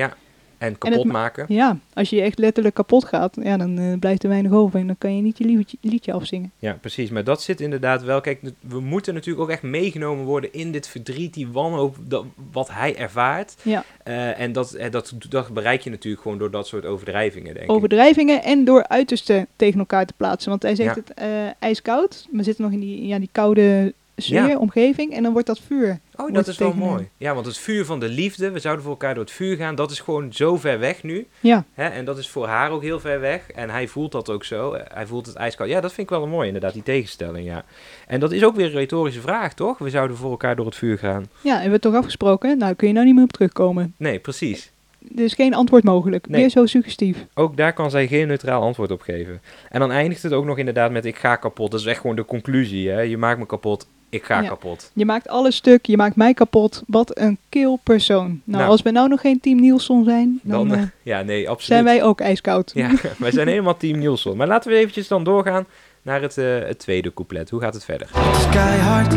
En 0.60 0.78
kapot 0.78 1.06
ma- 1.06 1.12
maken. 1.12 1.46
Ja, 1.48 1.78
als 1.94 2.10
je 2.10 2.22
echt 2.22 2.38
letterlijk 2.40 2.76
kapot 2.76 3.06
gaat, 3.06 3.38
ja, 3.42 3.58
dan 3.58 3.78
eh, 3.78 4.00
blijft 4.00 4.24
er 4.24 4.30
weinig 4.30 4.52
over 4.52 4.80
en 4.80 4.88
dan 4.88 4.98
kan 4.98 5.16
je 5.16 5.22
niet 5.22 5.38
je 5.38 5.46
liedje, 5.46 5.78
liedje 5.82 6.14
afzingen. 6.14 6.52
Ja, 6.60 6.78
precies. 6.82 7.10
Maar 7.10 7.24
dat 7.24 7.42
zit 7.42 7.62
inderdaad 7.62 8.04
wel. 8.04 8.22
Kijk, 8.22 8.40
we 8.60 8.80
moeten 8.80 9.14
natuurlijk 9.14 9.44
ook 9.44 9.50
echt 9.50 9.62
meegenomen 9.62 10.26
worden 10.26 10.54
in 10.54 10.72
dit 10.72 10.88
verdriet, 10.88 11.34
die 11.34 11.48
wanhoop, 11.48 11.96
dat, 12.02 12.26
wat 12.52 12.70
hij 12.72 12.96
ervaart. 12.96 13.56
Ja. 13.62 13.84
Eh, 14.04 14.40
en 14.40 14.52
dat, 14.52 14.74
eh, 14.74 14.92
dat, 14.92 15.14
dat 15.30 15.50
bereik 15.54 15.82
je 15.82 15.90
natuurlijk 15.90 16.22
gewoon 16.22 16.38
door 16.38 16.52
dat 16.52 16.68
soort 16.68 16.86
overdrijvingen, 16.86 17.54
denk 17.54 17.66
ik. 17.66 17.72
Overdrijvingen 17.72 18.44
en 18.44 18.66
door 18.66 18.88
uitersten 18.88 19.48
tegen 19.56 19.80
elkaar 19.80 20.06
te 20.06 20.14
plaatsen. 20.18 20.50
Want 20.50 20.62
hij 20.62 20.76
zegt 20.76 20.96
Ja. 20.96 21.02
het 21.06 21.14
eh, 21.14 21.28
ijskoud, 21.60 22.28
we 22.32 22.44
zitten 22.44 22.64
nog 22.64 22.74
in 22.74 22.80
die, 22.80 23.08
ja, 23.08 23.20
die 23.20 23.30
koude 23.32 23.94
sfeer, 24.18 24.48
Ja. 24.48 24.58
omgeving 24.58 25.14
en 25.14 25.24
dan 25.24 25.32
wordt 25.32 25.48
dat 25.48 25.60
vuur. 25.60 26.00
Oh, 26.22 26.34
dat 26.34 26.48
is 26.48 26.58
wel 26.58 26.74
mooi. 26.74 27.10
Ja, 27.18 27.34
want 27.34 27.46
het 27.46 27.58
vuur 27.58 27.86
van 27.86 28.00
de 28.00 28.10
liefde, 28.10 28.52
we 28.52 28.60
zouden 28.60 28.84
voor 28.84 28.92
elkaar 28.94 29.14
door 29.14 29.24
het 29.24 29.34
vuur 29.34 29.56
gaan, 29.56 29.76
dat 29.76 29.92
is 29.92 30.00
gewoon 30.00 30.34
zo 30.34 30.58
ver 30.58 30.80
weg 30.80 31.04
nu. 31.04 31.28
Ja, 31.40 31.64
Hè? 31.74 31.88
En 31.88 32.06
dat 32.06 32.18
is 32.18 32.30
voor 32.30 32.48
haar 32.48 32.72
ook 32.72 32.82
heel 32.82 33.00
ver 33.00 33.20
weg. 33.20 33.52
En 33.52 33.70
hij 33.70 33.88
voelt 33.88 34.12
dat 34.12 34.30
ook 34.30 34.44
zo. 34.44 34.78
Hij 34.94 35.06
voelt 35.08 35.26
het 35.26 35.36
ijskoud. 35.36 35.70
Ja, 35.70 35.82
dat 35.82 35.94
vind 35.94 36.12
ik 36.12 36.18
wel 36.18 36.28
mooi, 36.28 36.48
inderdaad, 36.48 36.74
die 36.74 36.84
tegenstelling, 36.84 37.48
ja. 37.48 37.64
En 38.08 38.20
dat 38.20 38.32
is 38.32 38.44
ook 38.44 38.56
weer 38.56 38.66
een 38.66 38.72
retorische 38.72 39.22
vraag, 39.22 39.54
toch? 39.54 39.78
We 39.78 39.90
zouden 39.90 40.18
voor 40.18 40.32
elkaar 40.32 40.56
door 40.56 40.66
het 40.66 40.76
vuur 40.76 40.98
gaan. 40.98 41.26
ja, 41.42 41.54
hebben 41.54 41.72
we 41.72 41.80
toch 41.80 41.96
afgesproken? 41.96 42.58
Nou, 42.58 42.74
kun 42.74 42.88
je 42.88 42.94
nou 42.94 43.06
niet 43.06 43.16
meer 43.16 43.24
op 43.24 43.32
terugkomen. 43.32 43.94
Nee, 43.98 44.20
precies. 44.20 44.72
Er 45.16 45.24
is 45.24 45.34
geen 45.34 45.54
antwoord 45.54 45.84
mogelijk. 45.84 46.28
Nee. 46.28 46.40
Weer 46.42 46.50
zo 46.50 46.66
suggestief. 46.66 47.26
Ook 47.34 47.58
daar 47.58 47.74
kan 47.74 47.90
zij 47.90 48.08
geen 48.08 48.28
neutraal 48.28 48.62
antwoord 48.62 48.92
op 48.92 49.02
geven. 49.02 49.42
En 49.70 49.80
dan 49.80 49.92
eindigt 49.92 50.24
het 50.24 50.34
ook 50.34 50.46
nog 50.46 50.58
inderdaad 50.58 50.92
met 50.92 51.06
ik 51.06 51.16
ga 51.18 51.36
kapot. 51.36 51.72
Dat 51.72 51.80
is 51.80 51.86
echt 51.86 52.02
gewoon 52.02 52.16
de 52.16 52.26
conclusie, 52.26 52.90
hè. 52.90 53.00
Je 53.02 53.18
maakt 53.18 53.40
me 53.40 53.46
kapot, 53.46 53.88
ik 54.10 54.24
ga 54.24 54.42
Ja. 54.42 54.48
kapot. 54.48 54.92
Je 54.94 55.06
maakt 55.06 55.28
alles 55.28 55.56
stuk, 55.56 55.86
je 55.86 55.98
maakt 55.98 56.16
mij 56.16 56.34
kapot. 56.34 56.84
Wat 56.88 57.18
een 57.18 57.38
kill 57.50 57.78
persoon. 57.84 58.26
Nou, 58.28 58.42
Nou. 58.60 58.70
als 58.70 58.82
we 58.82 58.92
nou 58.92 59.08
nog 59.10 59.22
geen 59.22 59.40
team 59.40 59.60
Nielsen 59.60 60.04
zijn, 60.04 60.40
dan, 60.44 60.68
Dan, 60.68 60.78
eh, 60.78 60.84
eh, 60.84 60.90
ja, 61.04 61.22
nee, 61.22 61.40
absoluut. 61.50 61.66
zijn 61.66 61.84
wij 61.84 62.04
ook 62.04 62.22
ijskoud. 62.22 62.72
Ja, 62.74 62.92
wij 63.18 63.32
zijn 63.32 63.48
helemaal 63.48 63.78
team 63.78 63.98
Nielsen. 63.98 64.38
Maar 64.38 64.48
laten 64.48 64.72
we 64.72 64.78
eventjes 64.78 65.08
dan 65.08 65.24
doorgaan 65.24 65.66
naar 66.02 66.22
het, 66.22 66.38
eh, 66.38 66.46
het 66.60 66.80
tweede 66.80 67.14
couplet. 67.14 67.50
Hoe 67.50 67.62
gaat 67.62 67.74
het 67.74 67.86
verder? 67.86 68.10
Het 68.14 68.38
is 68.38 68.50
keihard 68.50 69.14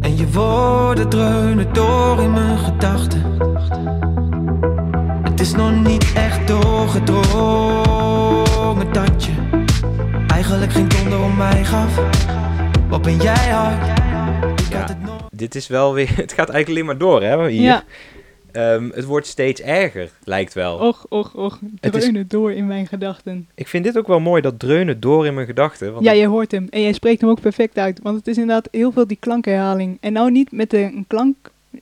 En 0.00 0.16
je 0.16 0.30
woorden 0.32 1.08
dreunen 1.08 1.72
door 1.72 2.20
in 2.20 2.32
mijn 2.32 2.58
gedachten 2.58 3.22
Het 5.22 5.40
is 5.40 5.52
nog 5.52 5.80
niet 5.82 6.12
echt 6.14 6.48
doorgedrongen 6.48 8.92
dat 8.92 9.24
je 9.24 9.32
Eigenlijk 10.50 10.72
geen 10.72 10.88
donder 10.88 11.22
om 11.22 11.36
mij 11.36 11.64
gaf 11.64 12.00
Wat 12.88 13.02
ben 13.02 13.16
jij 13.16 13.48
hard 13.50 13.98
Ik 14.60 14.72
Ja. 14.72 14.78
had 14.78 14.88
het 14.88 15.02
nog 15.02 15.28
Dit 15.32 15.54
is 15.54 15.66
wel 15.66 15.94
weer... 15.94 16.08
Het 16.16 16.32
gaat 16.32 16.48
eigenlijk 16.48 16.68
alleen 16.68 16.84
maar 16.84 16.98
door, 16.98 17.22
hè, 17.22 17.48
hier. 17.48 17.62
Ja, 17.62 17.84
Ehm, 18.52 18.88
het 18.94 19.04
wordt 19.04 19.26
steeds 19.26 19.60
erger, 19.60 20.10
lijkt 20.24 20.54
wel. 20.54 20.76
och, 20.78 21.06
och, 21.08 21.34
och. 21.34 21.58
Is- 21.80 21.90
Dreunen 21.90 22.28
door 22.28 22.52
in 22.52 22.66
mijn 22.66 22.86
gedachten. 22.86 23.48
Ik 23.54 23.68
vind 23.68 23.84
dit 23.84 23.98
ook 23.98 24.06
wel 24.06 24.20
mooi, 24.20 24.42
dat 24.42 24.58
dreunen 24.58 25.00
door 25.00 25.26
in 25.26 25.34
mijn 25.34 25.46
gedachten. 25.46 25.92
Want 25.92 26.04
Ja, 26.04 26.12
je 26.12 26.26
hoort 26.26 26.50
hem. 26.50 26.66
En 26.70 26.80
jij 26.82 26.92
spreekt 26.92 27.20
hem 27.20 27.30
ook 27.30 27.40
perfect 27.40 27.78
uit. 27.78 28.00
Want 28.02 28.16
het 28.16 28.26
is 28.26 28.38
inderdaad 28.38 28.68
heel 28.70 28.92
veel 28.92 29.06
die 29.06 29.16
klankherhaling. 29.20 29.98
En 30.00 30.12
nou 30.12 30.30
niet 30.30 30.52
met 30.52 30.70
de, 30.70 30.78
een 30.78 31.04
klank, 31.08 31.36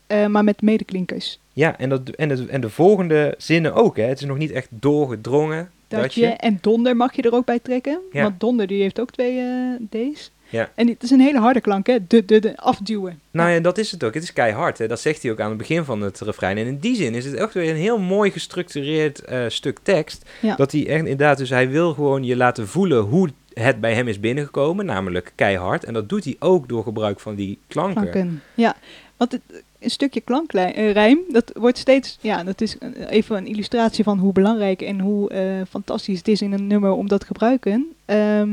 eh, 0.07 0.27
maar 0.27 0.45
met 0.45 0.63
medeklinkers. 0.63 1.39
ja 1.53 1.79
en, 1.79 1.89
dat, 1.89 2.09
en, 2.09 2.29
de, 2.29 2.47
en 2.49 2.61
de 2.61 2.71
volgende 2.71 3.35
zinnen 3.39 3.75
ook, 3.75 3.97
hè. 3.97 4.03
Het 4.05 4.21
is 4.21 4.27
nog 4.27 4.39
niet 4.39 4.53
echt 4.53 4.69
doorgedrongen. 4.71 5.71
Dat, 5.89 6.15
je, 6.15 6.27
en 6.27 6.59
donder 6.61 6.97
mag 6.97 7.17
je 7.17 7.23
er 7.23 7.35
ook 7.35 7.45
bij 7.45 7.59
trekken. 7.59 8.01
Ja. 8.13 8.23
Want 8.23 8.41
donder 8.41 8.67
die 8.67 8.83
heeft 8.83 9.01
ook 9.01 9.11
twee 9.11 9.39
eh 9.39 10.11
D's. 10.13 10.33
Ja. 10.49 10.71
En 10.75 10.89
het 10.89 11.03
is 11.03 11.11
een 11.11 11.21
hele 11.21 11.39
harde 11.39 11.61
klank, 11.61 11.87
hè? 11.87 12.07
De, 12.07 12.25
de, 12.25 12.39
de, 12.39 12.57
afduwen. 12.57 13.21
Nou 13.31 13.51
ja, 13.51 13.61
dat 13.61 13.79
is 13.79 13.91
het 13.91 14.05
ook. 14.05 14.15
Het 14.15 14.23
is 14.23 14.33
keihard. 14.33 14.79
Hè. 14.79 14.87
Dat 14.89 15.01
zegt 15.01 15.23
hij 15.23 15.31
ook 15.31 15.41
aan 15.41 15.49
het 15.49 15.59
begin 15.59 15.85
van 15.85 16.01
het 16.01 16.21
refrein. 16.21 16.59
En 16.59 16.67
in 16.67 16.79
die 16.79 16.97
zin 16.97 17.15
is 17.15 17.25
het 17.25 17.35
echt 17.35 17.55
weer 17.55 17.71
een 17.71 17.77
heel 17.77 17.99
mooi 17.99 18.31
gestructureerd 18.31 19.25
eh, 19.25 19.45
stuk 19.49 19.79
tekst. 19.83 20.31
Ja. 20.41 20.57
Dat 20.57 20.73
hij 20.73 20.87
echt 20.87 20.99
inderdaad, 20.99 21.39
dus 21.39 21.51
hij 21.51 21.69
wil 21.69 21.95
gewoon 21.95 22.25
je 22.25 22.37
laten 22.37 22.69
voelen 22.69 23.03
hoe 23.03 23.31
het 23.53 23.81
bij 23.81 23.95
hem 23.95 24.09
is 24.09 24.21
binnengekomen. 24.21 24.87
Namelijk 24.87 25.33
keihard. 25.35 25.85
En 25.85 25.95
dat 25.95 26.09
doet 26.09 26.25
hij 26.25 26.37
ook 26.39 26.69
door 26.69 26.83
gebruik 26.83 27.21
van 27.21 27.35
die 27.35 27.59
klanken. 27.67 28.11
Klanken. 28.11 28.43
Ja. 28.55 28.77
Want 29.17 29.33
het, 29.33 29.63
een 29.85 29.91
stukje 29.91 30.21
klankrijm, 30.21 31.19
dat 31.29 31.53
wordt 31.55 31.79
steeds, 31.79 32.19
ja, 32.21 32.45
dat 32.45 32.61
is 32.61 32.77
even 33.09 33.37
een 33.37 33.47
illustratie 33.47 34.05
van 34.05 34.19
hoe 34.19 34.33
belangrijk 34.33 34.83
en 34.83 35.01
hoe 35.01 35.29
eh, 35.31 35.43
fantastisch 35.69 36.19
het 36.19 36.29
is 36.29 36.43
in 36.43 36.53
een 36.53 36.67
nummer 36.67 36.93
om 36.93 37.09
dat 37.09 37.21
te 37.21 37.27
gebruiken. 37.27 37.87
Ehm 38.05 38.51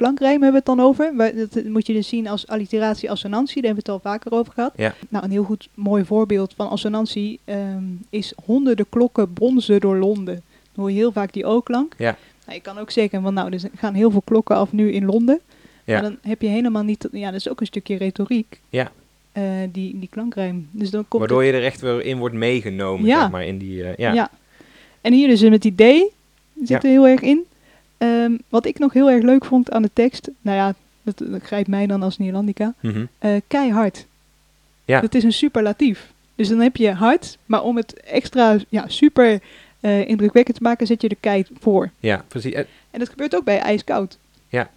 klankrijm 0.00 0.42
hebben 0.42 0.50
we 0.50 0.56
het 0.56 0.76
dan 0.76 0.80
over. 0.80 1.14
Maar 1.14 1.34
dat 1.34 1.64
moet 1.64 1.86
je 1.86 1.92
dus 1.92 2.08
zien 2.08 2.28
als 2.28 2.46
alliteratie, 2.46 3.10
assonantie. 3.10 3.62
Daar 3.62 3.74
hebben 3.74 3.84
we 3.84 3.92
het 3.92 4.02
al 4.02 4.10
vaker 4.12 4.32
over 4.32 4.52
gehad. 4.52 4.72
Ja. 4.76 4.94
Nou, 5.08 5.24
een 5.24 5.30
heel 5.30 5.42
goed 5.42 5.68
mooi 5.74 6.04
voorbeeld 6.04 6.54
van 6.56 6.68
assonantie 6.68 7.40
ehm, 7.44 7.84
is 8.10 8.32
honderden 8.44 8.86
klokken 8.88 9.32
bonzen 9.32 9.80
door 9.80 9.96
Londen. 9.96 10.34
Dan 10.34 10.84
hoor 10.84 10.90
je 10.90 10.96
heel 10.96 11.12
vaak 11.12 11.32
die 11.32 11.46
O-klank. 11.46 11.94
Ja. 11.98 12.16
Nou, 12.44 12.54
je 12.54 12.60
kan 12.60 12.78
ook 12.78 12.90
zeggen 12.90 13.22
van, 13.22 13.34
nou, 13.34 13.52
er 13.52 13.60
gaan 13.74 13.94
heel 13.94 14.10
veel 14.10 14.22
klokken 14.24 14.56
af 14.56 14.72
nu 14.72 14.92
in 14.92 15.04
Londen. 15.04 15.40
Ja. 15.84 16.00
Maar 16.00 16.10
dan 16.10 16.18
heb 16.22 16.42
je 16.42 16.48
helemaal 16.48 16.82
niet, 16.82 17.08
ja, 17.12 17.30
dat 17.30 17.40
is 17.40 17.48
ook 17.48 17.60
een 17.60 17.66
stukje 17.66 17.96
retoriek. 17.96 18.60
Ja. 18.68 18.92
Eh, 19.40 19.68
die, 19.72 19.98
die 19.98 20.08
klankrijm. 20.08 20.68
Dus 20.70 20.90
dan 20.90 21.04
komt 21.08 21.20
Waardoor 21.22 21.44
je 21.44 21.52
er 21.52 21.64
echt 21.64 21.80
weer 21.80 22.04
in 22.04 22.18
wordt 22.18 22.34
meegenomen, 22.34 23.06
Ja. 23.06 23.20
zeg 23.20 23.30
maar, 23.30 23.44
in 23.44 23.58
die... 23.58 23.84
eh, 23.84 23.96
ja. 23.96 24.12
ja. 24.12 24.30
En 25.00 25.12
hier 25.12 25.28
dus 25.28 25.40
met 25.42 25.62
die 25.62 25.74
D 25.74 26.12
zit 26.64 26.84
er 26.84 26.90
heel 26.90 27.06
erg 27.08 27.20
in. 27.20 27.44
Ehm, 27.98 28.32
wat 28.48 28.66
ik 28.66 28.78
nog 28.78 28.92
heel 28.92 29.10
erg 29.10 29.22
leuk 29.22 29.44
vond 29.44 29.70
aan 29.70 29.82
de 29.82 29.90
tekst, 29.92 30.30
nou 30.40 30.56
ja, 30.56 30.74
dat, 31.02 31.18
dat 31.30 31.42
grijpt 31.42 31.68
mij 31.68 31.86
dan 31.86 32.02
als 32.02 32.18
Nederlandica, 32.18 32.74
Mhm. 32.80 33.04
eh, 33.18 33.30
keihard. 33.46 34.06
Ja. 34.84 35.00
Dat 35.00 35.14
is 35.14 35.22
een 35.24 35.32
superlatief. 35.32 36.12
Dus 36.34 36.48
dan 36.48 36.60
heb 36.60 36.76
je 36.76 36.92
hard, 36.92 37.38
maar 37.46 37.62
om 37.62 37.76
het 37.76 37.94
extra 38.00 38.56
ja, 38.68 38.88
super 38.88 39.40
indrukwekkend 40.06 40.56
te 40.56 40.62
maken, 40.62 40.86
zet 40.86 41.02
je 41.02 41.08
de 41.08 41.16
kei 41.20 41.44
voor. 41.60 41.90
ja, 42.00 42.24
precies. 42.28 42.52
En 42.90 42.98
dat 42.98 43.08
gebeurt 43.08 43.36
ook 43.36 43.44
bij 43.44 43.58
ijskoud. 43.58 44.18
Ja. 44.48 44.70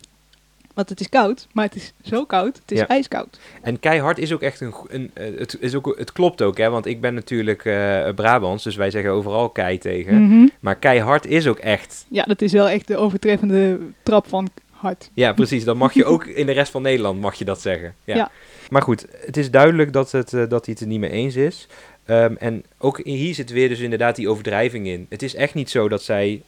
Want 0.74 0.90
het 0.90 1.00
is 1.00 1.10
koud, 1.10 1.48
maar 1.52 1.66
het 1.66 1.76
is 1.76 1.94
zo 2.04 2.26
koud, 2.26 2.56
het 2.56 2.72
is 2.72 2.80
Ja. 2.80 2.88
ijskoud. 2.88 3.40
En 3.62 3.80
keihard 3.80 4.18
is 4.18 4.34
ook 4.34 4.42
echt 4.42 4.62
een... 4.62 4.74
een 4.88 5.12
eh, 5.14 5.40
het, 5.40 5.58
is 5.60 5.76
ook, 5.76 5.96
het 5.98 6.12
klopt 6.12 6.42
ook, 6.42 6.58
hè. 6.58 6.70
Want 6.70 6.86
ik 6.86 7.02
ben 7.02 7.14
natuurlijk 7.14 7.66
eh 7.66 8.10
Brabants, 8.16 8.64
dus 8.64 8.76
wij 8.76 8.92
zeggen 8.92 9.12
overal 9.12 9.50
kei 9.50 9.78
tegen. 9.78 10.28
Mhm. 10.28 10.48
Maar 10.60 10.76
keihard 10.76 11.26
is 11.26 11.48
ook 11.48 11.60
echt... 11.60 12.06
Ja, 12.10 12.24
dat 12.24 12.42
is 12.42 12.52
wel 12.52 12.70
echt 12.70 12.88
de 12.88 12.98
overtreffende 12.98 13.80
trap 14.04 14.28
van 14.28 14.50
hard. 14.72 15.10
Ja, 15.14 15.34
precies. 15.42 15.64
Dan 15.64 15.78
mag 15.78 15.94
je 15.94 16.06
ook 16.06 16.26
in 16.26 16.46
de 16.46 16.52
rest 16.52 16.72
van 16.72 16.82
Nederland 16.82 17.22
mag 17.22 17.36
je 17.36 17.46
dat 17.46 17.62
zeggen. 17.62 17.96
Ja. 18.04 18.16
Ja. 18.16 18.32
Maar 18.70 18.82
goed, 18.82 19.06
het 19.26 19.38
is 19.38 19.52
duidelijk 19.52 19.94
dat, 19.94 20.12
het, 20.12 20.34
eh, 20.34 20.50
dat 20.50 20.66
hij 20.66 20.74
het 20.74 20.80
er 20.80 20.88
niet 20.88 21.00
mee 21.00 21.10
eens 21.12 21.36
is. 21.36 21.68
Ehm, 22.06 22.36
en 22.38 22.64
ook 22.78 23.00
hier 23.04 23.34
zit 23.34 23.52
weer 23.52 23.70
dus 23.70 23.80
inderdaad 23.80 24.16
die 24.16 24.30
overdrijving 24.30 24.88
in. 24.88 25.06
Het 25.10 25.22
is 25.24 25.36
echt 25.36 25.54
niet 25.54 25.70
zo 25.70 25.90
dat 25.90 26.04
zij 26.04 26.42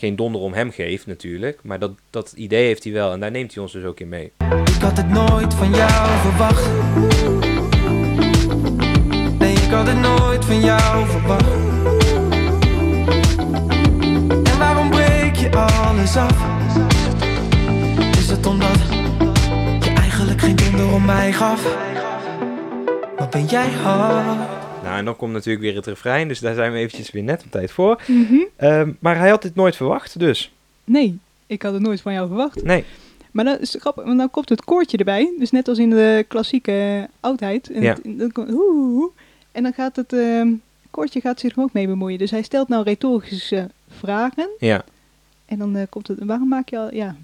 geen 0.00 0.16
donder 0.16 0.40
om 0.40 0.52
hem 0.52 0.70
geeft 0.70 1.06
natuurlijk. 1.06 1.58
Maar 1.62 1.78
dat, 1.78 1.92
dat 2.10 2.32
idee 2.36 2.66
heeft 2.66 2.84
hij 2.84 2.92
wel 2.92 3.12
en 3.12 3.20
daar 3.20 3.30
neemt 3.30 3.54
hij 3.54 3.62
ons 3.62 3.72
dus 3.72 3.84
ook 3.84 4.00
in 4.00 4.08
mee. 4.08 4.32
Ik 4.64 4.82
had 4.82 4.96
het 4.96 5.08
nooit 5.08 5.54
van 5.54 5.70
jou 5.74 6.18
verwacht. 6.20 6.68
Nee, 9.38 9.52
ik 9.52 9.70
had 9.70 9.86
het 9.86 10.00
nooit 10.00 10.44
van 10.44 10.60
jou 10.60 11.06
verwacht. 11.06 11.52
En 14.50 14.58
waarom 14.58 14.90
breek 14.90 15.36
je 15.36 15.50
alles 15.50 16.16
af? 16.16 16.38
Is 18.18 18.30
het 18.30 18.46
omdat 18.46 18.80
je 19.80 19.90
eigenlijk 19.96 20.40
geen 20.40 20.56
donder 20.56 20.92
om 20.92 21.04
mij 21.04 21.32
gaf? 21.32 21.76
Wat 23.16 23.30
ben 23.30 23.44
jij 23.44 23.70
hard? 23.70 24.59
Nou, 24.82 24.98
en 24.98 25.04
dan 25.04 25.16
komt 25.16 25.32
natuurlijk 25.32 25.64
weer 25.64 25.74
het 25.74 25.86
refrein, 25.86 26.28
dus 26.28 26.38
daar 26.38 26.54
zijn 26.54 26.72
we 26.72 26.78
eventjes 26.78 27.10
weer 27.10 27.22
net 27.22 27.42
op 27.44 27.50
tijd 27.50 27.70
voor. 27.72 28.02
Mhm. 28.06 28.34
Ehm, 28.56 28.92
maar 28.98 29.18
hij 29.18 29.28
had 29.30 29.42
dit 29.42 29.54
nooit 29.54 29.76
verwacht, 29.76 30.18
dus 30.18 30.52
Nee, 30.84 31.18
ik 31.46 31.62
had 31.62 31.72
het 31.72 31.82
nooit 31.82 32.00
van 32.00 32.12
jou 32.12 32.26
verwacht. 32.26 32.62
nee. 32.62 32.84
Maar 33.30 33.44
dan 33.44 33.58
is 33.58 33.72
het 33.72 33.80
grappig, 33.80 34.04
want 34.04 34.18
dan 34.18 34.30
komt 34.30 34.48
het 34.48 34.64
koortje 34.64 34.96
erbij. 34.96 35.32
Dus 35.38 35.50
net 35.50 35.68
als 35.68 35.78
in 35.78 35.90
de 35.90 36.24
klassieke 36.28 37.08
oudheid. 37.20 37.70
En, 37.70 37.82
Ja. 37.82 37.96
het- 38.02 38.34
dan 38.34 38.48
hoe, 38.50 39.10
en 39.52 39.62
dan 39.62 39.72
gaat 39.72 39.96
het 39.96 40.12
ehm, 40.12 40.48
koortje 40.90 41.20
gaat 41.20 41.40
zich 41.40 41.56
er 41.56 41.62
ook 41.62 41.72
mee 41.72 41.86
bemoeien. 41.86 42.18
Dus 42.18 42.30
hij 42.30 42.42
stelt 42.42 42.68
nou 42.68 42.82
retorische 42.84 43.68
vragen. 43.98 44.48
Ja, 44.58 44.84
En 45.46 45.58
dan 45.58 45.76
eh, 45.76 45.82
komt 45.88 46.08
het, 46.08 46.18
waarom 46.24 46.48
maak 46.48 46.68
je 46.68 46.78
al, 46.78 46.94
ja, 46.94 47.16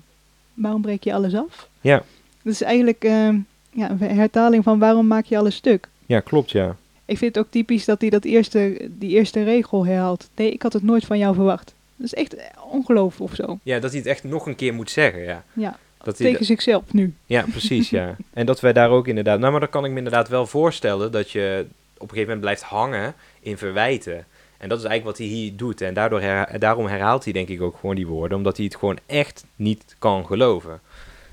waarom 0.55 0.83
breek 0.83 1.05
je 1.05 1.14
alles 1.14 1.35
af? 1.35 1.69
Ja. 1.81 2.03
Dat 2.42 2.53
is 2.53 2.62
eigenlijk 2.62 3.05
ehm, 3.05 3.38
ja, 3.71 3.90
een 3.90 3.99
hertaling 4.01 4.64
van 4.64 4.79
waarom 4.79 5.07
maak 5.07 5.25
je 5.25 5.38
alles 5.38 5.55
stuk? 5.55 5.88
ja 6.07 6.21
klopt 6.21 6.51
ja. 6.51 6.77
Ik 7.07 7.19
vind 7.19 7.35
het 7.35 7.45
ook 7.45 7.51
typisch 7.51 7.85
dat 7.85 8.01
hij 8.01 8.11
dat 8.11 8.25
eerste, 8.25 8.88
die 8.90 9.11
eerste 9.11 9.42
regel 9.45 9.87
herhaalt. 9.87 10.29
Nee, 10.37 10.51
ik 10.53 10.62
had 10.62 10.73
het 10.73 10.83
nooit 10.83 11.05
van 11.05 11.19
jou 11.19 11.35
verwacht. 11.35 11.75
Dat 11.97 12.07
is 12.07 12.14
echt 12.14 12.37
ongeloof 12.71 13.21
of 13.21 13.35
zo. 13.35 13.59
Ja, 13.62 13.79
dat 13.79 13.90
hij 13.90 13.99
het 13.99 14.09
echt 14.09 14.25
nog 14.25 14.47
een 14.47 14.57
keer 14.57 14.75
moet 14.75 14.90
zeggen, 14.90 15.23
ja. 15.23 15.45
Ja, 15.53 15.79
Dat 16.03 16.19
hij 16.19 16.31
tegen 16.31 16.45
zichzelf 16.47 16.92
nu. 16.92 17.14
Ja, 17.27 17.45
precies, 17.51 17.90
ja. 17.90 18.16
En 18.33 18.47
dat 18.47 18.61
wij 18.61 18.73
daar 18.73 18.90
ook 18.90 19.09
inderdaad... 19.09 19.38
Nou, 19.38 19.51
maar 19.51 19.61
dan 19.61 19.71
kan 19.71 19.85
ik 19.85 19.90
me 19.90 19.97
inderdaad 19.97 20.29
wel 20.29 20.47
voorstellen 20.47 21.12
dat 21.12 21.31
je 21.31 21.66
op 21.95 22.03
een 22.03 22.09
gegeven 22.09 22.23
moment 22.23 22.40
blijft 22.40 22.62
hangen 22.62 23.14
in 23.40 23.59
verwijten. 23.59 24.25
En 24.59 24.69
dat 24.69 24.79
is 24.79 24.85
eigenlijk 24.85 25.19
wat 25.19 25.27
hij 25.29 25.37
hier 25.37 25.57
doet. 25.57 25.81
En 25.81 25.95
daardoor 25.95 26.21
daarom 26.59 26.87
herhaalt 26.87 27.25
hij 27.25 27.33
denk 27.33 27.49
ik 27.49 27.62
ook 27.62 27.77
gewoon 27.81 27.95
die 27.95 28.07
woorden. 28.07 28.37
Omdat 28.37 28.57
hij 28.57 28.64
het 28.66 28.77
gewoon 28.77 28.99
echt 29.07 29.45
niet 29.57 29.97
kan 29.99 30.27
geloven. 30.27 30.81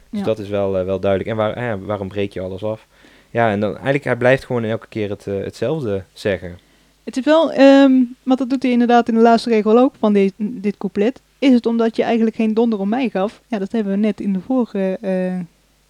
Dus 0.09 0.19
Ja. 0.19 0.25
dat 0.25 0.39
is 0.39 0.49
wel, 0.49 0.77
eh, 0.77 0.85
wel 0.85 0.99
duidelijk. 0.99 1.29
En 1.29 1.35
waar, 1.35 1.85
waarom 1.85 2.07
breek 2.07 2.33
je 2.33 2.41
alles 2.41 2.63
af? 2.63 2.87
Ja, 3.33 3.51
en 3.51 3.59
dan 3.59 3.73
eigenlijk, 3.73 4.03
hij 4.03 4.15
blijft 4.15 4.45
gewoon 4.45 4.63
elke 4.63 4.87
keer 4.89 5.09
het, 5.09 5.27
eh, 5.27 5.43
hetzelfde 5.43 6.03
zeggen. 6.13 6.57
Het 7.03 7.17
is 7.17 7.23
wel, 7.23 7.51
ehm, 7.51 7.91
want 8.23 8.39
dat 8.39 8.49
doet 8.49 8.63
hij 8.63 8.71
inderdaad 8.71 9.07
in 9.07 9.13
de 9.13 9.21
laatste 9.21 9.49
regel 9.49 9.79
ook 9.79 9.93
van 9.99 10.13
dit, 10.13 10.33
dit 10.37 10.77
couplet. 10.77 11.21
Is 11.39 11.53
het 11.53 11.65
omdat 11.65 11.95
je 11.95 12.03
eigenlijk 12.03 12.35
geen 12.35 12.53
donder 12.53 12.79
om 12.79 12.89
mij 12.89 13.09
gaf? 13.09 13.41
Ja, 13.47 13.59
dat 13.59 13.71
hebben 13.71 13.93
we 13.93 13.99
net 13.99 14.21
in, 14.21 14.33
de 14.33 14.39
vorige, 14.39 14.97
eh, 15.01 15.37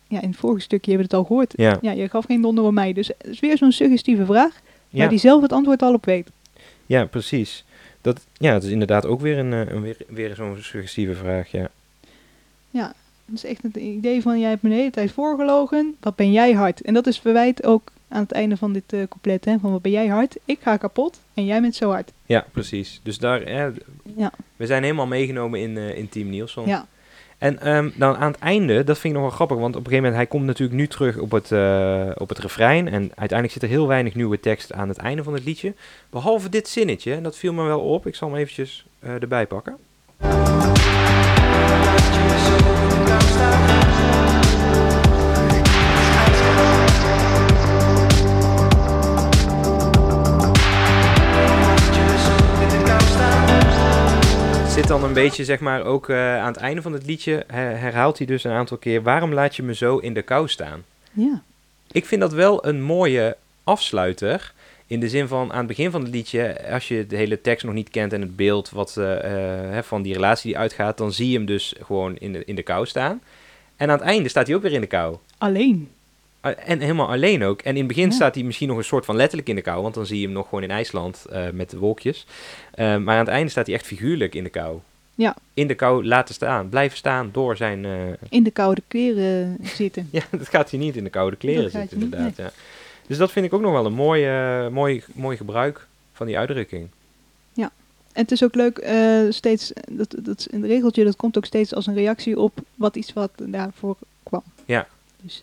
ja, 0.07 0.21
in 0.21 0.29
het 0.29 0.35
vorige 0.35 0.61
stukje 0.61 0.91
hebben 0.91 1.09
we 1.09 1.15
het 1.15 1.23
al 1.23 1.27
gehoord. 1.27 1.53
Ja, 1.55 1.77
Ja, 1.81 1.91
je 1.91 2.09
gaf 2.09 2.25
geen 2.25 2.41
donder 2.41 2.63
om 2.63 2.73
mij. 2.73 2.93
Dus 2.93 3.07
het 3.07 3.27
is 3.27 3.39
weer 3.39 3.57
zo'n 3.57 3.71
suggestieve 3.71 4.25
vraag, 4.25 4.61
ja, 4.89 4.99
waar 4.99 5.09
die 5.09 5.19
zelf 5.19 5.41
het 5.41 5.51
antwoord 5.51 5.81
al 5.81 5.93
op 5.93 6.05
weet. 6.05 6.29
ja 6.85 7.05
precies. 7.05 7.65
Dat, 8.01 8.25
ja, 8.37 8.53
het 8.53 8.63
is 8.63 8.69
inderdaad 8.69 9.05
ook 9.05 9.21
weer, 9.21 9.37
een, 9.37 9.53
eh, 9.53 9.73
een, 9.73 9.81
weer, 9.81 9.97
weer 10.07 10.35
zo'n 10.35 10.57
suggestieve 10.59 11.13
vraag, 11.13 11.51
ja. 11.51 11.69
Ja, 12.69 12.93
dat 13.25 13.35
is 13.35 13.45
echt 13.45 13.63
het 13.63 13.75
idee 13.75 14.21
van, 14.21 14.39
jij 14.39 14.49
hebt 14.49 14.61
me 14.61 14.69
de 14.69 14.75
hele 14.75 14.89
tijd 14.91 15.11
voorgelogen, 15.11 15.95
wat 15.99 16.15
ben 16.15 16.31
jij 16.31 16.53
hard? 16.53 16.81
En 16.81 16.93
dat 16.93 17.07
is 17.07 17.19
verwijt 17.19 17.65
ook 17.65 17.91
aan 18.07 18.21
het 18.21 18.31
einde 18.31 18.57
van 18.57 18.73
dit 18.73 18.93
eh, 18.93 18.99
couplet, 19.09 19.45
hè, 19.45 19.57
van 19.59 19.71
wat 19.71 19.81
ben 19.81 19.91
jij 19.91 20.07
hard? 20.07 20.37
Ik 20.45 20.59
ga 20.61 20.77
kapot 20.77 21.19
en 21.33 21.45
jij 21.45 21.61
bent 21.61 21.75
zo 21.75 21.89
hard. 21.89 22.11
Ja, 22.25 22.45
precies. 22.51 22.99
Dus 23.03 23.17
daar, 23.17 23.41
eh, 23.41 23.65
Ja, 24.17 24.31
we 24.55 24.65
zijn 24.65 24.83
helemaal 24.83 25.07
meegenomen 25.07 25.59
in, 25.59 25.77
eh, 25.77 25.97
in 25.97 26.09
Team 26.09 26.29
Nielsen. 26.29 26.65
ja. 26.67 26.85
En 27.37 27.59
ehm, 27.59 27.89
dan 27.95 28.15
aan 28.15 28.31
het 28.31 28.39
einde, 28.41 28.83
dat 28.83 28.99
vind 28.99 29.13
ik 29.13 29.19
nog 29.19 29.29
wel 29.29 29.35
grappig, 29.37 29.57
want 29.57 29.75
op 29.75 29.85
een 29.85 29.91
gegeven 29.91 30.03
moment, 30.03 30.15
hij 30.15 30.25
komt 30.31 30.45
natuurlijk 30.45 30.79
nu 30.79 30.87
terug 30.87 31.17
op 31.17 31.31
het, 31.31 31.51
eh, 31.51 32.09
op 32.17 32.29
het 32.29 32.39
refrein. 32.39 32.87
En 32.87 33.01
uiteindelijk 33.01 33.51
zit 33.51 33.63
er 33.63 33.69
heel 33.69 33.87
weinig 33.87 34.15
nieuwe 34.15 34.39
tekst 34.39 34.73
aan 34.73 34.87
het 34.87 34.97
einde 34.97 35.23
van 35.23 35.33
het 35.33 35.43
liedje. 35.43 35.73
Behalve 36.09 36.49
dit 36.49 36.67
zinnetje, 36.67 37.13
en 37.13 37.23
dat 37.23 37.37
viel 37.37 37.53
me 37.53 37.63
wel 37.63 37.79
op. 37.79 38.07
Ik 38.07 38.15
zal 38.15 38.29
hem 38.29 38.37
eventjes 38.37 38.85
erbij 38.99 39.47
pakken. 39.47 39.77
Zit 54.73 54.87
dan 54.87 55.03
een 55.03 55.13
beetje, 55.13 55.43
zeg 55.45 55.59
maar, 55.59 55.83
ook 55.85 56.09
eh, 56.09 56.37
aan 56.37 56.47
het 56.47 56.57
einde 56.57 56.81
van 56.81 56.93
het 56.93 57.05
liedje 57.05 57.43
her- 57.47 57.79
herhaalt 57.79 58.17
hij 58.17 58.27
dus 58.27 58.43
een 58.43 58.51
aantal 58.51 58.77
keer... 58.77 59.01
Waarom 59.01 59.33
laat 59.33 59.55
je 59.55 59.63
me 59.63 59.75
zo 59.75 59.97
in 59.97 60.13
de 60.13 60.21
kou 60.21 60.47
staan? 60.47 60.83
Ja, 61.11 61.41
Ik 61.91 62.05
vind 62.05 62.21
dat 62.21 62.33
wel 62.33 62.65
een 62.65 62.81
mooie 62.81 63.37
afsluiter. 63.63 64.53
In 64.87 64.99
de 64.99 65.09
zin 65.09 65.27
van 65.27 65.51
aan 65.51 65.57
het 65.57 65.67
begin 65.67 65.91
van 65.91 66.01
het 66.03 66.11
liedje, 66.13 66.71
als 66.71 66.87
je 66.87 67.07
de 67.07 67.15
hele 67.15 67.41
tekst 67.41 67.65
nog 67.65 67.73
niet 67.73 67.89
kent 67.89 68.13
en 68.13 68.21
het 68.21 68.35
beeld 68.35 68.69
wat, 68.69 68.97
eh, 68.97 69.05
hè, 69.69 69.83
van 69.83 70.01
die 70.01 70.13
relatie 70.13 70.51
die 70.51 70.59
uitgaat, 70.59 70.97
dan 70.97 71.13
zie 71.13 71.29
je 71.29 71.37
hem 71.37 71.45
dus 71.45 71.75
gewoon 71.81 72.15
in 72.17 72.33
de, 72.33 72.45
in 72.45 72.55
de 72.55 72.63
kou 72.63 72.85
staan. 72.85 73.21
En 73.75 73.89
aan 73.89 73.97
het 73.97 74.07
einde 74.07 74.29
staat 74.29 74.47
hij 74.47 74.55
ook 74.55 74.61
weer 74.61 74.71
in 74.71 74.81
de 74.81 74.87
kou. 74.87 75.17
alleen. 75.37 75.89
En 76.51 76.79
helemaal 76.79 77.07
alleen 77.07 77.43
ook. 77.43 77.61
En 77.61 77.71
in 77.71 77.77
het 77.77 77.87
begin 77.87 78.07
Ja. 78.09 78.11
staat 78.11 78.35
hij 78.35 78.43
misschien 78.43 78.67
nog 78.67 78.77
een 78.77 78.83
soort 78.83 79.05
van 79.05 79.15
letterlijk 79.15 79.49
in 79.49 79.55
de 79.55 79.61
kou, 79.61 79.81
want 79.81 79.93
dan 79.93 80.05
zie 80.05 80.19
je 80.19 80.25
hem 80.25 80.33
nog 80.33 80.47
gewoon 80.49 80.63
in 80.63 80.71
IJsland 80.71 81.25
eh, 81.25 81.49
met 81.49 81.69
de 81.69 81.77
wolkjes. 81.77 82.25
Eh, 82.71 82.97
maar 82.97 83.13
aan 83.13 83.25
het 83.25 83.27
einde 83.33 83.49
staat 83.51 83.65
hij 83.65 83.75
echt 83.75 83.85
figuurlijk 83.85 84.35
in 84.35 84.43
de 84.43 84.49
kou. 84.49 84.79
Ja. 85.15 85.35
In 85.53 85.67
de 85.67 85.75
kou 85.75 86.05
laten 86.05 86.33
staan, 86.35 86.69
blijven 86.69 86.97
staan 86.97 87.29
door 87.31 87.57
zijn... 87.57 87.85
eh, 87.85 87.91
In 88.29 88.43
de 88.43 88.51
koude 88.51 88.81
kleren 88.87 89.57
zitten. 89.61 90.07
ja, 90.11 90.23
dat 90.31 90.49
gaat 90.49 90.69
hij 90.69 90.79
niet 90.79 90.95
in 90.95 91.03
de 91.03 91.09
koude 91.09 91.35
kleren 91.35 91.71
zitten, 91.71 91.97
niet, 91.99 92.03
inderdaad. 92.13 92.35
Ja. 92.37 92.51
Dus 93.07 93.17
dat 93.17 93.31
vind 93.31 93.45
ik 93.45 93.53
ook 93.53 93.61
nog 93.61 93.71
wel 93.71 93.85
een 93.85 93.93
mooi, 93.93 94.27
mooi, 94.69 95.03
mooi 95.13 95.37
gebruik 95.37 95.87
van 96.13 96.25
die 96.25 96.37
uitdrukking. 96.37 96.87
En 98.13 98.21
het 98.21 98.31
is 98.31 98.43
ook 98.43 98.55
leuk, 98.55 98.87
steeds, 99.29 99.71
dat, 99.91 100.15
dat 100.19 100.39
is 100.39 100.47
een 100.51 100.65
regeltje, 100.67 101.03
dat 101.03 101.15
komt 101.15 101.37
ook 101.37 101.45
steeds 101.45 101.73
als 101.75 101.87
een 101.87 101.93
reactie 101.93 102.39
op 102.39 102.53
wat 102.75 102.95
iets 102.95 103.13
wat 103.13 103.31
daarvoor 103.37 103.95
kwam. 104.23 104.43
Ja. 104.65 104.87
Dus, 105.21 105.41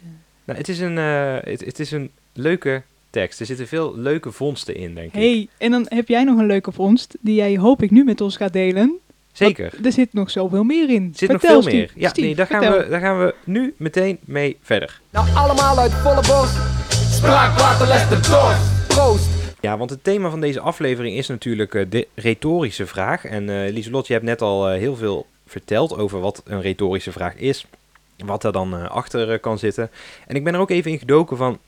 Nou, 0.51 0.62
het, 0.62 0.70
is 0.70 0.80
een, 0.80 0.98
eh, 0.98 1.53
het, 1.53 1.64
het 1.64 1.78
is 1.78 1.90
een 1.90 2.11
leuke 2.32 2.82
tekst. 3.11 3.40
Er 3.40 3.46
zitten 3.46 3.68
veel 3.68 3.96
leuke 3.96 4.32
vondsten 4.32 4.74
in, 4.74 4.94
denk 4.94 5.07
ik. 5.07 5.20
hey, 5.20 5.48
en 5.59 5.70
dan 5.70 5.86
heb 5.88 6.09
jij 6.09 6.24
nog 6.24 6.38
een 6.38 6.46
leuke 6.46 6.72
vondst, 6.72 7.16
die 7.20 7.34
jij 7.34 7.59
hoop 7.59 7.82
ik 7.82 7.90
nu 7.90 8.05
met 8.05 8.20
ons 8.20 8.36
gaat 8.36 8.53
delen. 8.53 8.98
Zeker. 9.32 9.68
Want 9.72 9.86
Er 9.86 9.92
zit 9.92 10.12
nog 10.12 10.30
zoveel 10.30 10.64
meer 10.64 10.90
in. 10.90 11.09
Er 11.12 11.18
zit 11.18 11.30
Vertel, 11.30 11.55
nog 11.55 11.64
veel 11.64 11.72
meer. 11.72 11.84
Steve. 11.84 12.01
Ja, 12.01 12.09
Steve, 12.09 12.26
nee, 12.26 12.36
daar 12.36 12.46
gaan, 12.46 12.61
we, 12.61 12.86
daar 12.88 13.01
gaan 13.01 13.18
we 13.18 13.34
nu 13.44 13.74
meteen 13.76 14.18
mee 14.24 14.57
verder. 14.62 15.01
Nou, 15.11 15.28
allemaal 15.34 15.78
uit 15.78 15.92
volle 15.92 16.22
borst. 16.26 16.57
Spraakwater 17.14 17.86
lest 17.86 18.09
de 18.09 18.14
dorst. 18.14 18.86
Proost. 18.86 19.28
Ja, 19.61 19.78
want 19.78 19.90
het 19.90 20.05
thema 20.05 20.30
van 20.30 20.40
deze 20.40 20.61
aflevering 20.61 21.16
is 21.16 21.26
natuurlijk 21.26 21.74
eh, 21.74 21.84
de 21.88 22.09
retorische 22.14 22.86
vraag. 22.86 23.24
En 23.24 23.64
eh 23.64 23.72
Lieselot, 23.72 24.07
je 24.07 24.12
hebt 24.12 24.24
net 24.24 24.42
al 24.42 24.68
heel 24.68 24.96
veel 24.96 25.26
verteld 25.46 25.96
over 25.96 26.20
wat 26.20 26.42
een 26.44 26.61
retorische 26.61 27.12
vraag 27.12 27.34
is. 27.36 27.66
Wat 28.24 28.44
er 28.44 28.52
dan 28.52 28.76
eh, 28.76 28.90
achter 28.90 29.32
eh, 29.32 29.40
kan 29.40 29.58
zitten. 29.58 29.90
En 30.26 30.36
ik 30.36 30.44
ben 30.44 30.54
er 30.54 30.60
ook 30.60 30.70
even 30.70 30.90
in 30.90 30.98
gedoken 30.98 31.36
van... 31.36 31.58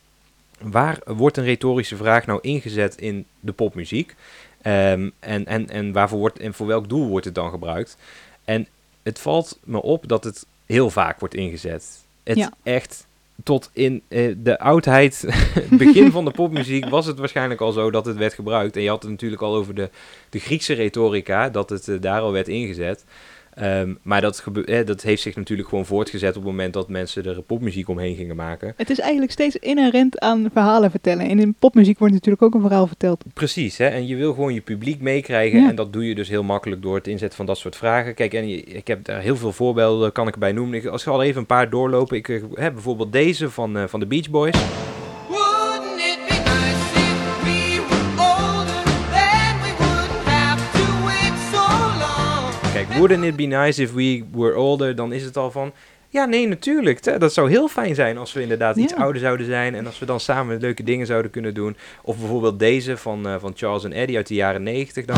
Waar 0.60 0.98
wordt 1.04 1.36
een 1.36 1.44
retorische 1.44 1.96
vraag 1.96 2.26
nou 2.26 2.38
ingezet 2.42 2.96
in 2.96 3.26
de 3.40 3.52
popmuziek? 3.52 4.14
Ehm, 4.62 5.10
en, 5.18 5.46
en, 5.46 5.68
en, 5.68 5.92
waarvoor 5.92 6.18
wordt, 6.18 6.38
en 6.38 6.54
voor 6.54 6.66
welk 6.66 6.88
doel 6.88 7.08
wordt 7.08 7.24
het 7.24 7.34
dan 7.34 7.50
gebruikt? 7.50 7.96
En 8.44 8.66
het 9.02 9.18
valt 9.18 9.58
me 9.64 9.82
op 9.82 10.08
dat 10.08 10.24
het 10.24 10.46
heel 10.66 10.90
vaak 10.90 11.20
wordt 11.20 11.34
ingezet. 11.34 12.04
Het 12.22 12.38
Ja. 12.38 12.52
echt 12.62 13.06
tot 13.42 13.70
in 13.72 14.02
eh, 14.08 14.34
de 14.36 14.58
oudheid, 14.58 15.24
het 15.28 15.78
begin 15.84 16.10
van 16.10 16.24
de 16.24 16.30
popmuziek, 16.30 16.88
was 16.88 17.06
het 17.06 17.18
waarschijnlijk 17.18 17.60
al 17.60 17.72
zo 17.72 17.90
dat 17.90 18.06
het 18.06 18.16
werd 18.16 18.34
gebruikt. 18.34 18.76
En 18.76 18.82
je 18.82 18.88
had 18.88 19.02
het 19.02 19.10
natuurlijk 19.10 19.42
al 19.42 19.54
over 19.54 19.74
de, 19.74 19.90
de 20.30 20.38
Griekse 20.38 20.72
retorica, 20.72 21.48
dat 21.48 21.70
het 21.70 22.02
daar 22.02 22.20
al 22.20 22.32
werd 22.32 22.48
ingezet. 22.48 23.04
Ehm, 23.54 23.94
maar 24.02 24.20
dat, 24.20 24.44
eh, 24.64 24.86
dat 24.86 25.02
heeft 25.02 25.22
zich 25.22 25.36
natuurlijk 25.36 25.68
gewoon 25.68 25.86
voortgezet 25.86 26.28
op 26.28 26.34
het 26.42 26.44
moment 26.44 26.72
dat 26.72 26.88
mensen 26.88 27.24
er 27.24 27.42
popmuziek 27.42 27.88
omheen 27.88 28.16
gingen 28.16 28.36
maken. 28.36 28.74
Het 28.76 28.90
is 28.90 29.00
eigenlijk 29.00 29.32
steeds 29.32 29.56
inherent 29.56 30.18
aan 30.20 30.50
verhalen 30.52 30.90
vertellen. 30.90 31.28
En 31.28 31.38
in 31.40 31.54
popmuziek 31.58 31.98
wordt 31.98 32.14
natuurlijk 32.14 32.42
ook 32.42 32.54
een 32.54 32.60
verhaal 32.60 32.86
verteld. 32.86 33.24
Precies, 33.34 33.76
hè? 33.78 33.86
en 33.86 34.06
je 34.06 34.16
wil 34.16 34.34
gewoon 34.34 34.54
je 34.54 34.60
publiek 34.60 35.00
meekrijgen. 35.00 35.60
Ja. 35.60 35.68
En 35.68 35.74
dat 35.74 35.92
doe 35.92 36.06
je 36.08 36.14
dus 36.14 36.28
heel 36.28 36.42
makkelijk 36.42 36.82
door 36.82 36.94
het 36.94 37.06
inzetten 37.08 37.36
van 37.36 37.46
dat 37.46 37.58
soort 37.58 37.76
vragen. 37.76 38.14
Kijk, 38.14 38.34
en 38.34 38.48
je- 38.48 38.62
ik 38.62 38.86
heb 38.86 39.04
daar 39.04 39.20
heel 39.20 39.36
veel 39.36 39.52
voorbeelden, 39.52 40.12
kan 40.12 40.26
ik 40.28 40.32
erbij 40.34 40.52
noemen. 40.52 40.78
Ik- 40.78 40.86
Als 40.86 41.04
we 41.04 41.10
al 41.10 41.22
even 41.22 41.40
een 41.40 41.46
paar 41.46 41.70
doorlopen. 41.70 42.16
Ik 42.16 42.28
eh, 42.28 42.42
heb 42.54 42.72
bijvoorbeeld 42.72 43.12
deze 43.12 43.50
van, 43.50 43.76
eh, 43.76 43.84
van 43.86 44.00
de 44.00 44.06
Beach 44.06 44.30
Boys. 44.30 44.56
Wouldn't 52.98 53.24
it 53.24 53.36
be 53.36 53.42
nice 53.46 53.82
if 53.82 53.92
we 53.92 54.24
were 54.32 54.54
older? 54.56 54.94
Dan 54.94 55.12
is 55.12 55.24
het 55.24 55.36
al 55.36 55.50
van... 55.50 55.72
Ja, 56.08 56.24
nee, 56.24 56.48
natuurlijk. 56.48 57.04
Hè, 57.04 57.18
Dat 57.18 57.32
zou 57.32 57.50
heel 57.50 57.68
fijn 57.68 57.94
zijn 57.94 58.18
als 58.18 58.32
we 58.32 58.42
inderdaad 58.42 58.76
iets 58.76 58.92
Ja. 58.92 58.98
ouder 59.02 59.20
zouden 59.20 59.46
zijn. 59.46 59.74
En 59.74 59.86
als 59.86 59.98
we 59.98 60.06
dan 60.06 60.20
samen 60.20 60.60
leuke 60.60 60.82
dingen 60.82 61.06
zouden 61.06 61.30
kunnen 61.30 61.54
doen. 61.54 61.76
Of 62.02 62.16
bijvoorbeeld 62.18 62.58
deze 62.58 62.96
van, 62.96 63.26
eh, 63.28 63.34
van 63.40 63.52
Charles 63.56 63.84
en 63.84 63.92
Eddie 63.92 64.16
uit 64.16 64.26
de 64.26 64.34
jaren 64.34 64.62
90 64.62 65.04
dan. 65.04 65.16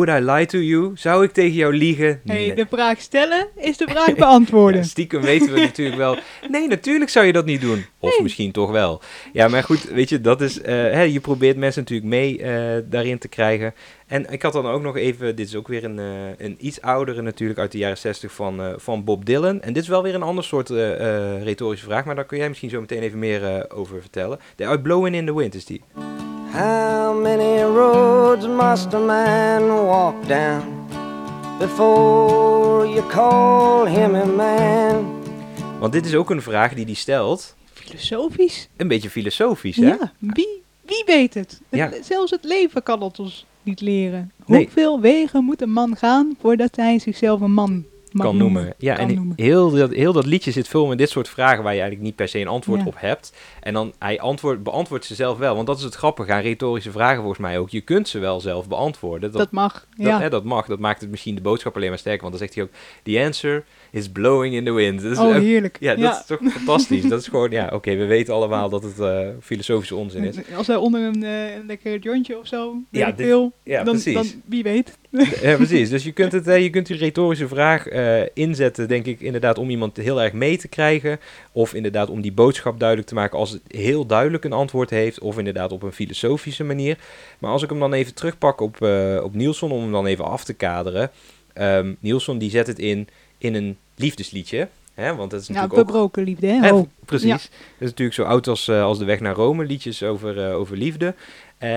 Would 0.00 0.22
I 0.22 0.24
lie 0.32 0.46
to 0.46 0.58
you? 0.58 0.90
Zou 0.94 1.24
ik 1.24 1.32
tegen 1.32 1.52
jou 1.52 1.76
liegen? 1.76 2.06
Hey, 2.24 2.36
Nee. 2.36 2.54
de 2.54 2.66
vraag 2.70 3.00
stellen 3.00 3.48
is 3.56 3.76
de 3.76 3.86
vraag 3.94 4.14
beantwoorden. 4.14 4.80
Ja, 4.80 4.86
stiekem 4.86 5.20
weten 5.22 5.52
we 5.52 5.60
natuurlijk 5.70 5.96
wel. 5.96 6.16
Nee, 6.48 6.68
natuurlijk 6.68 7.10
zou 7.10 7.26
je 7.26 7.32
dat 7.32 7.44
niet 7.44 7.60
doen. 7.60 7.84
Of 7.98 8.20
misschien 8.22 8.52
toch 8.52 8.70
wel. 8.70 9.00
Ja, 9.32 9.48
maar 9.48 9.62
goed, 9.62 9.82
weet 9.82 10.08
je, 10.08 10.20
dat 10.20 10.40
is. 10.40 10.60
eh, 10.60 10.74
hè, 10.74 11.02
je 11.02 11.20
probeert 11.20 11.56
mensen 11.56 11.80
natuurlijk 11.82 12.08
mee 12.10 12.42
eh, 12.42 12.82
daarin 12.84 13.18
te 13.18 13.28
krijgen. 13.28 13.74
En 14.06 14.32
ik 14.32 14.42
had 14.42 14.52
dan 14.52 14.66
ook 14.66 14.82
nog 14.82 14.96
even. 14.96 15.36
Dit 15.36 15.46
is 15.46 15.54
ook 15.56 15.68
weer 15.68 15.84
een, 15.84 15.98
eh, 15.98 16.46
een 16.46 16.56
iets 16.60 16.80
oudere, 16.80 17.22
natuurlijk, 17.22 17.58
uit 17.60 17.72
de 17.72 17.78
jaren 17.78 17.98
60 17.98 18.32
van, 18.32 18.74
van 18.76 19.04
Bob 19.04 19.24
Dylan. 19.24 19.60
En 19.60 19.72
dit 19.72 19.82
is 19.82 19.88
wel 19.88 20.02
weer 20.02 20.14
een 20.14 20.22
ander 20.22 20.44
soort 20.44 20.68
retorische 21.42 21.86
vraag. 21.86 22.04
Maar 22.04 22.14
daar 22.14 22.24
kun 22.26 22.38
jij 22.38 22.48
misschien 22.48 22.70
zo 22.70 22.80
meteen 22.80 23.02
even 23.02 23.18
meer 23.18 23.70
over 23.70 24.00
vertellen. 24.00 24.38
De 24.56 24.66
uit 24.66 24.82
Blowing 24.82 25.16
in 25.16 25.26
the 25.26 25.34
Wind 25.36 25.54
is 25.54 25.64
die. 25.64 25.82
How 26.52 27.14
many 27.22 27.62
roads 27.62 28.46
must 28.46 28.94
a 28.94 28.98
man 28.98 29.68
walk 29.68 30.26
down 30.26 30.62
before 31.58 32.86
you 32.88 33.06
call 33.08 33.86
him 33.86 34.14
a 34.14 34.24
man? 34.24 35.22
Want 35.78 35.92
dit 35.92 36.06
is 36.06 36.14
ook 36.14 36.30
een 36.30 36.42
vraag 36.42 36.74
die 36.74 36.86
die 36.86 36.94
stelt. 36.94 37.54
Filosofisch? 37.72 38.68
Een 38.76 38.88
beetje 38.88 39.10
filosofisch, 39.10 39.76
hè? 39.76 39.86
Ja, 39.86 40.12
wie, 40.18 40.62
wie 40.82 41.02
weet 41.06 41.34
het? 41.34 41.60
Ja. 41.68 41.90
Zelfs 42.02 42.30
het 42.30 42.44
leven 42.44 42.82
kan 42.82 43.02
het 43.02 43.18
ons 43.18 43.46
niet 43.62 43.80
leren. 43.80 44.32
Nee. 44.46 44.62
Hoeveel 44.62 45.00
wegen 45.00 45.44
moet 45.44 45.62
een 45.62 45.72
man 45.72 45.96
gaan 45.96 46.36
voordat 46.40 46.76
hij 46.76 46.98
zichzelf 46.98 47.40
een 47.40 47.52
man 47.52 47.84
kan 48.12 48.36
noemen. 48.36 48.74
Ja, 48.78 48.94
Kan 48.94 49.08
en 49.08 49.14
noemen. 49.14 49.32
Heel, 49.36 49.70
dat, 49.70 49.90
heel 49.94 50.12
dat 50.12 50.26
liedje 50.26 50.50
zit 50.50 50.68
vol 50.68 50.86
met 50.86 50.98
dit 50.98 51.10
soort 51.10 51.28
vragen 51.28 51.62
waar 51.62 51.72
je 51.74 51.78
eigenlijk 51.80 52.08
niet 52.08 52.16
per 52.16 52.28
se 52.28 52.38
een 52.38 52.48
antwoord 52.48 52.80
Ja. 52.80 52.86
op 52.86 52.94
hebt. 52.96 53.32
En 53.60 53.74
dan 53.74 53.92
hij 53.98 54.20
antwoord, 54.20 54.62
beantwoordt 54.62 55.04
ze 55.04 55.14
zelf 55.14 55.38
wel. 55.38 55.54
Want 55.54 55.66
dat 55.66 55.78
is 55.78 55.84
het 55.84 55.94
grappige 55.94 56.32
aan 56.32 56.40
retorische 56.42 56.90
vragen 56.90 57.18
volgens 57.18 57.40
mij 57.40 57.58
ook. 57.58 57.70
Je 57.70 57.80
kunt 57.80 58.08
ze 58.08 58.18
wel 58.18 58.40
zelf 58.40 58.68
beantwoorden. 58.68 59.32
Dat, 59.32 59.50
mag. 59.50 59.86
dat, 59.96 60.06
Ja. 60.06 60.20
hè, 60.20 60.30
dat 60.30 60.44
mag. 60.44 60.66
Dat 60.66 60.78
maakt 60.78 61.00
het 61.00 61.10
misschien 61.10 61.34
de 61.34 61.40
boodschap 61.40 61.76
alleen 61.76 61.88
maar 61.88 61.98
sterker. 61.98 62.20
Want 62.20 62.32
dan 62.38 62.42
zegt 62.42 62.54
hij 62.54 62.64
ook, 62.64 62.70
the 63.02 63.20
answer 63.24 63.64
is 63.90 64.08
blowing 64.08 64.54
in 64.54 64.64
the 64.64 64.72
wind. 64.72 65.02
Dat 65.02 65.12
is 65.12 65.18
oh, 65.18 65.34
heerlijk. 65.34 65.76
ja, 65.80 65.94
dat 65.94 66.14
is 66.20 66.26
toch 66.26 66.52
fantastisch. 66.52 67.08
Dat 67.08 67.20
is 67.20 67.28
gewoon, 67.28 67.50
ja, 67.50 67.70
oké, 67.72 67.94
we 67.96 68.04
weten 68.04 68.34
allemaal 68.34 68.68
dat 68.68 68.82
het 68.82 68.98
eh, 69.00 69.28
filosofische 69.40 69.94
onzin 69.96 70.24
is. 70.24 70.36
Als 70.56 70.66
hij 70.66 70.76
onder 70.76 71.02
een, 71.02 71.22
eh, 71.24 71.54
een 71.54 71.66
lekker 71.66 71.98
jointje 71.98 72.38
of 72.38 72.46
zo, 72.46 72.76
Ja, 72.90 73.06
dit- 73.10 73.26
veel, 73.26 73.52
ja, 73.62 73.82
dan, 73.84 73.92
precies. 73.94 74.14
dan 74.14 74.26
wie 74.44 74.62
weet. 74.62 74.98
Ja, 75.42 75.56
precies. 75.56 75.90
Dus 75.90 76.04
je 76.04 76.12
kunt, 76.12 76.32
het, 76.32 76.46
eh, 76.46 76.62
je 76.62 76.70
kunt 76.70 76.86
die 76.86 76.96
retorische 76.96 77.48
vraag 77.48 77.86
eh, 77.86 78.22
inzetten, 78.34 78.88
denk 78.88 79.06
ik, 79.06 79.20
inderdaad 79.20 79.58
om 79.58 79.70
iemand 79.70 79.96
heel 79.96 80.22
erg 80.22 80.32
mee 80.32 80.56
te 80.58 80.68
krijgen. 80.68 81.20
Of 81.52 81.74
inderdaad 81.74 82.10
om 82.10 82.20
die 82.20 82.32
boodschap 82.32 82.78
duidelijk 82.78 83.08
te 83.08 83.14
maken 83.14 83.38
als 83.38 83.50
het 83.50 83.60
heel 83.68 84.06
duidelijk 84.06 84.44
een 84.44 84.52
antwoord 84.52 84.90
heeft. 84.90 85.20
Of 85.20 85.38
inderdaad 85.38 85.72
op 85.72 85.82
een 85.82 85.92
filosofische 85.92 86.64
manier. 86.64 86.98
Maar 87.38 87.50
als 87.50 87.62
ik 87.62 87.70
hem 87.70 87.78
dan 87.78 87.92
even 87.92 88.14
terugpak 88.14 88.60
op, 88.60 88.82
eh 88.82 89.20
op 89.22 89.34
Nielsen, 89.34 89.70
om 89.70 89.82
hem 89.82 89.92
dan 89.92 90.06
even 90.06 90.24
af 90.24 90.44
te 90.44 90.54
kaderen. 90.54 91.10
Ehm 91.52 91.92
Nielsen 92.00 92.38
die 92.38 92.50
zet 92.50 92.66
het 92.66 92.78
in, 92.78 93.08
in 93.38 93.54
een 93.54 93.76
liefdesliedje. 93.94 94.68
Hè? 94.94 95.14
Want 95.14 95.30
dat 95.30 95.40
is 95.40 95.46
Ja, 95.46 95.52
natuurlijk 95.52 95.80
ook... 95.80 95.88
verbroken 95.88 96.22
liefde, 96.22 96.46
hè? 96.46 96.72
Oh. 96.72 96.86
precies. 97.04 97.28
Ja. 97.28 97.36
Dat 97.36 97.48
is 97.78 97.88
natuurlijk 97.88 98.16
zo 98.16 98.22
oud 98.22 98.48
als, 98.48 98.68
als 98.68 98.98
De 98.98 99.04
Weg 99.04 99.20
naar 99.20 99.34
Rome, 99.34 99.64
liedjes 99.64 100.02
over, 100.02 100.52
over 100.54 100.76
liefde. 100.76 101.14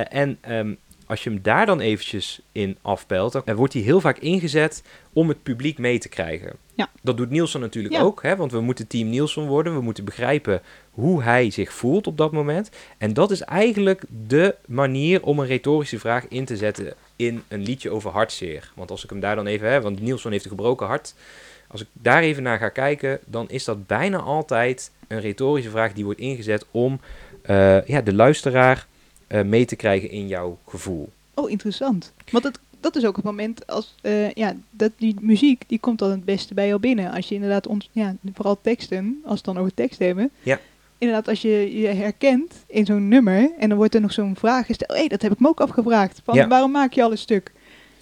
En 0.10 0.38
ehm, 0.42 0.74
als 1.14 1.24
je 1.24 1.30
hem 1.30 1.42
daar 1.42 1.66
dan 1.66 1.80
eventjes 1.80 2.40
in 2.52 2.78
afpelt, 2.82 3.32
dan 3.46 3.56
wordt 3.56 3.74
hij 3.74 3.82
heel 3.82 4.02
vaak 4.02 4.18
ingezet 4.18 4.84
om 5.14 5.28
het 5.28 5.44
publiek 5.44 5.78
mee 5.78 5.98
te 6.00 6.10
krijgen. 6.10 6.54
Ja. 6.74 6.90
Dat 7.02 7.18
doet 7.18 7.30
Nielsen 7.30 7.60
natuurlijk 7.60 7.94
Ja. 7.94 8.02
ook, 8.02 8.24
hè, 8.24 8.36
want 8.36 8.52
we 8.52 8.62
moeten 8.62 8.88
team 8.88 9.10
Nielsen 9.10 9.46
worden. 9.48 9.74
We 9.76 9.82
moeten 9.82 10.06
begrijpen 10.06 10.62
hoe 10.92 11.24
hij 11.24 11.50
zich 11.50 11.74
voelt 11.74 12.08
op 12.08 12.18
dat 12.18 12.32
moment. 12.32 12.70
En 12.98 13.14
dat 13.14 13.32
is 13.32 13.42
eigenlijk 13.42 14.04
de 14.28 14.56
manier 14.66 15.24
om 15.24 15.40
een 15.40 15.46
retorische 15.46 16.00
vraag 16.00 16.28
in 16.28 16.46
te 16.46 16.58
zetten 16.58 16.94
in 17.16 17.44
een 17.48 17.62
liedje 17.62 17.90
over 17.90 18.12
hartzeer. 18.12 18.72
Want 18.76 18.92
als 18.92 19.04
ik 19.04 19.10
hem 19.10 19.20
daar 19.20 19.36
dan 19.36 19.48
even 19.48 19.72
heb, 19.72 19.84
want 19.84 20.02
Nielsen 20.02 20.32
heeft 20.32 20.44
een 20.44 20.50
gebroken 20.50 20.88
hart. 20.88 21.16
Als 21.68 21.82
ik 21.82 21.88
daar 21.94 22.22
even 22.22 22.44
naar 22.44 22.58
ga 22.58 22.70
kijken, 22.70 23.20
dan 23.26 23.50
is 23.50 23.64
dat 23.64 23.88
bijna 23.88 24.18
altijd 24.18 24.92
een 25.08 25.22
retorische 25.22 25.70
vraag 25.70 25.94
die 25.94 26.06
wordt 26.06 26.20
ingezet 26.20 26.66
om 26.72 27.00
eh, 27.42 27.86
ja, 27.86 28.02
de 28.02 28.14
luisteraar 28.14 28.88
mee 29.42 29.66
te 29.66 29.76
krijgen 29.76 30.10
in 30.10 30.28
jouw 30.28 30.58
gevoel. 30.68 31.10
Oh, 31.34 31.50
interessant. 31.50 32.14
Want 32.32 32.44
het, 32.44 32.60
dat 32.80 32.96
is 32.96 33.06
ook 33.06 33.16
het 33.16 33.26
moment 33.26 33.68
als, 33.68 33.96
eh, 34.02 34.32
ja, 34.32 34.56
dat 34.70 34.92
die 34.98 35.16
muziek, 35.22 35.64
die 35.68 35.80
komt 35.80 36.00
dan 36.00 36.10
het 36.12 36.26
beste 36.26 36.54
bij 36.54 36.68
jou 36.68 36.80
binnen. 36.80 37.12
Als 37.12 37.30
je 37.30 37.36
inderdaad, 37.36 37.68
ons, 37.68 37.90
ja, 37.92 38.16
vooral 38.34 38.58
teksten, 38.62 39.06
als 39.24 39.32
we 39.32 39.36
het 39.36 39.44
dan 39.46 39.58
over 39.58 39.74
tekst 39.74 40.00
hebben. 40.00 40.30
Ja. 40.42 40.60
Inderdaad, 40.98 41.28
als 41.28 41.42
je 41.42 41.80
je 41.80 41.88
herkent 41.88 42.54
in 42.68 42.86
zo'n 42.86 43.08
nummer 43.08 43.52
en 43.60 43.70
dan 43.70 43.78
wordt 43.78 43.96
er 43.96 44.02
nog 44.02 44.14
zo'n 44.14 44.36
vraag 44.36 44.66
gesteld. 44.66 44.92
Hé, 44.92 44.98
hey, 44.98 45.08
dat 45.08 45.22
heb 45.22 45.32
ik 45.32 45.40
me 45.40 45.48
ook 45.48 45.62
afgevraagd. 45.62 46.22
Van, 46.24 46.36
Ja. 46.36 46.48
waarom 46.48 46.72
maak 46.72 46.94
je 46.94 47.04
al 47.04 47.12
een 47.12 47.18
stuk? 47.18 47.52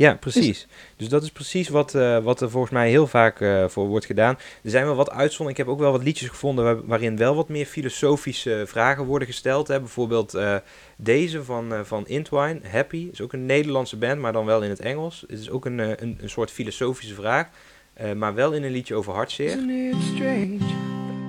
Ja, 0.02 0.14
precies. 0.14 0.68
Dus, 0.98 1.10
dat 1.10 1.24
is 1.24 1.32
precies 1.32 1.70
wat, 1.70 1.96
eh, 1.96 2.18
wat 2.24 2.42
er 2.42 2.50
volgens 2.50 2.72
mij 2.74 2.90
heel 2.90 3.08
vaak 3.08 3.42
eh, 3.42 3.68
voor 3.68 3.88
wordt 3.88 4.06
gedaan. 4.06 4.38
Er 4.64 4.70
zijn 4.70 4.86
wel 4.86 4.96
wat 4.96 5.10
uitzonderingen. 5.10 5.52
Ik 5.52 5.58
heb 5.58 5.68
ook 5.68 5.80
wel 5.80 5.92
wat 5.92 6.04
liedjes 6.04 6.30
gevonden 6.30 6.64
waar- 6.66 6.86
waarin 6.86 7.18
wel 7.18 7.36
wat 7.36 7.50
meer 7.50 7.66
filosofische 7.66 8.64
vragen 8.68 9.06
worden 9.06 9.28
gesteld. 9.28 9.68
Hè. 9.68 9.80
Bijvoorbeeld 9.80 10.34
eh, 10.34 10.56
deze 10.98 11.44
van, 11.44 11.74
eh, 11.74 11.80
van 11.84 12.08
Intwine, 12.08 12.60
Happy. 12.72 13.10
Is 13.12 13.22
ook 13.22 13.34
een 13.34 13.46
Nederlandse 13.46 13.98
band, 13.98 14.20
maar 14.20 14.34
dan 14.34 14.46
wel 14.46 14.62
in 14.64 14.70
het 14.70 14.80
Engels. 14.80 15.24
Het 15.28 15.40
is 15.40 15.50
ook 15.50 15.66
een, 15.66 15.80
eh, 15.80 15.88
een, 15.96 16.18
een 16.22 16.30
soort 16.30 16.52
filosofische 16.52 17.14
vraag. 17.16 17.48
eh, 17.94 18.12
maar 18.14 18.34
wel 18.34 18.52
in 18.52 18.64
een 18.64 18.72
liedje 18.72 18.96
over 18.96 19.14
hartzeer. 19.14 19.48
Isn't 19.48 19.70
it 19.70 19.96
strange? 20.16 20.58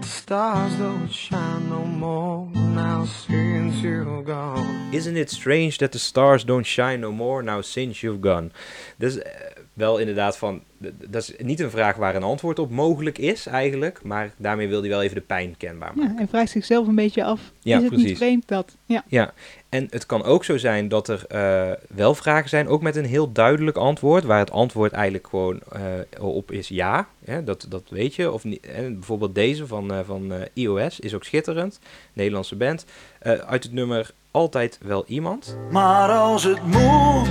The 0.00 0.08
stars 0.08 0.76
don't 0.78 1.12
shine 1.12 1.60
no 1.68 1.84
more 1.84 2.61
now 3.02 3.08
since 3.08 3.80
you're 3.82 4.22
gone. 4.24 4.90
Isn't 4.92 5.16
it 5.16 5.30
strange 5.30 5.76
that 5.78 5.92
the 5.92 5.98
stars 5.98 6.44
don't 6.44 6.66
shine 6.66 6.96
no 7.00 7.12
more 7.12 7.42
now 7.42 7.62
since 7.62 8.00
you've 8.06 8.20
gone? 8.28 8.50
Dus 8.96 9.18
eh, 9.18 9.32
wel 9.72 9.98
inderdaad 9.98 10.36
van, 10.36 10.62
dat 11.08 11.22
is 11.22 11.32
niet 11.38 11.60
een 11.60 11.70
vraag 11.70 11.96
waar 11.96 12.14
een 12.14 12.22
antwoord 12.22 12.58
op 12.58 12.70
mogelijk 12.70 13.18
is 13.18 13.46
eigenlijk, 13.46 14.02
maar 14.02 14.34
daarmee 14.36 14.68
wil 14.68 14.80
hij 14.80 14.88
wel 14.88 15.02
even 15.02 15.14
de 15.16 15.20
pijn 15.22 15.56
kenbaar 15.56 15.92
maken. 15.96 16.14
Ja, 16.14 16.20
en 16.20 16.28
vraagt 16.28 16.50
zichzelf 16.50 16.86
een 16.86 16.94
beetje 16.94 17.24
af, 17.24 17.52
Ja, 17.60 17.76
is 17.76 17.82
het 17.82 17.92
precies. 17.92 18.08
niet 18.08 18.18
vreemd 18.18 18.48
dat? 18.48 18.76
Ja, 18.86 19.04
Ja, 19.08 19.32
en 19.72 19.86
het 19.90 20.06
kan 20.06 20.24
ook 20.24 20.44
zo 20.44 20.56
zijn 20.56 20.88
dat 20.88 21.08
er 21.08 21.24
eh, 21.28 21.70
wel 21.88 22.14
vragen 22.14 22.48
zijn, 22.48 22.68
ook 22.68 22.82
met 22.82 22.96
een 22.96 23.04
heel 23.04 23.32
duidelijk 23.32 23.76
antwoord, 23.76 24.24
waar 24.24 24.38
het 24.38 24.50
antwoord 24.50 24.92
eigenlijk 24.92 25.26
gewoon 25.26 25.60
eh, 25.72 26.24
op 26.24 26.50
is 26.50 26.68
ja, 26.68 27.08
dat, 27.44 27.66
dat 27.68 27.82
weet 27.88 28.14
je. 28.14 28.32
Of 28.32 28.42
bijvoorbeeld 28.72 29.34
deze 29.34 29.66
van, 29.66 29.92
eh, 29.92 29.98
van 30.06 30.32
iOS 30.52 31.00
is 31.00 31.14
ook 31.14 31.24
schitterend, 31.24 31.78
Nederlandse 32.12 32.56
band, 32.56 32.84
uit 33.22 33.62
het 33.62 33.72
nummer 33.72 34.10
Altijd 34.30 34.78
Wel 34.82 35.04
Iemand. 35.06 35.56
Maar 35.70 36.10
als 36.10 36.44
het 36.44 36.62
moet, 36.62 37.28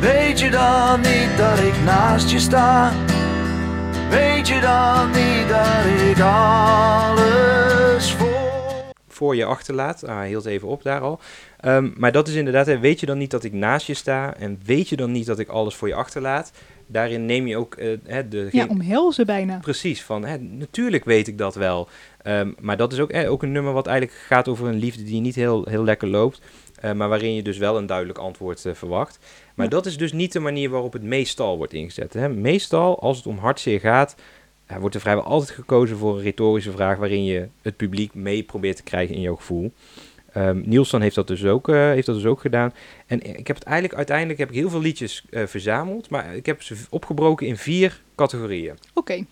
Weet 0.00 0.40
je 0.40 0.50
dan 0.50 1.00
niet 1.00 1.36
dat 1.36 1.58
ik 1.58 1.74
naast 1.84 2.30
je 2.30 2.38
sta? 2.38 2.92
Weet 4.10 4.48
je 4.48 4.60
dan 4.60 5.10
niet 5.10 5.48
dat 5.48 5.84
ik 6.10 6.20
alles 6.20 8.12
voor 9.18 9.36
je 9.36 9.44
achterlaat. 9.44 10.04
Ah, 10.06 10.16
hij 10.16 10.28
hield 10.28 10.44
even 10.46 10.68
op 10.68 10.82
daar 10.82 11.00
al. 11.00 11.20
Ehm, 11.60 11.90
maar 11.96 12.12
dat 12.12 12.28
is 12.28 12.34
inderdaad, 12.34 12.66
hè, 12.66 12.78
weet 12.78 13.00
je 13.00 13.06
dan 13.06 13.18
niet 13.18 13.30
dat 13.30 13.44
ik 13.44 13.52
naast 13.52 13.86
je 13.86 13.94
sta? 13.94 14.34
En 14.36 14.60
weet 14.64 14.88
je 14.88 14.96
dan 14.96 15.12
niet 15.12 15.26
dat 15.26 15.38
ik 15.38 15.48
alles 15.48 15.74
voor 15.74 15.88
je 15.88 15.94
achterlaat? 15.94 16.52
Daarin 16.86 17.26
neem 17.26 17.46
je 17.46 17.56
ook 17.56 17.74
eh, 17.74 17.96
hè, 18.06 18.28
de... 18.28 18.48
Ja, 18.52 18.66
omhelzen 18.68 19.26
bijna. 19.26 19.58
Precies, 19.58 20.02
van 20.02 20.24
hè, 20.24 20.36
natuurlijk 20.38 21.04
weet 21.04 21.28
ik 21.28 21.38
dat 21.38 21.54
wel. 21.54 21.88
Ehm, 22.22 22.52
maar 22.60 22.76
dat 22.76 22.92
is 22.92 23.00
ook, 23.00 23.12
hè, 23.12 23.30
ook 23.30 23.42
een 23.42 23.52
nummer 23.52 23.72
wat 23.72 23.86
eigenlijk 23.86 24.18
gaat 24.26 24.48
over 24.48 24.68
een 24.68 24.78
liefde 24.78 25.02
die 25.04 25.20
niet 25.20 25.34
heel, 25.34 25.64
heel 25.68 25.84
lekker 25.84 26.08
loopt. 26.08 26.40
eh, 26.80 26.92
maar 26.92 27.08
waarin 27.08 27.34
je 27.34 27.42
dus 27.42 27.58
wel 27.58 27.76
een 27.76 27.86
duidelijk 27.86 28.18
antwoord 28.18 28.64
eh, 28.66 28.74
verwacht. 28.74 29.18
Maar 29.54 29.66
Ja. 29.66 29.70
dat 29.72 29.86
is 29.86 29.96
dus 29.96 30.12
niet 30.12 30.32
de 30.32 30.40
manier 30.40 30.70
waarop 30.70 30.92
het 30.92 31.02
meestal 31.02 31.56
wordt 31.56 31.72
ingezet. 31.72 32.12
Hè. 32.12 32.28
Meestal, 32.28 33.00
als 33.00 33.16
het 33.16 33.26
om 33.26 33.38
hartzeer 33.38 33.80
gaat, 33.80 34.14
eh, 34.68 34.76
wordt 34.76 34.94
er 34.94 35.00
vrijwel 35.00 35.24
altijd 35.24 35.50
gekozen 35.50 35.96
voor 35.96 36.16
een 36.16 36.22
retorische 36.22 36.70
vraag 36.70 36.98
waarin 36.98 37.24
je 37.24 37.48
het 37.62 37.76
publiek 37.76 38.14
mee 38.14 38.42
probeert 38.42 38.76
te 38.76 38.82
krijgen 38.82 39.14
in 39.14 39.20
jouw 39.20 39.36
gevoel. 39.36 39.72
Ehm 40.32 40.60
Nielsen 40.64 41.00
heeft 41.00 41.14
dat, 41.14 41.26
dus 41.26 41.44
ook, 41.44 41.68
eh, 41.68 41.76
heeft 41.76 42.06
dat 42.06 42.14
dus 42.14 42.24
ook 42.24 42.40
gedaan. 42.40 42.72
En 43.06 43.38
ik 43.38 43.46
heb 43.46 43.56
het 43.56 43.64
eigenlijk 43.64 43.96
uiteindelijk 43.96 44.38
heb 44.38 44.48
ik 44.48 44.54
heel 44.54 44.70
veel 44.70 44.80
liedjes 44.80 45.24
eh, 45.30 45.46
verzameld, 45.46 46.10
maar 46.10 46.36
ik 46.36 46.46
heb 46.46 46.62
ze 46.62 46.76
opgebroken 46.90 47.46
in 47.46 47.56
vier 47.56 48.02
categorieën. 48.14 48.74
Oké, 48.94 49.24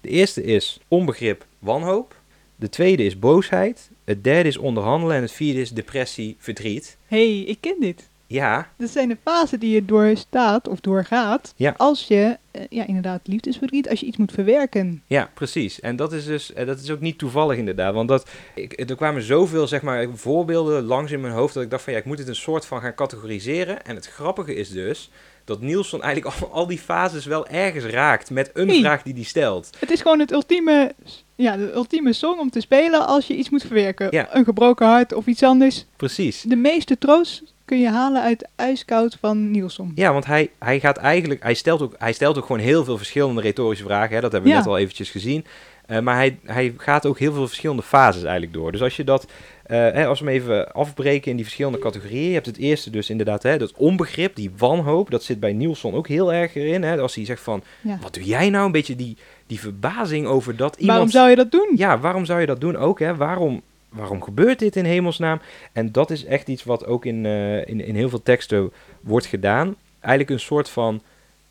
De 0.00 0.08
eerste 0.08 0.42
is 0.42 0.80
onbegrip, 0.88 1.46
wanhoop. 1.58 2.16
De 2.56 2.68
tweede 2.68 3.04
is 3.04 3.18
boosheid. 3.18 3.90
Het 4.04 4.24
derde 4.24 4.48
is 4.48 4.56
onderhandelen. 4.56 5.16
En 5.16 5.22
het 5.22 5.32
vierde 5.32 5.60
is 5.60 5.70
depressie, 5.70 6.36
verdriet. 6.38 6.96
hey, 7.06 7.38
ik 7.38 7.58
ken 7.60 7.76
dit. 7.80 8.08
Ja, 8.26 8.68
Dat 8.76 8.90
zijn 8.90 9.08
de 9.08 9.16
fasen 9.24 9.60
die 9.60 9.74
je 9.74 9.84
doorstaat 9.84 10.68
of 10.68 10.80
doorgaat 10.80 11.52
Ja. 11.56 11.74
als 11.76 12.06
je, 12.08 12.36
eh, 12.50 12.62
ja 12.68 12.86
inderdaad, 12.86 13.20
liefdesverdriet, 13.24 13.88
als 13.88 14.00
je 14.00 14.06
iets 14.06 14.16
moet 14.16 14.32
verwerken. 14.32 15.02
ja, 15.06 15.30
precies. 15.34 15.80
En 15.80 15.96
dat 15.96 16.12
is 16.12 16.24
dus 16.24 16.52
eh, 16.52 16.66
dat 16.66 16.80
is 16.80 16.90
ook 16.90 17.00
niet 17.00 17.18
toevallig 17.18 17.56
inderdaad. 17.58 17.94
Want 17.94 18.08
dat, 18.08 18.30
ik, 18.54 18.90
er 18.90 18.96
kwamen 18.96 19.22
zoveel 19.22 19.66
zeg 19.66 19.82
maar, 19.82 20.06
voorbeelden 20.14 20.82
langs 20.82 21.12
in 21.12 21.20
mijn 21.20 21.32
hoofd 21.32 21.54
dat 21.54 21.62
ik 21.62 21.70
dacht 21.70 21.82
van 21.82 21.92
ja, 21.92 21.98
ik 21.98 22.04
moet 22.04 22.18
het 22.18 22.28
een 22.28 22.34
soort 22.34 22.66
van 22.66 22.80
gaan 22.80 22.94
categoriseren. 22.94 23.84
En 23.84 23.94
het 23.94 24.06
grappige 24.08 24.54
is 24.54 24.70
dus 24.70 25.10
dat 25.44 25.60
Nielsen 25.60 26.00
eigenlijk 26.00 26.40
al, 26.40 26.48
al 26.52 26.66
die 26.66 26.78
fases 26.78 27.24
wel 27.24 27.46
ergens 27.46 27.84
raakt 27.84 28.30
met 28.30 28.50
een 28.54 28.70
vraag 28.74 29.02
die 29.02 29.14
hij 29.14 29.22
stelt. 29.22 29.70
Het 29.78 29.90
is 29.90 30.00
gewoon 30.00 30.18
het 30.18 30.32
ultieme, 30.32 30.94
ja, 31.34 31.56
de 31.56 31.72
ultieme 31.74 32.12
song 32.12 32.38
om 32.38 32.50
te 32.50 32.60
spelen 32.60 33.06
als 33.06 33.26
je 33.26 33.36
iets 33.36 33.50
moet 33.50 33.62
verwerken. 33.62 34.06
Ja. 34.10 34.28
Een 34.30 34.44
gebroken 34.44 34.86
hart 34.86 35.12
of 35.14 35.26
iets 35.26 35.42
anders. 35.42 35.84
Precies. 35.96 36.42
De 36.42 36.56
meeste 36.56 36.98
troost 36.98 37.42
kun 37.64 37.80
je 37.80 37.88
halen 37.88 38.22
uit 38.22 38.48
IJskoud 38.56 39.16
van 39.20 39.50
Nielsen. 39.50 39.92
Ja, 39.94 40.12
want 40.12 40.24
hij, 40.26 40.50
hij 40.58 40.80
gaat 40.80 40.96
eigenlijk, 40.96 41.42
hij 41.42 41.54
stelt, 41.54 41.82
ook, 41.82 41.94
hij 41.98 42.12
stelt 42.12 42.38
ook 42.38 42.46
gewoon 42.46 42.60
heel 42.60 42.84
veel 42.84 42.96
verschillende 42.96 43.40
retorische 43.40 43.84
vragen. 43.84 44.14
Hè? 44.14 44.20
Dat 44.20 44.32
hebben 44.32 44.50
we 44.50 44.56
Ja. 44.56 44.62
net 44.62 44.72
al 44.72 44.78
eventjes 44.78 45.10
gezien. 45.10 45.44
Eh, 45.86 45.98
maar 46.00 46.14
hij, 46.14 46.38
hij 46.44 46.74
gaat 46.76 47.06
ook 47.06 47.18
heel 47.18 47.32
veel 47.32 47.46
verschillende 47.46 47.82
fases 47.82 48.22
eigenlijk 48.22 48.52
door. 48.52 48.72
Dus 48.72 48.82
als 48.82 48.96
je 48.96 49.04
dat, 49.04 49.26
hè, 49.66 50.06
als 50.06 50.20
we 50.20 50.26
hem 50.26 50.34
even 50.34 50.72
afbreken 50.72 51.30
in 51.30 51.36
die 51.36 51.44
verschillende 51.44 51.78
categorieën. 51.78 52.28
Je 52.28 52.34
hebt 52.34 52.46
het 52.46 52.56
eerste 52.56 52.90
dus 52.90 53.10
inderdaad, 53.10 53.42
hè, 53.42 53.58
dat 53.58 53.72
onbegrip, 53.76 54.36
die 54.36 54.50
wanhoop. 54.56 55.10
Dat 55.10 55.22
zit 55.22 55.40
bij 55.40 55.52
Nielsen 55.52 55.92
ook 55.92 56.08
heel 56.08 56.32
erg 56.32 56.54
erin. 56.54 56.82
Hè? 56.82 57.00
Als 57.00 57.14
hij 57.14 57.24
zegt 57.24 57.42
van, 57.42 57.62
Ja. 57.80 57.98
wat 58.02 58.14
doe 58.14 58.24
jij 58.24 58.50
nou? 58.50 58.66
Een 58.66 58.72
beetje 58.72 58.96
die, 58.96 59.16
die 59.46 59.60
verbazing 59.60 60.26
over 60.26 60.56
dat 60.56 60.76
iemand... 60.76 60.88
Waarom 60.88 61.10
zou 61.10 61.30
je 61.30 61.36
dat 61.36 61.50
doen? 61.50 61.72
Ja, 61.76 61.98
waarom 61.98 62.24
zou 62.24 62.40
je 62.40 62.46
dat 62.46 62.60
doen 62.60 62.76
ook? 62.76 62.98
Hè? 62.98 63.16
Waarom, 63.16 63.62
waarom 63.88 64.22
gebeurt 64.22 64.58
dit 64.58 64.76
in 64.76 64.84
hemelsnaam? 64.84 65.40
En 65.72 65.92
dat 65.92 66.10
is 66.10 66.24
echt 66.24 66.48
iets 66.48 66.64
wat 66.64 66.86
ook 66.86 67.04
in, 67.04 67.26
eh, 67.26 67.56
in, 67.66 67.80
in 67.80 67.94
heel 67.94 68.08
veel 68.08 68.22
teksten 68.22 68.72
wordt 69.00 69.26
gedaan. 69.26 69.76
Eigenlijk 70.00 70.30
een 70.30 70.46
soort 70.46 70.68
van 70.68 71.02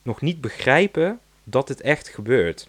nog 0.02 0.22
niet 0.22 0.42
begrijpen 0.42 1.20
dat 1.44 1.68
het 1.68 1.82
echt 1.82 2.08
gebeurt. 2.10 2.68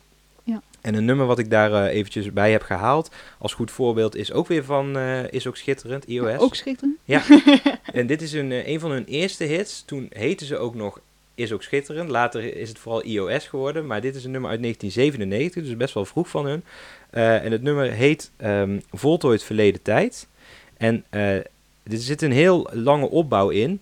Ja. 0.84 0.90
En 0.90 0.94
een 0.94 1.04
nummer 1.04 1.26
wat 1.26 1.38
ik 1.38 1.50
daar 1.50 1.72
eh, 1.72 1.96
eventjes 1.96 2.32
bij 2.32 2.50
heb 2.50 2.62
gehaald 2.62 3.10
als 3.38 3.54
goed 3.54 3.70
voorbeeld 3.70 4.16
is 4.16 4.32
ook 4.32 4.46
weer 4.46 4.64
van 4.64 4.96
eh, 4.96 5.32
Is 5.32 5.46
ook 5.46 5.56
schitterend, 5.56 6.04
iOS. 6.04 6.38
Ook 6.38 6.54
schitterend. 6.54 6.98
En 7.92 8.06
dit 8.06 8.22
is 8.22 8.32
een, 8.32 8.52
eh, 8.52 8.66
een 8.66 8.80
van 8.80 8.90
hun 8.90 9.04
eerste 9.04 9.44
hits. 9.44 9.82
Toen 9.86 10.06
heten 10.10 10.46
ze 10.46 10.56
ook 10.56 10.74
nog 10.74 11.00
Is 11.34 11.52
ook 11.52 11.62
schitterend. 11.62 12.10
Later 12.10 12.56
is 12.56 12.68
het 12.68 12.78
vooral 12.78 13.04
iOS 13.04 13.46
geworden. 13.46 13.86
Maar 13.86 14.00
dit 14.00 14.14
is 14.14 14.24
een 14.24 14.30
nummer 14.30 14.50
uit 14.50 14.60
1997, 14.60 15.62
dus 15.62 15.76
best 15.76 15.94
wel 15.94 16.04
vroeg 16.04 16.28
van 16.28 16.46
hun. 16.46 16.64
En 17.10 17.52
het 17.52 17.62
nummer 17.62 17.90
heet 17.90 18.30
ehm 18.36 18.78
Voltooid 18.90 19.42
Verleden 19.42 19.82
Tijd. 19.82 20.28
En 20.76 21.04
er 21.10 21.46
zit 21.88 22.22
een 22.22 22.32
heel 22.32 22.70
lange 22.72 23.10
opbouw 23.10 23.48
in. 23.48 23.80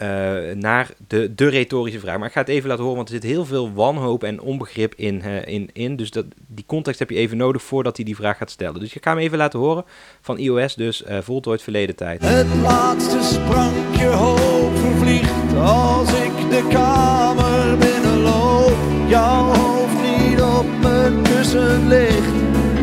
Eh, 0.00 0.54
naar 0.56 0.90
de, 1.06 1.34
de 1.34 1.48
retorische 1.48 2.00
vraag. 2.00 2.18
Maar 2.18 2.26
ik 2.26 2.32
ga 2.32 2.40
het 2.40 2.48
even 2.48 2.68
laten 2.68 2.82
horen, 2.82 2.96
want 2.96 3.08
er 3.08 3.14
zit 3.14 3.30
heel 3.30 3.44
veel 3.44 3.72
wanhoop 3.72 4.22
en 4.24 4.40
onbegrip 4.40 4.94
in. 4.94 5.22
eh, 5.22 5.54
in, 5.54 5.70
in 5.72 5.96
dus 5.96 6.10
dat, 6.10 6.24
die 6.46 6.64
context 6.66 6.98
heb 6.98 7.10
je 7.10 7.16
even 7.16 7.36
nodig 7.36 7.62
voordat 7.62 7.96
hij 7.96 8.04
die 8.04 8.16
vraag 8.16 8.36
gaat 8.36 8.50
stellen. 8.50 8.80
Dus 8.80 8.94
ik 8.94 9.04
ga 9.04 9.10
hem 9.10 9.20
even 9.20 9.38
laten 9.38 9.58
horen 9.58 9.84
van 10.20 10.38
iOS, 10.38 10.74
dus 10.74 11.04
eh 11.04 11.18
Voltooid 11.22 11.62
Verleden 11.62 11.96
Tijd. 11.96 12.22
Het 12.24 12.46
laatste 12.62 13.22
sprankje 13.22 14.06
hoop 14.06 14.76
vervliegt 14.76 15.54
als 15.56 16.12
ik 16.12 16.50
de 16.50 16.66
kamer 16.68 17.78
binnenloop. 17.78 18.76
Jouw 19.08 19.44
hoofd 19.54 19.94
niet 20.02 20.40
op 20.40 20.66
mijn 20.82 21.22
kussen 21.22 21.88
ligt, 21.88 22.32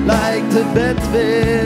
lijkt 0.05 0.53
het 0.53 0.73
bed 0.73 1.11
weer 1.11 1.56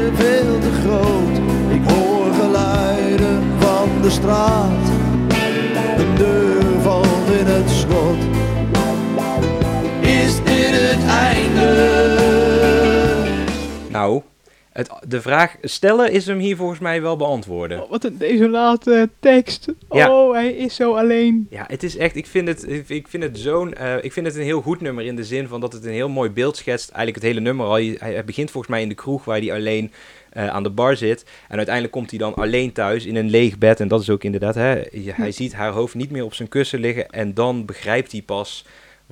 het, 14.81 15.09
de 15.11 15.21
vraag 15.21 15.55
stellen 15.61 16.11
is 16.11 16.25
hem 16.25 16.37
hier 16.39 16.55
volgens 16.55 16.79
mij 16.79 17.01
wel 17.01 17.15
beantwoorden. 17.17 17.83
Oh, 17.83 17.89
wat 17.89 18.03
een 18.03 18.17
desolate 18.17 19.09
tekst. 19.19 19.67
Ja. 19.91 20.11
Oh, 20.11 20.33
hij 20.33 20.51
is 20.53 20.75
zo 20.75 20.93
alleen. 20.95 21.47
Ja, 21.49 21.63
het 21.67 21.83
is 21.83 21.97
echt, 21.97 22.15
ik 22.15 22.25
vind 22.25 22.47
het, 22.47 22.65
ik- 22.87 23.07
vind 23.07 23.23
het 23.23 23.39
zo'n, 23.39 23.73
eh, 23.73 23.95
ik 24.03 24.11
vind 24.13 24.25
het 24.25 24.35
een 24.35 24.41
heel 24.41 24.61
goed 24.61 24.81
nummer 24.81 25.05
in 25.05 25.15
de 25.15 25.23
zin 25.23 25.47
van 25.47 25.61
dat 25.61 25.73
het 25.73 25.85
een 25.85 25.91
heel 25.91 26.09
mooi 26.09 26.29
beeld 26.29 26.57
schetst. 26.57 26.89
Eigenlijk 26.89 27.15
het 27.15 27.25
hele 27.33 27.39
nummer 27.45 27.65
al. 27.65 27.71
Hij, 27.73 27.95
hij 27.99 28.23
begint 28.25 28.51
volgens 28.51 28.71
mij 28.73 28.81
in 28.81 28.89
de 28.89 28.95
kroeg 28.95 29.25
waar 29.25 29.37
hij 29.39 29.53
alleen 29.53 29.91
eh, 30.29 30.47
aan 30.47 30.63
de 30.63 30.69
bar 30.69 30.95
zit. 30.95 31.25
En 31.47 31.55
uiteindelijk 31.55 31.93
komt 31.95 32.09
hij 32.09 32.19
dan 32.19 32.33
alleen 32.33 32.71
thuis 32.71 33.05
in 33.05 33.15
een 33.15 33.29
leeg 33.29 33.57
bed. 33.57 33.79
En 33.79 33.87
dat 33.87 34.01
is 34.01 34.09
ook 34.09 34.23
inderdaad, 34.23 34.55
hè, 34.55 34.81
hij 35.11 35.31
ziet 35.31 35.53
haar 35.53 35.71
hoofd 35.71 35.95
niet 35.95 36.11
meer 36.11 36.23
op 36.23 36.33
zijn 36.33 36.47
kussen 36.49 36.79
liggen. 36.79 37.09
En 37.09 37.33
dan 37.33 37.65
begrijpt 37.65 38.11
hij 38.11 38.21
pas 38.21 38.65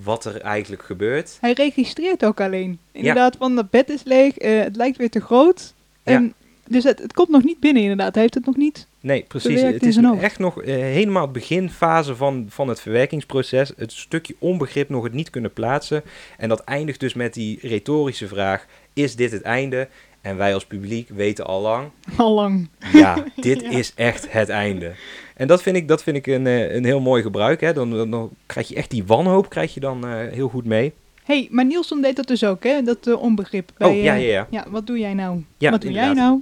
wat 0.04 0.26
er 0.26 0.42
eigenlijk 0.42 0.84
gebeurt. 0.84 1.38
Hij 1.42 1.54
registreert 1.54 2.26
ook 2.26 2.42
alleen. 2.42 2.80
Inderdaad, 2.92 3.36
van 3.38 3.56
dat 3.56 3.70
bed 3.70 3.90
is 3.90 4.04
leeg, 4.04 4.38
eh, 4.38 4.60
het 4.60 4.76
lijkt 4.76 4.98
weer 4.98 5.10
te 5.10 5.20
groot. 5.22 5.74
Ja. 6.04 6.14
En, 6.14 6.34
dus 6.68 6.84
het, 6.84 7.00
het 7.00 7.14
komt 7.14 7.30
nog 7.30 7.44
niet 7.44 7.60
binnen 7.60 7.82
inderdaad. 7.82 8.14
Hij 8.14 8.22
heeft 8.22 8.34
het 8.34 8.46
nog 8.46 8.56
niet. 8.56 8.88
Nee, 9.00 9.26
precies. 9.28 9.62
Het 9.62 9.86
is 9.86 9.98
echt 9.98 10.40
nog 10.40 10.62
eh, 10.62 10.76
helemaal 10.76 11.22
het 11.22 11.32
beginfase 11.32 12.16
van, 12.16 12.46
van 12.50 12.68
het 12.68 12.82
verwerkingsproces. 12.82 13.74
Het 13.78 13.92
stukje 13.92 14.36
onbegrip 14.40 14.90
nog 14.90 15.04
het 15.04 15.14
niet 15.14 15.30
kunnen 15.30 15.54
plaatsen. 15.54 16.04
En 16.38 16.50
dat 16.50 16.60
eindigt 16.60 17.00
dus 17.00 17.14
met 17.14 17.34
die 17.34 17.60
retorische 17.62 18.28
vraag: 18.28 18.66
is 18.94 19.16
dit 19.16 19.32
het 19.32 19.42
einde? 19.42 19.88
En 20.22 20.38
wij 20.38 20.54
als 20.54 20.66
publiek 20.66 21.10
weten 21.10 21.46
al 21.46 21.62
lang, 21.62 21.90
Al 22.18 22.34
lang. 22.34 22.70
ja, 22.94 23.24
dit 23.36 23.62
Ja. 23.62 23.70
is 23.70 23.94
echt 23.96 24.32
het 24.32 24.50
einde. 24.50 24.92
En 25.36 25.48
dat 25.48 25.62
vind 25.62 25.76
ik, 25.76 25.88
dat 25.88 26.04
vind 26.04 26.18
ik 26.18 26.28
een, 26.28 26.48
eh, 26.48 26.76
een 26.76 26.86
heel 26.86 27.00
mooi 27.00 27.22
gebruik. 27.22 27.62
Hè? 27.62 27.74
Dan, 27.74 27.92
dan, 27.92 28.12
dan 28.12 28.30
krijg 28.46 28.68
je 28.68 28.76
echt 28.76 28.90
die 28.90 29.06
wanhoop 29.06 29.50
krijg 29.50 29.74
je 29.74 29.80
dan 29.80 30.08
eh, 30.08 30.32
heel 30.32 30.50
goed 30.50 30.66
mee. 30.66 30.94
hey, 31.24 31.48
maar 31.52 31.66
Nielsen 31.66 32.02
deed 32.02 32.16
dat 32.16 32.28
dus 32.28 32.44
ook, 32.44 32.64
hè? 32.64 32.82
Dat 32.82 33.08
eh, 33.08 33.22
onbegrip. 33.22 33.72
Bij, 33.78 33.88
oh, 33.90 33.96
ja, 34.04 34.14
ja, 34.14 34.32
ja. 34.32 34.48
Ja, 34.50 34.66
wat 34.70 34.88
doe 34.88 35.00
jij 35.00 35.14
nou? 35.14 35.44
Ja, 35.58 35.72
wat 35.72 35.82
doe 35.82 35.92
jij 35.92 36.14
nou? 36.14 36.42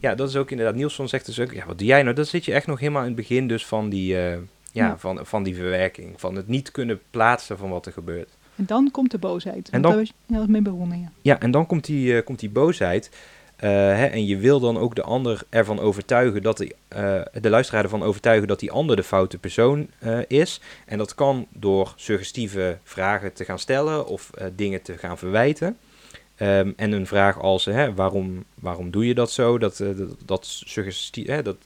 Ja, 0.00 0.14
dat 0.14 0.28
is 0.28 0.36
ook 0.36 0.50
inderdaad. 0.50 0.74
Nielsen 0.74 1.08
zegt 1.08 1.26
dus 1.26 1.40
ook, 1.40 1.52
ja, 1.52 1.66
wat 1.66 1.78
doe 1.78 1.86
jij 1.86 2.02
nou? 2.02 2.14
Dan 2.14 2.24
zit 2.24 2.44
je 2.44 2.52
echt 2.52 2.66
nog 2.66 2.78
helemaal 2.78 3.00
in 3.02 3.06
het 3.08 3.16
begin 3.16 3.48
dus 3.48 3.66
van 3.66 3.88
die, 3.88 4.06
ja, 4.14 4.38
Ja. 4.72 4.98
Van, 4.98 5.18
van 5.22 5.42
die 5.42 5.54
verwerking. 5.54 6.20
Van 6.20 6.34
het 6.34 6.48
niet 6.48 6.70
kunnen 6.70 7.00
plaatsen 7.10 7.58
van 7.58 7.70
wat 7.70 7.86
er 7.86 7.92
gebeurt. 7.92 8.28
En 8.56 8.66
dan 8.66 8.90
komt 8.90 9.10
de 9.10 9.18
boosheid. 9.18 9.68
En 9.70 9.82
dan- 9.82 9.82
dan... 9.82 9.90
Daar 9.90 10.00
was 10.00 10.12
je 10.26 10.34
ja, 10.34 10.44
mee 10.48 10.62
begonnen, 10.62 11.00
ja. 11.00 11.10
Ja, 11.22 11.40
en 11.40 11.50
dan 11.50 11.66
komt 11.66 11.84
die, 11.84 12.16
eh, 12.16 12.24
komt 12.24 12.38
die 12.40 12.50
boosheid. 12.50 13.10
Eh, 13.56 13.70
hè, 13.70 14.04
en 14.06 14.26
je 14.26 14.36
wil 14.36 14.60
dan 14.60 14.78
ook 14.78 14.94
de 14.94 15.02
ander 15.02 15.42
ervan 15.48 15.80
overtuigen 15.80 16.42
dat 16.42 16.56
die, 16.56 16.74
eh, 16.88 17.20
de 17.40 17.50
luisteraar 17.50 17.82
ervan 17.82 18.02
overtuigen 18.02 18.48
dat 18.48 18.60
die 18.60 18.70
ander 18.70 18.96
de 18.96 19.02
foute 19.02 19.38
persoon 19.38 19.88
is. 20.28 20.60
En 20.86 20.98
dat 20.98 21.14
kan 21.14 21.46
door 21.52 21.92
suggestieve 21.96 22.78
vragen 22.82 23.32
te 23.32 23.44
gaan 23.44 23.58
stellen 23.58 24.06
of 24.06 24.30
dingen 24.56 24.82
te 24.82 24.98
gaan 24.98 25.18
verwijten. 25.18 25.76
Ehm, 26.36 26.72
en 26.76 26.92
een 26.92 27.06
vraag 27.06 27.40
als, 27.40 27.64
hè, 27.64 27.94
waarom, 27.94 28.44
waarom 28.54 28.90
doe 28.90 29.06
je 29.06 29.14
dat 29.14 29.30
zo? 29.30 29.58
Dat, 29.58 29.76
dat, 29.76 30.16
dat, 30.24 30.46
suggestie, 30.46 31.30
hè, 31.32 31.42
dat 31.42 31.56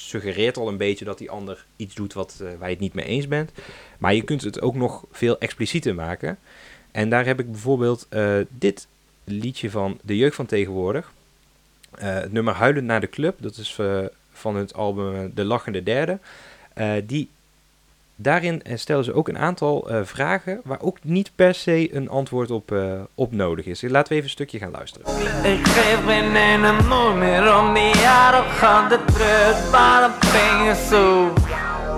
suggereert 0.00 0.56
al 0.56 0.68
een 0.68 0.76
beetje 0.76 1.04
dat 1.04 1.18
die 1.18 1.30
ander 1.30 1.64
iets 1.76 1.94
doet 1.94 2.12
wat, 2.12 2.38
eh, 2.40 2.48
waar 2.58 2.68
je 2.68 2.74
het 2.74 2.82
niet 2.82 2.94
mee 2.94 3.04
eens 3.04 3.28
bent. 3.28 3.52
Maar 3.98 4.14
je 4.14 4.22
kunt 4.22 4.42
het 4.42 4.60
ook 4.60 4.74
nog 4.74 5.04
veel 5.10 5.38
explicieter 5.38 5.94
maken. 5.94 6.38
En 6.90 7.10
daar 7.10 7.26
heb 7.26 7.40
ik 7.40 7.50
bijvoorbeeld 7.50 8.06
eh, 8.08 8.36
dit 8.48 8.86
liedje 9.24 9.70
van 9.70 9.98
de 10.02 10.16
jeugd 10.16 10.34
van 10.34 10.46
tegenwoordig. 10.46 11.12
Eh, 11.90 12.14
het 12.14 12.32
nummer 12.32 12.54
Huilend 12.54 12.86
naar 12.86 13.00
de 13.00 13.08
Club, 13.08 13.36
dat 13.40 13.56
is 13.56 13.78
van 14.32 14.56
het 14.56 14.74
album 14.74 15.32
De 15.34 15.44
Lachende 15.44 15.82
Derde. 15.82 16.18
Die 17.04 17.30
daarin 18.20 18.62
eh, 18.62 18.76
stellen 18.76 19.04
ze 19.04 19.12
ook 19.12 19.28
een 19.28 19.38
aantal 19.38 19.90
eh, 19.90 20.00
vragen 20.04 20.60
waar 20.64 20.80
ook 20.80 20.98
niet 21.02 21.32
per 21.34 21.54
se 21.54 21.94
een 21.94 22.08
antwoord 22.08 22.50
op, 22.50 22.72
eh, 22.72 23.00
op 23.14 23.32
nodig 23.32 23.66
is. 23.66 23.82
Laten 23.82 24.08
we 24.08 24.14
even 24.14 24.24
een 24.24 24.30
stukje 24.30 24.58
gaan 24.58 24.70
luisteren. 24.70 25.06
Ik 25.52 25.66
geef 25.66 26.04
geen 26.06 26.36
ene 26.36 26.72
moe 26.72 27.14
meer 27.14 27.56
om 27.58 27.74
die 27.74 28.06
arrogante 28.06 28.98
trut. 29.04 29.70
Waarom 29.70 30.12
ben 30.32 30.64
je 30.64 30.86
zo? 30.90 31.32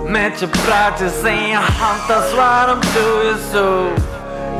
Met 0.07 0.39
je 0.39 0.47
praatjes 0.47 1.21
en 1.23 1.47
je 1.47 1.55
handtas, 1.55 2.33
waarom 2.33 2.79
doe 2.79 3.21
je 3.23 3.49
zo? 3.51 3.93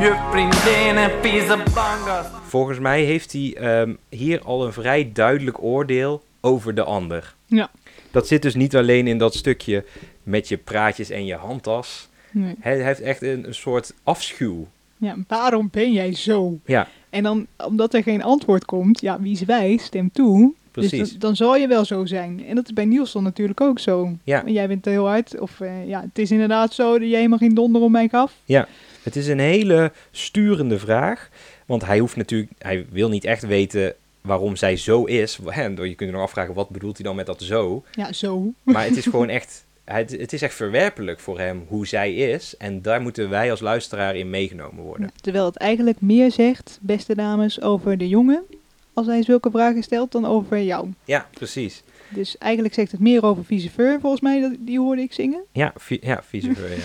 Je 0.00 0.28
vriendin 0.30 0.96
en 0.96 1.10
vieze 1.20 1.56
bangas. 1.74 2.26
Volgens 2.46 2.78
mij 2.78 3.02
heeft 3.02 3.32
hij 3.32 3.54
ehm, 3.56 3.94
hier 4.08 4.40
al 4.42 4.66
een 4.66 4.72
vrij 4.72 5.10
duidelijk 5.12 5.62
oordeel 5.62 6.22
over 6.40 6.74
de 6.74 6.82
ander. 6.82 7.34
Ja. 7.46 7.70
Dat 8.12 8.26
zit 8.26 8.42
dus 8.42 8.54
niet 8.54 8.76
alleen 8.76 9.06
in 9.06 9.18
dat 9.18 9.34
stukje 9.34 9.84
met 10.22 10.48
je 10.48 10.56
praatjes 10.56 11.10
en 11.10 11.24
je 11.24 11.34
handtas. 11.34 12.08
Nee. 12.30 12.54
Hij 12.60 12.82
heeft 12.82 13.00
echt 13.00 13.22
een, 13.22 13.46
een 13.46 13.54
soort 13.54 13.94
afschuw. 14.02 14.66
Ja, 14.96 15.16
waarom 15.28 15.68
ben 15.72 15.92
jij 15.92 16.14
zo? 16.14 16.58
Ja, 16.66 16.88
En 17.10 17.22
dan, 17.22 17.46
omdat 17.66 17.94
er 17.94 18.02
geen 18.02 18.22
antwoord 18.22 18.64
komt, 18.64 19.00
ja, 19.00 19.20
wie 19.20 19.32
is 19.32 19.42
wijs, 19.42 19.84
stemt 19.84 20.14
toe. 20.14 20.54
Dus 20.72 20.88
Precies. 20.88 21.10
dan, 21.10 21.18
dan 21.18 21.36
zal 21.36 21.56
je 21.56 21.66
wel 21.66 21.84
zo 21.84 22.04
zijn. 22.06 22.44
En 22.46 22.54
dat 22.54 22.64
is 22.64 22.72
bij 22.72 22.84
Nielsen 22.84 23.22
natuurlijk 23.22 23.60
ook 23.60 23.78
zo. 23.78 24.12
Ja. 24.24 24.44
En 24.46 24.52
jij 24.52 24.68
bent 24.68 24.84
heel 24.84 25.06
hard. 25.06 25.40
Of 25.40 25.60
eh, 25.60 25.88
ja, 25.88 26.00
het 26.00 26.18
is 26.18 26.30
inderdaad 26.30 26.74
zo 26.74 26.98
dat 26.98 27.08
jij 27.08 27.16
helemaal 27.16 27.38
geen 27.38 27.54
donder 27.54 27.82
om 27.82 27.92
mij 27.92 28.08
gaf. 28.08 28.34
het 29.02 29.16
is 29.16 29.26
een 29.26 29.38
hele 29.38 29.92
sturende 30.10 30.78
vraag. 30.78 31.28
Want 31.66 31.84
hij 31.84 31.98
hoeft 31.98 32.16
natuurlijk, 32.16 32.52
hij 32.58 32.86
wil 32.90 33.08
niet 33.08 33.24
echt 33.24 33.46
weten 33.46 33.94
waarom 34.22 34.56
zij 34.56 34.76
zo 34.76 35.04
is. 35.04 35.38
Hè, 35.44 35.64
je 35.64 35.74
kunt 35.76 35.98
je 35.98 36.10
nog 36.10 36.20
afvragen, 36.22 36.54
wat 36.54 36.68
bedoelt 36.68 36.96
hij 36.96 37.06
dan 37.06 37.16
met 37.16 37.26
dat 37.26 37.42
zo? 37.42 37.84
Ja, 37.92 38.12
zo. 38.12 38.52
Maar 38.62 38.84
het 38.84 38.96
is 38.96 39.04
gewoon 39.06 39.28
echt, 39.28 39.64
het, 39.84 40.10
het 40.10 40.32
is 40.32 40.42
echt 40.42 40.54
verwerpelijk 40.54 41.20
voor 41.20 41.38
hem 41.38 41.64
hoe 41.68 41.86
zij 41.86 42.14
is. 42.14 42.56
En 42.56 42.82
daar 42.82 43.00
moeten 43.00 43.28
wij 43.30 43.50
als 43.50 43.60
luisteraar 43.60 44.16
in 44.16 44.30
meegenomen 44.30 44.84
worden. 44.84 45.06
Ja, 45.06 45.20
terwijl 45.20 45.44
het 45.44 45.56
eigenlijk 45.56 46.00
meer 46.00 46.32
zegt, 46.32 46.78
beste 46.82 47.14
dames, 47.14 47.60
over 47.60 47.98
de 47.98 48.08
jongen. 48.08 48.42
Als 48.94 49.06
hij 49.06 49.22
zulke 49.22 49.50
vragen 49.50 49.82
stelt, 49.82 50.12
dan 50.12 50.24
over 50.26 50.62
jou. 50.62 50.88
Ja, 51.04 51.28
precies. 51.30 51.82
Dus 52.08 52.38
eigenlijk 52.38 52.74
zegt 52.74 52.90
het 52.92 53.00
meer 53.00 53.24
over 53.24 53.44
vice 53.44 53.70
ver, 53.70 54.00
volgens 54.00 54.22
mij. 54.22 54.56
Die 54.60 54.78
hoorde 54.78 55.02
ik 55.02 55.12
zingen. 55.12 55.42
Ja, 55.52 55.72
vi- 55.76 55.98
ja, 56.02 56.22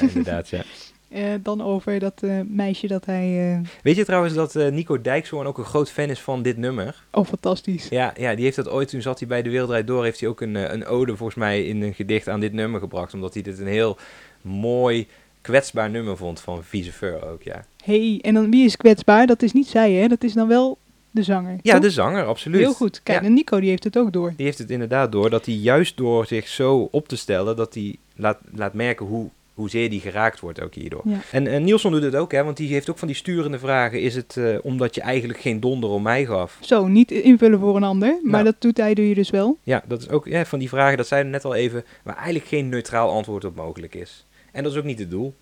inderdaad, 0.02 0.50
ja. 0.50 0.64
eh, 1.10 1.24
dan 1.41 1.62
over 1.62 1.99
dat 1.99 2.24
eh, 2.24 2.39
meisje 2.47 2.88
dat 2.88 3.05
hij... 3.05 3.51
eh, 3.53 3.60
Weet 3.84 3.95
je 3.95 4.05
trouwens 4.05 4.34
dat 4.34 4.53
Nico 4.53 5.01
Dijkshoorn 5.01 5.47
ook 5.47 5.58
een 5.58 5.64
groot 5.64 5.91
fan 5.91 6.10
is 6.10 6.20
van 6.20 6.41
dit 6.41 6.58
nummer? 6.58 7.03
oh, 7.12 7.26
fantastisch. 7.26 7.88
Ja, 7.89 8.14
ja, 8.18 8.36
die 8.36 8.43
heeft 8.43 8.55
dat 8.55 8.70
ooit, 8.70 8.89
toen 8.89 9.01
zat 9.01 9.20
hij 9.20 9.28
bij 9.28 9.41
De 9.41 9.49
Wereld 9.49 9.88
Door, 9.88 10.03
heeft 10.03 10.20
hij 10.20 10.30
ook 10.30 10.41
een, 10.41 10.55
een 10.74 10.86
ode 10.86 11.16
volgens 11.16 11.38
mij 11.38 11.64
in 11.66 11.82
een 11.82 11.93
gedicht 11.93 12.28
aan 12.30 12.39
dit 12.39 12.53
nummer 12.53 12.80
gebracht. 12.80 13.14
Omdat 13.14 13.34
hij 13.34 13.43
dit 13.43 13.60
een 13.60 13.68
heel 13.68 13.97
mooi, 14.41 15.08
kwetsbaar 15.41 15.89
nummer 15.89 16.18
vond 16.18 16.39
van 16.39 16.64
Vice 16.64 16.91
Ver 16.91 17.30
ook, 17.32 17.43
ja. 17.43 17.66
hey, 17.84 18.20
en 18.22 18.34
dan 18.34 18.51
wie 18.51 18.66
is 18.66 18.78
kwetsbaar? 18.78 19.28
Dat 19.28 19.41
is 19.41 19.53
niet 19.53 19.68
zij, 19.68 19.91
hè? 19.93 20.08
Dat 20.08 20.24
is 20.24 20.34
dan 20.34 20.47
wel 20.47 20.78
de 21.12 21.24
zanger. 21.24 21.58
Ja, 21.62 21.74
toch? 21.74 21.82
de 21.82 21.91
zanger, 21.91 22.26
absoluut. 22.26 22.60
Heel 22.60 22.74
goed. 22.74 22.99
Kijk, 23.03 23.20
Ja. 23.22 23.26
en 23.28 23.34
Nico 23.34 23.60
die 23.60 23.70
heeft 23.70 23.84
het 23.84 23.97
ook 23.97 24.14
door. 24.14 24.34
Die 24.36 24.45
heeft 24.45 24.58
het 24.58 24.70
inderdaad 24.72 25.12
door 25.12 25.30
dat 25.30 25.45
hij 25.45 25.55
juist 25.55 25.97
door 25.97 26.26
zich 26.26 26.47
zo 26.47 26.88
op 26.91 27.08
te 27.08 27.16
stellen, 27.18 27.55
dat 27.55 27.74
hij 27.74 27.95
laat, 28.16 28.38
laat 28.53 28.74
merken 28.74 29.05
hoe, 29.05 29.30
hoezeer 29.58 29.89
die 29.89 29.99
geraakt 29.99 30.39
wordt 30.39 30.62
ook 30.62 30.74
hierdoor. 30.74 31.01
Ja. 31.05 31.20
En, 31.32 31.47
en 31.47 31.64
Nielsen 31.64 31.91
doet 31.91 32.03
het 32.03 32.16
ook, 32.16 32.32
hè, 32.32 32.43
want 32.43 32.58
die 32.58 32.74
heeft 32.74 32.89
ook 32.89 32.97
van 32.97 33.08
die 33.08 33.16
sturende 33.18 33.60
vragen. 33.60 34.01
Is 34.01 34.16
het 34.16 34.38
eh, 34.38 34.58
omdat 34.62 34.95
je 34.95 35.01
eigenlijk 35.01 35.39
geen 35.39 35.60
donder 35.60 35.89
om 35.89 36.01
mij 36.01 36.26
gaf? 36.26 36.58
Zo, 36.62 36.88
niet 36.88 37.12
invullen 37.12 37.60
voor 37.60 37.76
een 37.76 37.84
ander, 37.84 38.20
maar 38.22 38.32
Nou. 38.32 38.43
dat 38.43 38.55
doet 38.60 38.78
hij, 38.78 38.93
doe 38.93 39.10
je 39.10 39.16
dus 39.16 39.30
wel. 39.30 39.58
Ja, 39.64 39.84
dat 39.88 40.01
is 40.01 40.10
ook 40.10 40.26
ja, 40.28 40.45
van 40.45 40.60
die 40.60 40.70
vragen, 40.70 40.97
dat 40.97 41.08
zeiden 41.08 41.32
we 41.32 41.38
net 41.38 41.45
al 41.45 41.55
even, 41.55 41.86
waar 42.03 42.16
eigenlijk 42.16 42.45
geen 42.47 42.70
neutraal 42.70 43.10
antwoord 43.12 43.45
op 43.45 43.55
mogelijk 43.55 43.95
is. 43.95 44.26
En 44.51 44.64
dat 44.64 44.72
is 44.72 44.78
ook 44.78 44.84
niet 44.84 44.99
het 44.99 45.10
doel. 45.12 45.34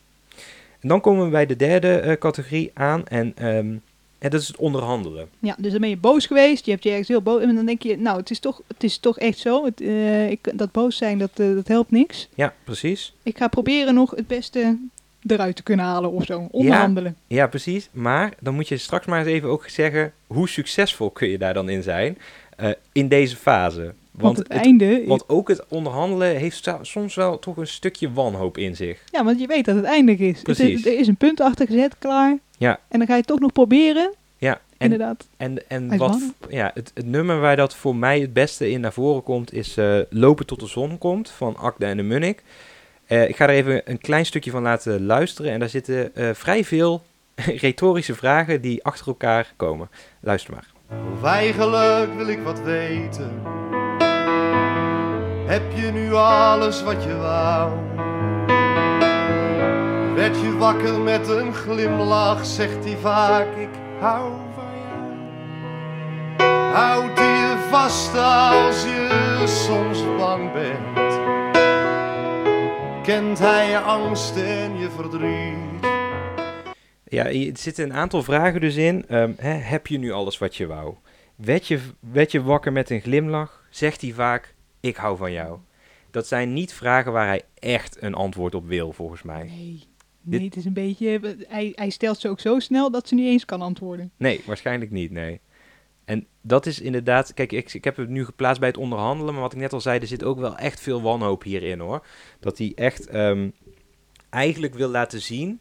En 0.80 0.88
dan 0.88 1.02
komen 1.02 1.26
we 1.26 1.32
bij 1.32 1.46
de 1.46 1.56
derde 1.56 1.94
eh, 2.00 2.18
categorie 2.18 2.72
aan 2.74 3.08
en, 3.08 3.32
ehm, 3.36 3.76
en 4.18 4.30
dat 4.30 4.42
is 4.42 4.48
het 4.48 4.58
onderhandelen. 4.58 5.30
Ja, 5.40 5.56
dus 5.60 5.72
dan 5.72 5.82
ben 5.82 5.90
je 5.90 5.98
boos 5.98 6.26
geweest, 6.26 6.66
je 6.66 6.72
hebt 6.72 6.84
je 6.84 6.90
ergens 6.90 7.08
heel 7.08 7.22
boos... 7.22 7.42
En 7.42 7.56
dan 7.56 7.66
denk 7.66 7.82
je, 7.82 7.98
nou, 7.98 8.18
het 8.18 8.30
is 8.30 8.40
toch, 8.40 8.62
het 8.68 8.84
is 8.84 8.98
toch 8.98 9.20
echt 9.20 9.38
zo. 9.38 9.66
Het, 9.66 9.82
eh, 9.82 10.30
ik, 10.30 10.52
dat 10.54 10.72
boos 10.72 10.98
zijn, 10.98 11.18
dat, 11.18 11.32
eh, 11.36 11.54
dat 11.54 11.68
helpt 11.68 11.92
niks. 11.92 12.30
Ja, 12.36 12.54
precies. 12.64 13.14
Ik 13.24 13.38
ga 13.38 13.48
proberen 13.48 13.94
nog 13.94 14.12
het 14.12 14.28
beste 14.28 14.78
eruit 15.28 15.56
te 15.56 15.64
kunnen 15.64 15.86
halen 15.86 16.12
of 16.12 16.26
zo. 16.26 16.48
Onderhandelen. 16.52 17.16
Ja, 17.28 17.48
precies. 17.48 17.90
Maar 17.92 18.34
dan 18.40 18.54
moet 18.54 18.68
je 18.68 18.78
straks 18.78 19.06
maar 19.06 19.20
eens 19.20 19.28
even 19.28 19.50
ook 19.50 19.70
zeggen, 19.70 20.14
hoe 20.28 20.50
succesvol 20.50 21.10
kun 21.10 21.28
je 21.28 21.38
daar 21.38 21.54
dan 21.54 21.70
in 21.70 21.84
zijn 21.84 22.18
eh, 22.56 22.70
in 22.92 23.08
deze 23.08 23.36
fase? 23.36 23.94
Want, 24.18 24.36
Want, 24.36 24.38
het, 24.38 24.48
het, 24.58 24.66
einde... 24.66 25.04
want 25.06 25.30
ook 25.30 25.48
het 25.48 25.66
onderhandelen 25.68 26.36
heeft 26.36 26.72
soms 26.82 27.16
wel 27.16 27.40
toch 27.40 27.58
een 27.58 27.68
stukje 27.68 28.12
wanhoop 28.12 28.58
in 28.58 28.76
zich. 28.76 29.02
Ja, 29.12 29.24
want 29.24 29.40
je 29.40 29.48
weet 29.48 29.66
dat 29.66 29.76
het 29.76 29.86
eindig 29.86 30.20
is. 30.20 30.36
Het- 30.36 30.44
Precies. 30.44 30.86
er 30.86 31.00
is 31.00 31.08
een 31.08 31.16
punt 31.16 31.42
achter 31.42 31.66
gezet, 31.66 31.96
klaar. 32.00 32.38
Ja. 32.58 32.80
En 32.88 32.98
dan 32.98 33.08
ga 33.08 33.14
je 33.14 33.20
het 33.20 33.28
toch 33.28 33.40
nog 33.40 33.52
proberen. 33.52 34.14
Ja, 34.38 34.62
en, 34.78 34.92
Inderdaad. 34.92 35.28
en, 35.38 35.70
en 35.70 35.98
wat, 35.98 36.20
ja, 36.50 36.72
het, 36.74 36.92
het 36.94 37.06
nummer 37.06 37.40
waar 37.40 37.56
dat 37.56 37.76
voor 37.76 37.96
mij 37.96 38.20
het 38.20 38.34
beste 38.34 38.70
in 38.70 38.82
naar 38.82 38.94
voren 38.94 39.24
komt, 39.24 39.54
is 39.54 39.78
eh, 39.78 39.98
Lopen 40.10 40.46
tot 40.46 40.60
de 40.60 40.68
zon 40.68 40.98
komt 40.98 41.30
van 41.30 41.58
Akda 41.58 41.88
en 41.88 41.98
de 41.98 42.04
Munnik. 42.04 42.44
Eh, 43.06 43.30
ik 43.30 43.36
ga 43.36 43.44
er 43.44 43.56
even 43.56 43.82
een 43.86 43.98
klein 43.98 44.26
stukje 44.26 44.52
van 44.52 44.62
laten 44.62 45.06
luisteren 45.06 45.52
en 45.52 45.60
daar 45.60 45.70
zitten 45.70 46.16
eh, 46.16 46.30
vrij 46.34 46.64
veel 46.66 47.04
retorische 47.66 48.16
vragen 48.16 48.62
die 48.62 48.84
achter 48.84 49.08
elkaar 49.08 49.54
komen. 49.56 49.90
Luister 50.20 50.54
maar. 50.54 50.74
Of 51.14 51.24
eigenlijk 51.24 52.16
wil 52.16 52.28
ik 52.28 52.40
wat 52.44 52.62
weten. 52.62 53.32
Heb 55.46 55.72
je 55.76 55.92
nu 55.92 56.14
alles 56.14 56.84
wat 56.84 57.04
je 57.04 57.16
wou? 57.16 57.72
Werd 60.16 60.42
je 60.42 60.58
wakker 60.58 61.00
met 61.00 61.28
een 61.28 61.54
glimlach, 61.54 62.46
zegt 62.46 62.84
hij 62.86 62.98
vaak: 62.98 63.56
Ik 63.56 63.70
hou 64.00 64.32
van 64.56 64.66
jou. 64.88 66.52
Houdt 66.74 67.20
hij 67.20 67.38
je 67.38 67.68
vast 67.70 68.16
als 68.18 68.84
je 68.84 69.44
soms 69.46 70.18
bang 70.18 70.54
bent? 70.54 71.14
Kent 73.04 73.40
hij 73.40 73.70
je 73.70 73.80
angst 73.80 74.36
en 74.36 74.78
je 74.78 74.90
verdriet? 74.90 75.94
Ja, 77.04 77.28
hier 77.28 77.58
zitten 77.58 77.84
een 77.84 77.94
aantal 77.94 78.24
vragen 78.24 78.62
dus 78.62 78.76
in. 78.76 79.06
Ehm, 79.08 79.32
hè, 79.38 79.50
heb 79.54 79.88
je 79.88 79.98
nu 79.98 80.12
alles 80.12 80.38
wat 80.38 80.56
je 80.56 80.68
wou? 80.68 80.96
Werd 81.36 81.68
je, 81.68 81.80
werd 82.00 82.32
je 82.32 82.44
wakker 82.44 82.72
met 82.72 82.90
een 82.90 83.02
glimlach? 83.02 83.64
Zegt 83.70 84.02
hij 84.02 84.12
vaak, 84.12 84.55
ik 84.86 84.96
hou 84.96 85.18
van 85.18 85.32
jou. 85.32 85.60
Dat 86.12 86.28
zijn 86.28 86.54
niet 86.54 86.74
vragen 86.74 87.12
waar 87.12 87.28
hij 87.28 87.42
echt 87.60 88.02
een 88.02 88.14
antwoord 88.14 88.56
op 88.56 88.68
wil, 88.68 88.92
volgens 88.94 89.24
mij. 89.24 89.44
Nee. 89.44 89.84
Dit- 90.22 90.42
het 90.42 90.56
is 90.56 90.66
een 90.66 90.74
beetje... 90.74 91.36
Hij, 91.48 91.72
hij 91.76 91.90
stelt 91.90 92.20
ze 92.20 92.30
ook 92.30 92.40
zo 92.40 92.60
snel 92.60 92.92
dat 92.92 93.08
ze 93.08 93.16
niet 93.16 93.26
eens 93.28 93.46
kan 93.46 93.62
antwoorden. 93.62 94.12
Nee, 94.18 94.42
waarschijnlijk 94.46 94.92
niet, 94.92 95.12
nee. 95.12 95.40
En 96.06 96.28
dat 96.42 96.66
is 96.66 96.82
inderdaad... 96.82 97.34
Kijk, 97.34 97.52
ik, 97.52 97.74
ik 97.74 97.84
heb 97.84 97.96
het 97.96 98.10
nu 98.10 98.26
geplaatst 98.26 98.60
bij 98.60 98.70
het 98.70 98.78
onderhandelen, 98.78 99.34
maar 99.34 99.44
wat 99.44 99.54
ik 99.54 99.60
net 99.60 99.74
al 99.74 99.82
zei, 99.82 100.00
er 100.00 100.08
zit 100.08 100.24
ook 100.24 100.40
wel 100.40 100.58
echt 100.58 100.80
veel 100.80 101.02
wanhoop 101.02 101.44
hierin, 101.44 101.80
hoor. 101.80 102.06
Dat 102.40 102.58
hij 102.58 102.72
echt 102.76 103.08
ehm, 103.08 103.50
eigenlijk 104.30 104.74
wil 104.74 104.90
laten 104.90 105.22
zien 105.22 105.60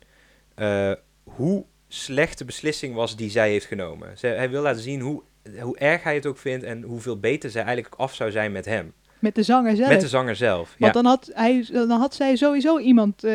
eh, 0.55 0.93
hoe 1.22 1.64
slecht 1.89 2.39
de 2.39 2.45
beslissing 2.45 2.95
was 2.95 3.16
die 3.16 3.31
zij 3.31 3.51
heeft 3.51 3.66
genomen. 3.66 4.18
Zij, 4.18 4.37
hij 4.37 4.51
wil 4.51 4.62
laten 4.62 4.83
zien 4.83 5.01
hoe, 5.01 5.22
hoe 5.61 5.79
erg 5.79 6.03
hij 6.03 6.14
het 6.14 6.27
ook 6.27 6.39
vindt 6.39 6.64
en 6.64 6.83
hoeveel 6.83 7.18
beter 7.20 7.51
zij 7.51 7.62
eigenlijk 7.62 7.95
af 7.95 8.14
zou 8.14 8.31
zijn 8.31 8.53
met 8.53 8.64
hem. 8.64 8.93
Met 9.25 9.35
de 9.35 9.43
zanger 9.43 9.77
zelf. 9.77 9.89
Met 9.89 10.01
de 10.01 10.09
zanger 10.09 10.37
zelf. 10.37 10.70
Ja, 10.70 10.77
Want 10.79 10.95
dan 10.95 11.05
had, 11.05 11.31
hij, 11.33 11.66
dan 11.72 11.91
had 11.91 12.14
zij 12.14 12.37
sowieso 12.37 12.79
iemand 12.79 13.25
eh, 13.25 13.33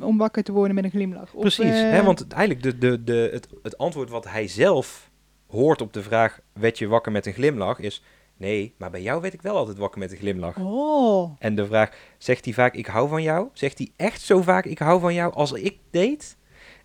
om 0.00 0.18
wakker 0.18 0.42
te 0.42 0.52
worden 0.52 0.74
met 0.74 0.84
een 0.84 0.90
glimlach. 0.90 1.32
Of, 1.34 1.40
precies. 1.40 1.64
eh, 1.64 1.90
hè, 1.90 2.02
want 2.02 2.26
eigenlijk 2.28 2.62
de, 2.62 2.78
de, 2.78 3.04
de, 3.04 3.30
het, 3.32 3.48
het 3.62 3.78
antwoord 3.78 4.10
wat 4.10 4.28
hij 4.28 4.48
zelf 4.48 5.10
hoort 5.46 5.80
op 5.80 5.92
de 5.92 6.02
vraag... 6.02 6.40
werd 6.52 6.78
je 6.78 6.86
wakker 6.86 7.12
met 7.12 7.26
een 7.26 7.32
glimlach? 7.32 7.78
is... 7.78 8.02
nee, 8.36 8.74
maar 8.78 8.90
bij 8.90 9.02
jou 9.02 9.20
werd 9.20 9.34
ik 9.34 9.42
wel 9.42 9.56
altijd 9.56 9.78
wakker 9.78 9.98
met 9.98 10.12
een 10.12 10.18
glimlach. 10.18 10.56
Oh, 10.56 11.30
En 11.38 11.54
de 11.54 11.66
vraag, 11.66 11.90
zegt 12.18 12.44
hij 12.44 12.54
vaak 12.54 12.74
ik 12.74 12.86
hou 12.86 13.08
van 13.08 13.22
jou? 13.22 13.48
Zegt 13.52 13.78
hij 13.78 13.92
echt 13.96 14.20
zo 14.20 14.42
vaak 14.42 14.64
ik 14.64 14.78
hou 14.78 15.00
van 15.00 15.14
jou 15.14 15.32
als 15.34 15.52
ik 15.52 15.78
deed? 15.90 16.36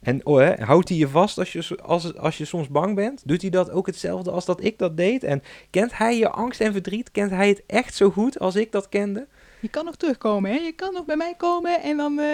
En 0.03 0.25
oh, 0.25 0.39
hè, 0.39 0.63
houdt 0.63 0.89
hij 0.89 0.97
je 0.97 1.07
vast 1.07 1.37
als 1.37 1.51
je, 1.51 1.77
als, 1.83 2.17
als 2.17 2.37
je 2.37 2.45
soms 2.45 2.67
bang 2.67 2.95
bent? 2.95 3.21
Doet 3.25 3.41
hij 3.41 3.49
dat 3.49 3.71
ook 3.71 3.85
hetzelfde 3.85 4.31
als 4.31 4.45
dat 4.45 4.63
ik 4.63 4.77
dat 4.77 4.97
deed? 4.97 5.23
En 5.23 5.43
kent 5.69 5.97
hij 5.97 6.17
je 6.17 6.29
angst 6.29 6.61
en 6.61 6.71
verdriet? 6.71 7.11
Kent 7.11 7.31
hij 7.31 7.47
het 7.47 7.63
echt 7.67 7.95
zo 7.95 8.09
goed 8.09 8.39
als 8.39 8.55
ik 8.55 8.71
dat 8.71 8.89
kende? 8.89 9.27
je 9.63 9.69
kan 9.69 9.85
nog 9.85 9.95
terugkomen, 9.95 10.51
hè? 10.51 10.57
Je 10.57 10.71
kan 10.71 10.93
nog 10.93 11.05
bij 11.05 11.15
mij 11.15 11.33
komen 11.37 11.81
en 11.81 11.97
dan 11.97 12.19
eh, 12.19 12.27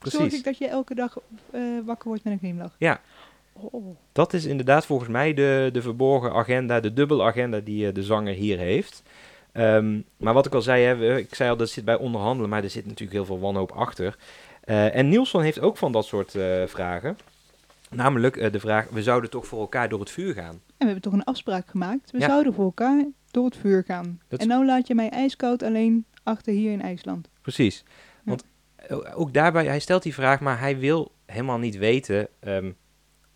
zorg 0.00 0.32
ik 0.32 0.44
dat 0.44 0.58
je 0.58 0.68
elke 0.68 0.94
dag 0.94 1.18
eh, 1.50 1.60
wakker 1.84 2.08
wordt 2.08 2.24
met 2.24 2.32
een 2.32 2.38
glimlach. 2.38 2.74
Ja. 2.78 3.00
Oh. 3.52 3.96
Dat 4.12 4.32
is 4.32 4.44
inderdaad 4.44 4.86
volgens 4.86 5.08
mij 5.08 5.34
de, 5.34 5.70
de 5.72 5.82
verborgen 5.82 6.32
agenda, 6.32 6.80
de 6.80 6.92
dubbele 6.92 7.22
agenda 7.22 7.60
die 7.60 7.86
eh, 7.86 7.94
de 7.94 8.02
zanger 8.02 8.34
hier 8.34 8.58
heeft. 8.58 9.02
Ehm, 9.52 10.00
maar 10.16 10.34
wat 10.34 10.46
ik 10.46 10.54
al 10.54 10.62
zei, 10.62 10.84
hè, 10.84 11.16
ik 11.16 11.34
zei 11.34 11.50
al 11.50 11.56
dat 11.56 11.68
zit 11.68 11.84
bij 11.84 11.96
onderhandelen, 11.96 12.50
maar 12.50 12.62
er 12.62 12.70
zit 12.70 12.84
natuurlijk 12.84 13.12
heel 13.12 13.24
veel 13.24 13.40
wanhoop 13.40 13.72
achter. 13.72 14.16
Eh, 14.66 14.94
en 14.96 15.08
Nielsen 15.08 15.40
heeft 15.40 15.60
ook 15.60 15.76
van 15.76 15.92
dat 15.92 16.04
soort 16.06 16.34
eh, 16.34 16.62
vragen. 16.66 17.16
Namelijk 17.90 18.36
eh, 18.36 18.52
de 18.52 18.60
vraag, 18.60 18.88
we 18.90 19.02
zouden 19.02 19.30
toch 19.30 19.46
voor 19.46 19.60
elkaar 19.60 19.88
door 19.88 20.00
het 20.00 20.10
vuur 20.10 20.34
gaan. 20.34 20.50
En 20.54 20.60
we 20.78 20.84
hebben 20.84 21.02
toch 21.02 21.12
een 21.12 21.24
afspraak 21.24 21.68
gemaakt. 21.68 22.10
We 22.10 22.18
Ja. 22.18 22.26
zouden 22.28 22.54
voor 22.54 22.64
elkaar 22.64 23.04
door 23.30 23.44
het 23.44 23.56
vuur 23.56 23.84
gaan. 23.86 24.20
Dat- 24.28 24.40
En 24.40 24.48
nou 24.48 24.64
laat 24.66 24.86
je 24.86 24.94
mij 24.94 25.08
ijskoud 25.10 25.62
alleen 25.62 26.04
achter 26.22 26.52
hier 26.52 26.72
in 26.72 26.82
IJsland. 26.82 27.28
Precies. 27.42 27.84
Want 28.24 28.44
ook 29.14 29.32
daarbij, 29.34 29.66
hij 29.66 29.78
stelt 29.78 30.02
die 30.02 30.14
vraag, 30.14 30.40
maar 30.40 30.58
hij 30.60 30.78
wil 30.78 31.12
helemaal 31.26 31.58
niet 31.58 31.76
weten 31.76 32.28
ehm, 32.40 32.70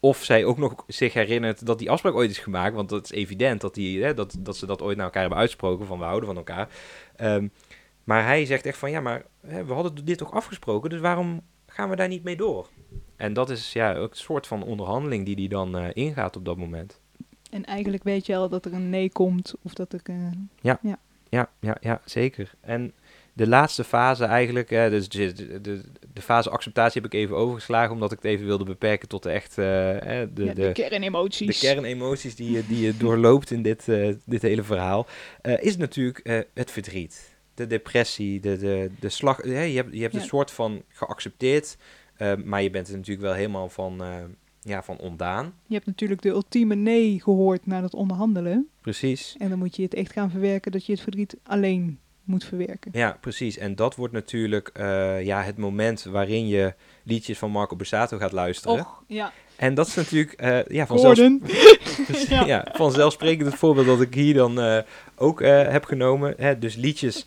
of 0.00 0.24
zij 0.24 0.44
ook 0.44 0.58
nog 0.58 0.84
zich 0.86 1.12
herinnert 1.12 1.66
dat 1.66 1.78
die 1.78 1.90
afspraak 1.90 2.14
ooit 2.14 2.30
is 2.30 2.38
gemaakt. 2.38 2.74
Want 2.74 2.88
dat 2.88 3.04
is 3.04 3.10
evident 3.10 3.60
dat, 3.60 3.74
die, 3.74 4.02
hè, 4.02 4.14
dat, 4.14 4.36
dat 4.38 4.56
ze 4.56 4.66
dat 4.66 4.82
ooit 4.82 4.96
naar 4.96 5.04
elkaar 5.04 5.20
hebben 5.20 5.38
uitgesproken, 5.38 5.86
van 5.86 5.98
we 5.98 6.04
houden 6.04 6.26
van 6.28 6.36
elkaar. 6.36 6.68
Ehm, 7.16 7.48
maar 8.10 8.24
hij 8.24 8.46
zegt 8.46 8.66
echt 8.66 8.78
van, 8.78 8.90
ja, 8.90 9.00
maar 9.00 9.22
hè, 9.46 9.64
we 9.64 9.72
hadden 9.72 10.04
dit 10.04 10.18
toch 10.18 10.32
afgesproken, 10.32 10.90
dus 10.90 11.00
waarom 11.00 11.40
gaan 11.66 11.90
we 11.90 11.96
daar 11.96 12.08
niet 12.08 12.22
mee 12.22 12.36
door? 12.36 12.68
En 13.16 13.32
dat 13.32 13.50
is 13.50 13.72
ja, 13.72 13.94
ook 13.94 14.10
een 14.10 14.16
soort 14.16 14.46
van 14.46 14.62
onderhandeling 14.62 15.24
die 15.24 15.34
hij 15.34 15.48
dan 15.48 15.76
eh, 15.76 15.88
ingaat 15.92 16.36
op 16.36 16.44
dat 16.44 16.56
moment. 16.56 17.00
En 17.50 17.64
eigenlijk 17.64 18.02
weet 18.02 18.26
je 18.26 18.36
al 18.36 18.48
dat 18.48 18.64
er 18.64 18.72
een 18.72 18.90
nee 18.90 19.10
komt. 19.12 19.54
Of 19.62 19.74
dat 19.74 19.92
er... 19.92 20.00
eh, 20.02 20.14
Ja, 20.60 21.48
ja, 21.60 21.76
ja, 21.80 22.00
zeker. 22.04 22.52
En 22.60 22.92
de 23.32 23.48
laatste 23.48 23.84
fase 23.84 24.24
eigenlijk, 24.24 24.70
hè, 24.70 24.90
dus 24.90 25.08
de, 25.08 25.32
de, 25.60 25.80
de, 26.12 26.22
fase 26.22 26.50
acceptatie 26.50 27.02
heb 27.02 27.12
ik 27.12 27.18
even 27.20 27.36
overgeslagen, 27.36 27.92
omdat 27.92 28.12
ik 28.12 28.18
het 28.22 28.26
even 28.26 28.46
wilde 28.46 28.64
beperken 28.64 29.08
tot 29.08 29.22
de 29.22 29.30
echt, 29.30 29.50
eh, 29.50 29.64
de, 29.64 30.00
ja, 30.04 30.26
de, 30.34 30.52
de, 30.52 30.72
kernemoties. 30.72 31.60
de 31.60 31.66
kernemoties 31.66 32.34
die 32.34 32.50
je, 32.50 32.66
die 32.66 32.86
je 32.86 32.96
doorloopt 32.96 33.50
in 33.50 33.62
dit, 33.62 33.88
eh, 33.88 34.14
dit 34.24 34.42
hele 34.42 34.62
verhaal, 34.62 35.06
eh, 35.42 35.62
is 35.62 35.76
natuurlijk 35.76 36.18
eh, 36.18 36.40
het 36.54 36.70
verdriet. 36.70 37.29
De 37.60 37.66
depressie, 37.66 38.40
de, 38.40 38.56
de, 38.56 38.90
de 39.00 39.08
slag. 39.08 39.44
je 39.44 39.50
hebt, 39.50 39.94
je 39.94 40.00
hebt 40.00 40.14
Ja. 40.14 40.20
een 40.20 40.26
soort 40.26 40.50
van 40.50 40.82
geaccepteerd, 40.88 41.76
eh, 42.16 42.32
maar 42.44 42.62
je 42.62 42.70
bent 42.70 42.88
er 42.88 42.96
natuurlijk 42.96 43.26
wel 43.26 43.34
helemaal 43.34 43.68
van, 43.68 44.02
eh, 44.02 44.14
ja, 44.62 44.82
van 44.82 44.98
ontdaan. 44.98 45.54
Je 45.66 45.74
hebt 45.74 45.86
natuurlijk 45.86 46.22
de 46.22 46.28
ultieme 46.28 46.74
nee 46.74 47.20
gehoord 47.22 47.66
na 47.66 47.80
dat 47.80 47.94
onderhandelen. 47.94 48.68
Precies. 48.80 49.36
En 49.38 49.48
dan 49.48 49.58
moet 49.58 49.76
je 49.76 49.82
het 49.82 49.94
echt 49.94 50.12
gaan 50.12 50.30
verwerken 50.30 50.72
dat 50.72 50.86
je 50.86 50.92
het 50.92 51.00
verdriet 51.00 51.36
alleen 51.42 51.98
moet 52.24 52.44
verwerken. 52.44 52.90
Ja, 52.94 53.16
precies. 53.20 53.58
En 53.58 53.74
dat 53.76 53.94
wordt 53.96 54.12
natuurlijk 54.12 54.68
eh, 54.68 55.24
ja, 55.24 55.42
het 55.42 55.56
moment 55.58 56.02
waarin 56.02 56.48
je 56.48 56.74
liedjes 57.02 57.38
van 57.38 57.50
Marco 57.50 57.76
Borsato 57.76 58.18
gaat 58.18 58.32
luisteren. 58.32 58.78
Och, 58.78 59.02
ja. 59.06 59.32
En 59.56 59.74
dat 59.74 59.86
is 59.86 59.94
natuurlijk 59.94 60.40
ja, 60.68 60.86
vanzelf, 60.86 61.16
Gordon. 61.18 61.42
ja. 62.28 62.44
Ja. 62.46 62.66
vanzelfsprekend 62.72 63.46
het 63.50 63.58
voorbeeld 63.58 63.86
dat 63.86 64.00
ik 64.00 64.14
hier 64.14 64.34
dan 64.34 64.82
ook 65.16 65.40
heb 65.44 65.84
genomen. 65.84 66.34
Hè? 66.36 66.58
Dus 66.58 66.74
liedjes 66.74 67.26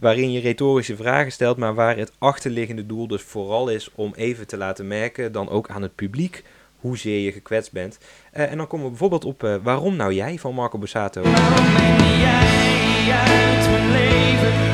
waarin 0.00 0.32
je 0.32 0.40
retorische 0.40 0.96
vragen 0.96 1.32
stelt, 1.32 1.56
maar 1.56 1.74
waar 1.74 1.96
het 1.96 2.12
achterliggende 2.18 2.86
doel 2.86 3.06
dus 3.06 3.22
vooral 3.22 3.68
is 3.68 3.90
om 3.94 4.12
even 4.16 4.46
te 4.46 4.56
laten 4.56 4.86
merken, 4.86 5.32
dan 5.32 5.48
ook 5.48 5.68
aan 5.68 5.82
het 5.82 5.94
publiek, 5.94 6.44
hoezeer 6.76 7.20
je 7.20 7.32
gekwetst 7.32 7.72
bent. 7.72 7.98
Eh, 8.32 8.50
en 8.50 8.56
dan 8.56 8.66
komen 8.66 8.84
we 8.84 8.90
bijvoorbeeld 8.90 9.24
op 9.24 9.44
eh, 9.44 9.54
Waarom 9.62 9.96
nou 9.96 10.12
jij 10.12 10.38
van 10.38 10.54
Marco 10.54 10.78
Borsato. 10.78 11.22
Waarom 11.22 11.74
ben 11.76 12.18
jij 12.18 13.12
uit 13.12 13.70
mijn 13.70 13.90
leven? 13.90 14.67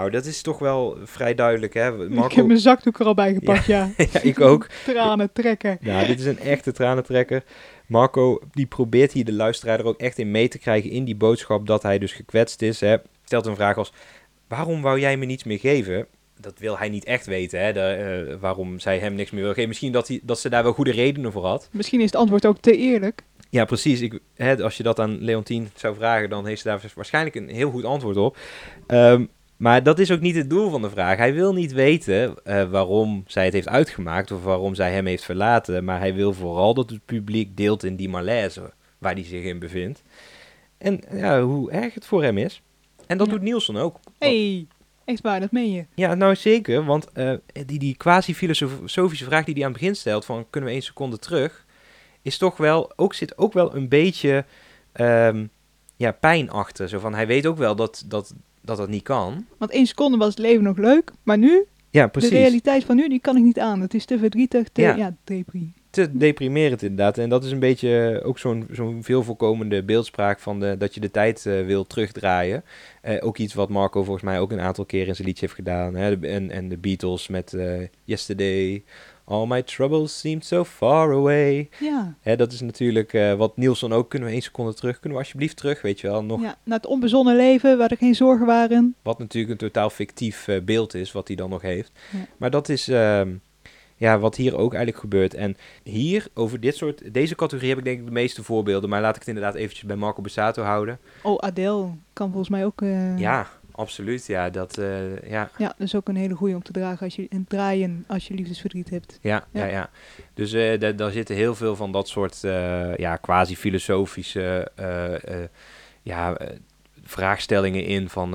Nou, 0.00 0.12
dat 0.12 0.24
is 0.24 0.42
toch 0.42 0.58
wel 0.58 0.98
vrij 1.04 1.34
duidelijk, 1.34 1.74
hè? 1.74 2.04
Ik 2.04 2.10
Marco... 2.10 2.34
heb 2.34 2.46
mijn 2.46 2.58
zakdoek 2.58 3.00
er 3.00 3.06
al 3.06 3.14
bij 3.14 3.34
gepakt, 3.34 3.64
ja. 3.64 3.90
ja, 3.96 4.20
ik 4.32 4.40
ook. 4.40 4.66
Tranen 4.84 5.32
trekken. 5.32 5.78
Nou, 5.80 6.06
dit 6.06 6.20
is 6.20 6.26
een 6.26 6.38
echte 6.38 6.72
tranentrekker. 6.72 7.44
Marco, 7.86 8.40
die 8.52 8.66
probeert 8.66 9.12
hier 9.12 9.24
de 9.24 9.32
luisteraar 9.32 9.78
er 9.78 9.84
ook 9.84 10.00
echt 10.00 10.18
in 10.18 10.30
mee 10.30 10.48
te 10.48 10.58
krijgen 10.58 10.90
in 10.90 11.04
die 11.04 11.16
boodschap 11.16 11.66
dat 11.66 11.82
hij 11.82 11.98
dus 11.98 12.12
gekwetst 12.12 12.62
is. 12.62 12.80
Hè. 12.80 12.96
Stelt 13.24 13.46
een 13.46 13.54
vraag 13.54 13.76
als, 13.76 13.92
waarom 14.48 14.82
wou 14.82 15.00
jij 15.00 15.16
me 15.16 15.24
niets 15.24 15.44
meer 15.44 15.58
geven? 15.58 16.06
Dat 16.40 16.58
wil 16.58 16.78
hij 16.78 16.88
niet 16.88 17.04
echt 17.04 17.26
weten, 17.26 17.60
hè, 17.60 17.72
de, 17.72 17.80
eh, 17.80 18.36
waarom 18.40 18.78
zij 18.78 18.98
hem 18.98 19.14
niks 19.14 19.30
meer 19.30 19.42
wil 19.42 19.52
geven. 19.52 19.68
Misschien 19.68 19.92
dat, 19.92 20.08
hij, 20.08 20.20
dat 20.22 20.40
ze 20.40 20.48
daar 20.48 20.62
wel 20.62 20.72
goede 20.72 20.92
redenen 20.92 21.32
voor 21.32 21.46
had. 21.46 21.68
Misschien 21.72 22.00
is 22.00 22.06
het 22.06 22.16
antwoord 22.16 22.46
ook 22.46 22.58
te 22.58 22.76
eerlijk. 22.76 23.22
Ja, 23.50 23.64
precies. 23.64 24.00
Ik, 24.00 24.18
hè, 24.34 24.62
als 24.62 24.76
je 24.76 24.82
dat 24.82 24.98
aan 24.98 25.22
Leontien 25.22 25.70
zou 25.74 25.94
vragen, 25.94 26.30
dan 26.30 26.46
heeft 26.46 26.60
ze 26.60 26.68
daar 26.68 26.82
waarschijnlijk 26.94 27.36
een 27.36 27.48
heel 27.48 27.70
goed 27.70 27.84
antwoord 27.84 28.16
op. 28.16 28.36
Ehm, 28.86 29.24
maar 29.60 29.82
dat 29.82 29.98
is 29.98 30.10
ook 30.10 30.20
niet 30.20 30.34
het 30.36 30.50
doel 30.50 30.70
van 30.70 30.82
de 30.82 30.90
vraag. 30.90 31.16
Hij 31.16 31.34
wil 31.34 31.52
niet 31.54 31.72
weten 31.72 32.44
eh, 32.44 32.70
waarom 32.70 33.24
zij 33.26 33.44
het 33.44 33.52
heeft 33.52 33.68
uitgemaakt 33.68 34.30
of 34.30 34.42
waarom 34.44 34.74
zij 34.74 34.92
hem 34.92 35.06
heeft 35.06 35.24
verlaten. 35.24 35.84
Maar 35.84 35.98
hij 35.98 36.14
wil 36.14 36.32
vooral 36.32 36.74
dat 36.74 36.90
het 36.90 37.04
publiek 37.04 37.56
deelt 37.56 37.84
in 37.84 37.96
die 37.96 38.08
malaise 38.08 38.72
waar 38.98 39.12
hij 39.14 39.24
zich 39.24 39.44
in 39.44 39.58
bevindt. 39.58 40.02
En 40.78 41.00
ja, 41.12 41.42
hoe 41.42 41.70
erg 41.70 41.94
het 41.94 42.06
voor 42.06 42.22
hem 42.22 42.38
is. 42.38 42.62
En 43.06 43.18
dat 43.18 43.26
Ja. 43.26 43.32
doet 43.32 43.42
Nielsen 43.42 43.76
ook. 43.76 43.98
hey, 44.18 44.66
echt 45.04 45.20
waar, 45.20 45.40
dat 45.40 45.52
meen 45.52 45.72
je. 45.72 45.86
Ja, 45.94 46.14
nou 46.14 46.36
zeker. 46.36 46.84
Want 46.84 47.12
eh, 47.12 47.32
die, 47.66 47.78
die 47.78 47.96
quasi-filosofische 47.96 49.24
vraag 49.24 49.44
die 49.44 49.54
hij 49.54 49.64
aan 49.64 49.70
het 49.70 49.80
begin 49.80 49.96
stelt: 49.96 50.24
van 50.24 50.46
kunnen 50.50 50.68
we 50.70 50.74
één 50.74 50.84
seconde 50.84 51.18
terug? 51.18 51.66
Is 52.22 52.38
toch 52.38 52.56
wel, 52.56 52.92
ook, 52.96 53.14
zit 53.14 53.38
ook 53.38 53.52
wel 53.52 53.74
een 53.74 53.88
beetje 53.88 54.44
ehm, 54.92 55.46
ja, 55.96 56.12
pijn 56.12 56.50
achter. 56.50 56.88
Zo 56.88 56.98
van, 56.98 57.14
hij 57.14 57.26
weet 57.26 57.46
ook 57.46 57.56
wel 57.58 57.76
dat 57.76 58.04
dat, 58.06 58.34
dat, 58.70 58.78
dat 58.86 58.88
niet 58.88 59.02
kan. 59.02 59.46
Want 59.58 59.70
één 59.70 59.86
seconde 59.86 60.16
was 60.18 60.28
het 60.28 60.38
leven 60.38 60.62
nog 60.64 60.76
leuk, 60.76 61.12
maar 61.22 61.38
nu, 61.38 61.64
Ja, 61.90 62.06
precies. 62.06 62.30
de 62.30 62.36
realiteit 62.36 62.84
van 62.84 62.96
nu, 62.96 63.08
die 63.08 63.20
kan 63.20 63.36
ik 63.36 63.42
niet 63.42 63.58
aan. 63.58 63.80
Het 63.80 63.94
is 63.94 64.04
te 64.04 64.18
verdrietig, 64.18 64.68
te, 64.68 64.80
Ja. 64.82 64.96
ja, 64.96 65.16
depri. 65.24 65.72
Te 65.90 66.16
deprimerend 66.16 66.82
inderdaad. 66.82 67.18
En 67.18 67.28
dat 67.28 67.44
is 67.44 67.50
een 67.50 67.58
beetje 67.58 68.20
ook 68.24 68.38
zo'n 68.38 68.66
zo'n 68.70 69.02
veel 69.02 69.22
voorkomende 69.22 69.82
beeldspraak 69.82 70.38
van 70.38 70.60
de, 70.60 70.76
dat 70.78 70.94
je 70.94 71.00
de 71.00 71.10
tijd 71.10 71.46
eh, 71.46 71.64
wil 71.66 71.86
terugdraaien. 71.86 72.64
Eh, 73.02 73.26
ook 73.26 73.38
iets 73.38 73.54
wat 73.54 73.68
Marco 73.68 74.02
volgens 74.04 74.24
mij 74.24 74.40
ook 74.40 74.52
een 74.52 74.60
aantal 74.60 74.84
keer 74.84 75.08
in 75.08 75.14
zijn 75.14 75.26
liedje 75.28 75.44
heeft 75.44 75.58
gedaan. 75.58 75.94
Hè? 75.94 76.18
De- 76.18 76.26
En, 76.28 76.50
en 76.50 76.68
de 76.68 76.76
Beatles 76.76 77.28
met 77.28 77.52
eh, 77.52 77.80
Yesterday. 78.04 78.82
All 79.30 79.46
my 79.46 79.62
troubles 79.62 80.20
seem 80.20 80.40
so 80.40 80.64
far 80.64 81.12
away. 81.12 81.68
Ja, 81.80 82.14
Hè, 82.20 82.36
dat 82.36 82.52
is 82.52 82.60
natuurlijk 82.60 83.12
eh, 83.12 83.34
wat 83.34 83.56
Nielsen 83.56 83.92
ook. 83.92 84.08
Kunnen 84.10 84.28
we 84.28 84.34
één 84.34 84.42
seconde 84.42 84.74
terug? 84.74 84.94
Kunnen 85.00 85.18
we 85.18 85.24
alsjeblieft 85.24 85.56
terug? 85.56 85.82
Weet 85.82 86.00
je 86.00 86.06
wel, 86.06 86.24
nog 86.24 86.40
ja, 86.40 86.54
naar 86.64 86.76
het 86.76 86.86
onbezonnen 86.86 87.36
leven, 87.36 87.78
waar 87.78 87.90
er 87.90 87.96
geen 87.96 88.14
zorgen 88.14 88.46
waren. 88.46 88.94
Wat 89.02 89.18
natuurlijk 89.18 89.52
een 89.52 89.58
totaal 89.68 89.90
fictief 89.90 90.48
eh, 90.48 90.60
beeld 90.60 90.94
is, 90.94 91.12
wat 91.12 91.26
hij 91.26 91.36
dan 91.36 91.50
nog 91.50 91.62
heeft. 91.62 91.92
Ja. 92.12 92.18
Maar 92.36 92.50
dat 92.50 92.68
is 92.68 92.88
ehm, 92.88 93.30
ja, 93.96 94.18
wat 94.18 94.36
hier 94.36 94.56
ook 94.56 94.70
eigenlijk 94.74 95.02
gebeurt. 95.02 95.34
En 95.34 95.56
hier, 95.82 96.26
over 96.34 96.60
dit 96.60 96.76
soort, 96.76 97.14
deze 97.14 97.34
categorie 97.34 97.68
heb 97.70 97.78
ik 97.78 97.84
denk 97.84 97.98
ik 97.98 98.04
de 98.04 98.10
meeste 98.12 98.42
voorbeelden. 98.42 98.90
Maar 98.90 99.00
laat 99.00 99.14
ik 99.14 99.18
het 99.20 99.28
inderdaad 99.28 99.54
eventjes 99.54 99.84
bij 99.84 99.96
Marco 99.96 100.22
Bassato 100.22 100.62
houden. 100.62 100.98
Oh, 101.22 101.38
Adele 101.38 101.88
kan 102.12 102.28
volgens 102.28 102.48
mij 102.48 102.64
ook... 102.64 102.82
eh, 102.82 103.18
Ja, 103.18 103.48
absoluut. 103.72 104.26
Ja, 104.26 104.50
dat, 104.50 104.78
eh, 104.78 105.22
ja, 105.30 105.50
Ja, 105.58 105.66
dat 105.66 105.74
is 105.78 105.94
ook 105.94 106.08
een 106.08 106.16
hele 106.16 106.34
goeie 106.34 106.54
om 106.54 106.62
te 106.62 106.72
dragen 106.72 107.04
als 107.04 107.16
je, 107.16 107.26
en 107.30 107.44
draaien 107.48 108.04
als 108.06 108.28
je 108.28 108.34
liefdesverdriet 108.34 108.90
hebt. 108.90 109.18
ja, 109.22 109.44
ja. 109.52 109.64
Ja. 109.64 109.70
ja. 109.70 109.90
Dus 110.34 110.50
da- 110.80 110.92
daar 110.92 111.10
zitten 111.10 111.36
heel 111.36 111.54
veel 111.54 111.76
van 111.76 111.92
dat 111.92 112.08
soort 112.08 112.44
eh, 112.44 112.96
ja, 112.96 113.16
quasi-filosofische 113.16 114.70
ja, 116.02 116.36
vraagstellingen 117.04 117.84
in. 117.84 118.08
Van 118.08 118.30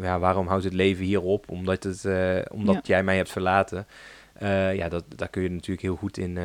ja, 0.00 0.18
waarom 0.18 0.46
houdt 0.46 0.64
het 0.64 0.72
leven 0.72 1.04
hier 1.04 1.22
op? 1.22 1.50
Omdat, 1.50 1.82
het, 1.82 2.04
omdat 2.50 2.74
Ja. 2.74 2.80
jij 2.84 3.04
mij 3.04 3.16
hebt 3.16 3.30
verlaten. 3.30 3.86
Ja, 4.74 4.88
dat, 4.88 5.04
daar 5.16 5.28
kun 5.28 5.42
je 5.42 5.50
natuurlijk 5.50 5.82
heel 5.82 5.96
goed 5.96 6.18
in, 6.18 6.38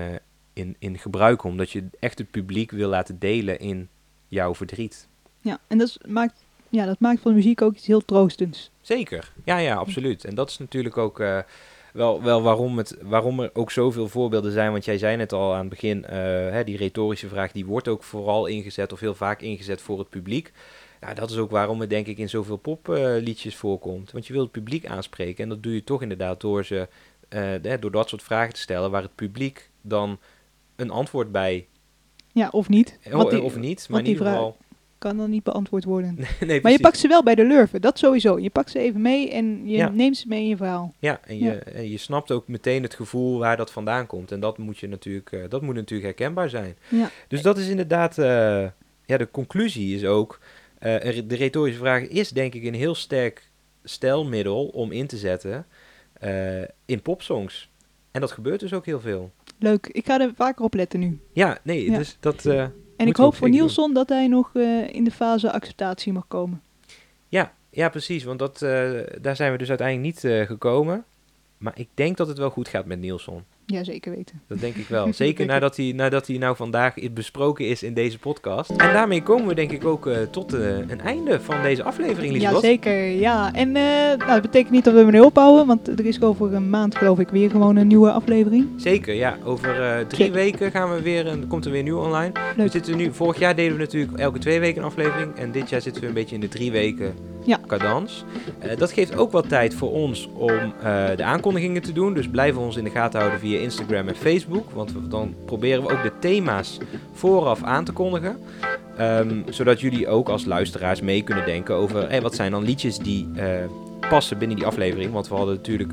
in, 0.53 0.75
in 0.79 0.97
gebruiken. 0.97 1.49
Omdat 1.49 1.71
je 1.71 1.83
echt 1.99 2.17
het 2.17 2.31
publiek 2.31 2.71
wil 2.71 2.89
laten 2.89 3.19
delen 3.19 3.59
in 3.59 3.89
jouw 4.27 4.55
verdriet. 4.55 5.07
Ja, 5.41 5.59
en 5.67 5.77
dat, 5.77 5.97
maakt, 6.07 6.45
ja, 6.69 6.85
dat 6.85 6.99
maakt 6.99 7.21
van 7.21 7.33
muziek 7.33 7.61
ook 7.61 7.75
iets 7.75 7.87
heel 7.87 8.05
troostends. 8.05 8.71
Zeker, 8.81 9.31
ja, 9.43 9.57
ja, 9.57 9.75
absoluut. 9.75 10.25
En 10.25 10.35
dat 10.35 10.49
is 10.49 10.57
natuurlijk 10.57 10.97
ook 10.97 11.19
eh, 11.19 11.39
wel, 11.93 12.21
wel 12.23 12.41
waarom, 12.41 12.77
het, 12.77 12.97
waarom 13.01 13.39
er 13.39 13.49
ook 13.53 13.71
zoveel 13.71 14.07
voorbeelden 14.07 14.51
zijn. 14.51 14.71
Want 14.71 14.85
jij 14.85 14.97
zei 14.97 15.15
net 15.17 15.33
al 15.33 15.53
aan 15.53 15.59
het 15.59 15.69
begin, 15.69 16.05
eh, 16.05 16.17
hè, 16.51 16.63
die 16.63 16.77
retorische 16.77 17.27
vraag, 17.27 17.51
die 17.51 17.65
wordt 17.65 17.87
ook 17.87 18.03
vooral 18.03 18.45
ingezet 18.45 18.93
of 18.93 18.99
heel 18.99 19.15
vaak 19.15 19.41
ingezet 19.41 19.81
voor 19.81 19.99
het 19.99 20.09
publiek. 20.09 20.51
Ja, 21.01 21.13
dat 21.13 21.29
is 21.31 21.37
ook 21.37 21.51
waarom 21.51 21.79
het 21.79 21.89
denk 21.89 22.07
ik 22.07 22.17
in 22.17 22.29
zoveel 22.29 22.57
popliedjes 22.57 23.55
voorkomt. 23.55 24.11
Want 24.11 24.27
je 24.27 24.33
wilt 24.33 24.43
het 24.53 24.63
publiek 24.63 24.85
aanspreken 24.85 25.43
en 25.43 25.49
dat 25.49 25.63
doe 25.63 25.73
je 25.73 25.83
toch 25.83 26.01
inderdaad 26.01 26.41
door, 26.41 26.65
ze, 26.65 26.87
eh, 27.29 27.73
door 27.79 27.91
dat 27.91 28.09
soort 28.09 28.23
vragen 28.23 28.53
te 28.53 28.59
stellen 28.59 28.91
waar 28.91 29.01
het 29.01 29.15
publiek 29.15 29.69
dan 29.81 30.19
een 30.75 30.89
antwoord 30.89 31.31
bij, 31.31 31.67
Ja, 32.31 32.49
of 32.51 32.69
niet. 32.69 32.99
oh, 33.05 33.13
Want 33.13 33.29
die- 33.29 33.41
of 33.41 33.55
niet, 33.57 33.87
maar 33.89 33.99
in 33.99 34.05
ieder 34.05 34.25
geval... 34.25 34.57
Kan 35.07 35.17
dan 35.17 35.29
niet 35.29 35.43
beantwoord 35.43 35.83
worden. 35.83 36.17
nee, 36.45 36.61
Maar 36.61 36.71
je 36.71 36.79
pakt 36.79 36.97
ze 36.97 37.07
wel 37.07 37.23
bij 37.23 37.35
de 37.35 37.43
lurven, 37.45 37.81
dat 37.81 37.97
sowieso. 37.97 38.39
Je 38.39 38.49
pakt 38.49 38.71
ze 38.71 38.79
even 38.79 39.01
mee 39.01 39.31
en 39.31 39.67
je 39.67 39.75
Ja. 39.77 39.89
neemt 39.89 40.17
ze 40.17 40.27
mee 40.27 40.41
in 40.41 40.47
je 40.47 40.57
verhaal. 40.57 40.93
Ja, 40.99 41.19
en 41.23 41.37
je, 41.37 41.43
Ja. 41.43 41.59
en 41.59 41.89
je 41.89 41.97
snapt 41.97 42.31
ook 42.31 42.47
meteen 42.47 42.83
het 42.83 42.93
gevoel 42.93 43.39
waar 43.39 43.57
dat 43.57 43.71
vandaan 43.71 44.07
komt. 44.07 44.31
En 44.31 44.39
dat 44.39 44.57
moet, 44.57 44.77
je 44.77 44.87
natuurlijk, 44.87 45.31
eh, 45.31 45.39
dat 45.49 45.61
moet 45.61 45.75
natuurlijk 45.75 46.03
herkenbaar 46.17 46.49
zijn. 46.49 46.75
Ja. 46.89 47.09
Dus 47.27 47.41
dat 47.41 47.57
is 47.57 47.67
inderdaad, 47.67 48.17
eh, 48.17 48.25
ja, 49.05 49.17
de 49.17 49.31
conclusie 49.31 49.95
is 49.95 50.05
ook, 50.05 50.39
eh, 50.79 51.19
de 51.27 51.35
retorische 51.35 51.79
vraag 51.79 52.01
is 52.07 52.29
denk 52.29 52.53
ik 52.53 52.63
een 52.63 52.73
heel 52.73 52.95
sterk 52.95 53.49
stelmiddel 53.83 54.65
om 54.65 54.91
in 54.91 55.07
te 55.07 55.17
zetten 55.17 55.65
in 56.85 57.01
popsongs. 57.01 57.69
En 58.11 58.21
dat 58.21 58.31
gebeurt 58.31 58.59
dus 58.59 58.73
ook 58.73 58.85
heel 58.85 58.99
veel. 58.99 59.31
Leuk, 59.59 59.87
ik 59.91 60.05
ga 60.05 60.19
er 60.19 60.31
vaker 60.35 60.63
op 60.65 60.73
letten 60.73 60.99
nu. 60.99 61.19
Ja, 61.33 61.57
nee, 61.63 61.91
dus 61.91 62.17
dat... 62.19 62.45
En 62.97 63.07
ik 63.07 63.15
hoop 63.15 63.35
voor 63.35 63.47
zeker 63.47 63.61
Nielsen 63.61 63.93
dat 63.93 64.09
hij 64.09 64.27
nog 64.27 64.51
eh, 64.53 64.93
in 64.93 65.03
de 65.03 65.11
fase 65.11 65.51
acceptatie 65.51 66.13
mag 66.13 66.27
komen. 66.27 66.61
ja, 67.27 67.53
ja, 67.69 67.89
precies, 67.89 68.23
want 68.23 68.39
dat, 68.39 68.61
eh, 68.61 68.91
daar 69.21 69.35
zijn 69.35 69.51
we 69.51 69.57
dus 69.57 69.69
uiteindelijk 69.69 70.07
niet 70.13 70.23
eh, 70.23 70.45
gekomen. 70.45 71.05
Maar 71.57 71.73
ik 71.75 71.87
denk 71.93 72.17
dat 72.17 72.27
het 72.27 72.37
wel 72.37 72.49
goed 72.49 72.67
gaat 72.67 72.85
met 72.85 72.99
Nielsen. 72.99 73.43
Ja, 73.65 73.83
zeker 73.83 74.11
weten. 74.15 74.41
Dat 74.47 74.59
denk 74.59 74.75
ik 74.75 74.87
wel. 74.87 75.13
Zeker 75.23 75.45
nadat 75.45 75.75
hij, 75.77 75.91
nadat 75.95 76.27
hij 76.27 76.37
nou 76.37 76.55
vandaag 76.55 76.93
besproken 77.11 77.67
is 77.67 77.83
in 77.83 77.93
deze 77.93 78.19
podcast. 78.19 78.69
En 78.69 78.93
daarmee 78.93 79.23
komen 79.23 79.47
we 79.47 79.53
denk 79.53 79.71
ik 79.71 79.85
ook 79.85 80.07
eh, 80.07 80.17
tot 80.31 80.53
eh, 80.53 80.77
een 80.77 81.01
einde 81.01 81.41
van 81.41 81.61
deze 81.61 81.83
aflevering, 81.83 82.33
Ja, 82.33 82.39
Liesbeth. 82.41 82.61
zeker. 82.61 83.05
Ja, 83.05 83.53
en 83.53 83.75
eh, 83.75 83.83
nou, 84.17 84.31
dat 84.31 84.41
betekent 84.41 84.71
niet 84.71 84.83
dat 84.83 84.93
we 84.93 85.11
nu 85.11 85.19
ophouden, 85.19 85.67
want 85.67 85.87
er 85.87 86.05
is 86.05 86.21
over 86.21 86.53
een 86.53 86.69
maand 86.69 86.95
geloof 86.95 87.19
ik 87.19 87.29
weer 87.29 87.49
gewoon 87.49 87.75
een 87.75 87.87
nieuwe 87.87 88.11
aflevering. 88.11 88.67
Zeker, 88.77 89.13
ja. 89.13 89.37
Over 89.43 90.05
drie 90.07 90.25
Check. 90.25 90.33
weken 90.33 90.71
gaan 90.71 90.93
we 90.93 91.01
weer, 91.01 91.27
een, 91.27 91.47
komt 91.47 91.65
er 91.65 91.71
weer 91.71 91.83
nieuw 91.83 91.99
online. 91.99 92.31
We 92.55 92.67
zitten 92.69 92.97
nu, 92.97 93.13
vorig 93.13 93.39
jaar 93.39 93.55
deden 93.55 93.73
we 93.73 93.79
natuurlijk 93.79 94.17
elke 94.17 94.39
twee 94.39 94.59
weken 94.59 94.81
een 94.81 94.87
aflevering. 94.87 95.35
En 95.35 95.51
dit 95.51 95.69
jaar 95.69 95.81
zitten 95.81 96.01
we 96.01 96.07
een 96.07 96.13
beetje 96.13 96.35
in 96.35 96.41
de 96.41 96.47
drie 96.49 96.71
weken 96.71 97.13
Ja. 97.47 97.59
cadans. 97.67 98.23
Eh, 98.59 98.77
dat 98.77 98.91
geeft 98.91 99.17
ook 99.17 99.31
wat 99.31 99.49
tijd 99.49 99.73
voor 99.73 99.91
ons 99.91 100.29
om 100.33 100.49
eh, 100.49 101.05
de 101.15 101.23
aankondigingen 101.23 101.81
te 101.81 101.91
doen. 101.93 102.13
Dus 102.13 102.27
blijven 102.27 102.61
ons 102.61 102.75
in 102.75 102.83
de 102.83 102.89
gaten 102.89 103.19
houden 103.19 103.39
via 103.39 103.59
Instagram 103.59 104.07
en 104.07 104.15
Facebook. 104.15 104.71
Want 104.71 104.91
we- 104.93 105.07
dan 105.07 105.33
proberen 105.45 105.83
we 105.83 105.91
ook 105.91 106.03
de 106.03 106.11
thema's 106.19 106.77
vooraf 107.13 107.63
aan 107.63 107.83
te 107.85 107.91
kondigen. 107.91 108.37
Ehm, 108.97 109.41
zodat 109.49 109.79
jullie 109.81 110.07
ook 110.07 110.29
als 110.29 110.45
luisteraars 110.45 111.01
mee 111.01 111.21
kunnen 111.21 111.45
denken 111.45 111.75
over 111.75 112.09
hey, 112.09 112.21
wat 112.21 112.35
zijn 112.35 112.51
dan 112.51 112.63
liedjes 112.63 112.97
die 112.97 113.27
eh, 113.35 113.45
passen 114.09 114.37
binnen 114.37 114.57
die 114.57 114.65
aflevering. 114.65 115.11
Want 115.11 115.27
we 115.29 115.35
hadden 115.35 115.55
natuurlijk 115.55 115.91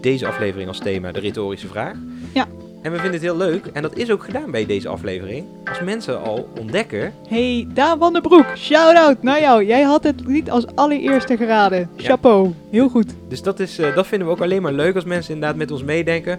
deze 0.00 0.26
aflevering 0.26 0.68
als 0.68 0.78
thema 0.78 1.12
de 1.12 1.20
retorische 1.20 1.68
vraag. 1.68 1.94
Ja. 2.32 2.46
En 2.82 2.92
we 2.92 2.98
vinden 2.98 3.12
het 3.12 3.22
heel 3.22 3.36
leuk, 3.36 3.66
en 3.66 3.82
dat 3.82 3.96
is 3.96 4.10
ook 4.10 4.24
gedaan 4.24 4.50
bij 4.50 4.66
deze 4.66 4.88
aflevering, 4.88 5.44
als 5.64 5.80
mensen 5.80 6.22
al 6.22 6.48
ontdekken. 6.58 7.12
Hey, 7.28 7.66
Daan 7.74 7.98
van 7.98 8.12
der 8.12 8.22
Broek, 8.22 8.46
shout-out 8.56 9.22
naar 9.22 9.40
jou. 9.40 9.64
Jij 9.64 9.82
had 9.82 10.04
het 10.04 10.26
lied 10.26 10.50
als 10.50 10.66
allereerste 10.74 11.36
geraden. 11.36 11.90
Ja. 11.96 12.08
Chapeau, 12.08 12.52
heel 12.70 12.88
goed. 12.88 13.14
Dus 13.28 13.42
dat, 13.42 13.60
is, 13.60 13.78
eh, 13.78 13.94
dat 13.94 14.06
vinden 14.06 14.28
we 14.28 14.34
ook 14.34 14.40
alleen 14.40 14.62
maar 14.62 14.72
leuk 14.72 14.94
als 14.94 15.04
mensen 15.04 15.34
inderdaad 15.34 15.56
met 15.58 15.70
ons 15.70 15.84
meedenken. 15.84 16.38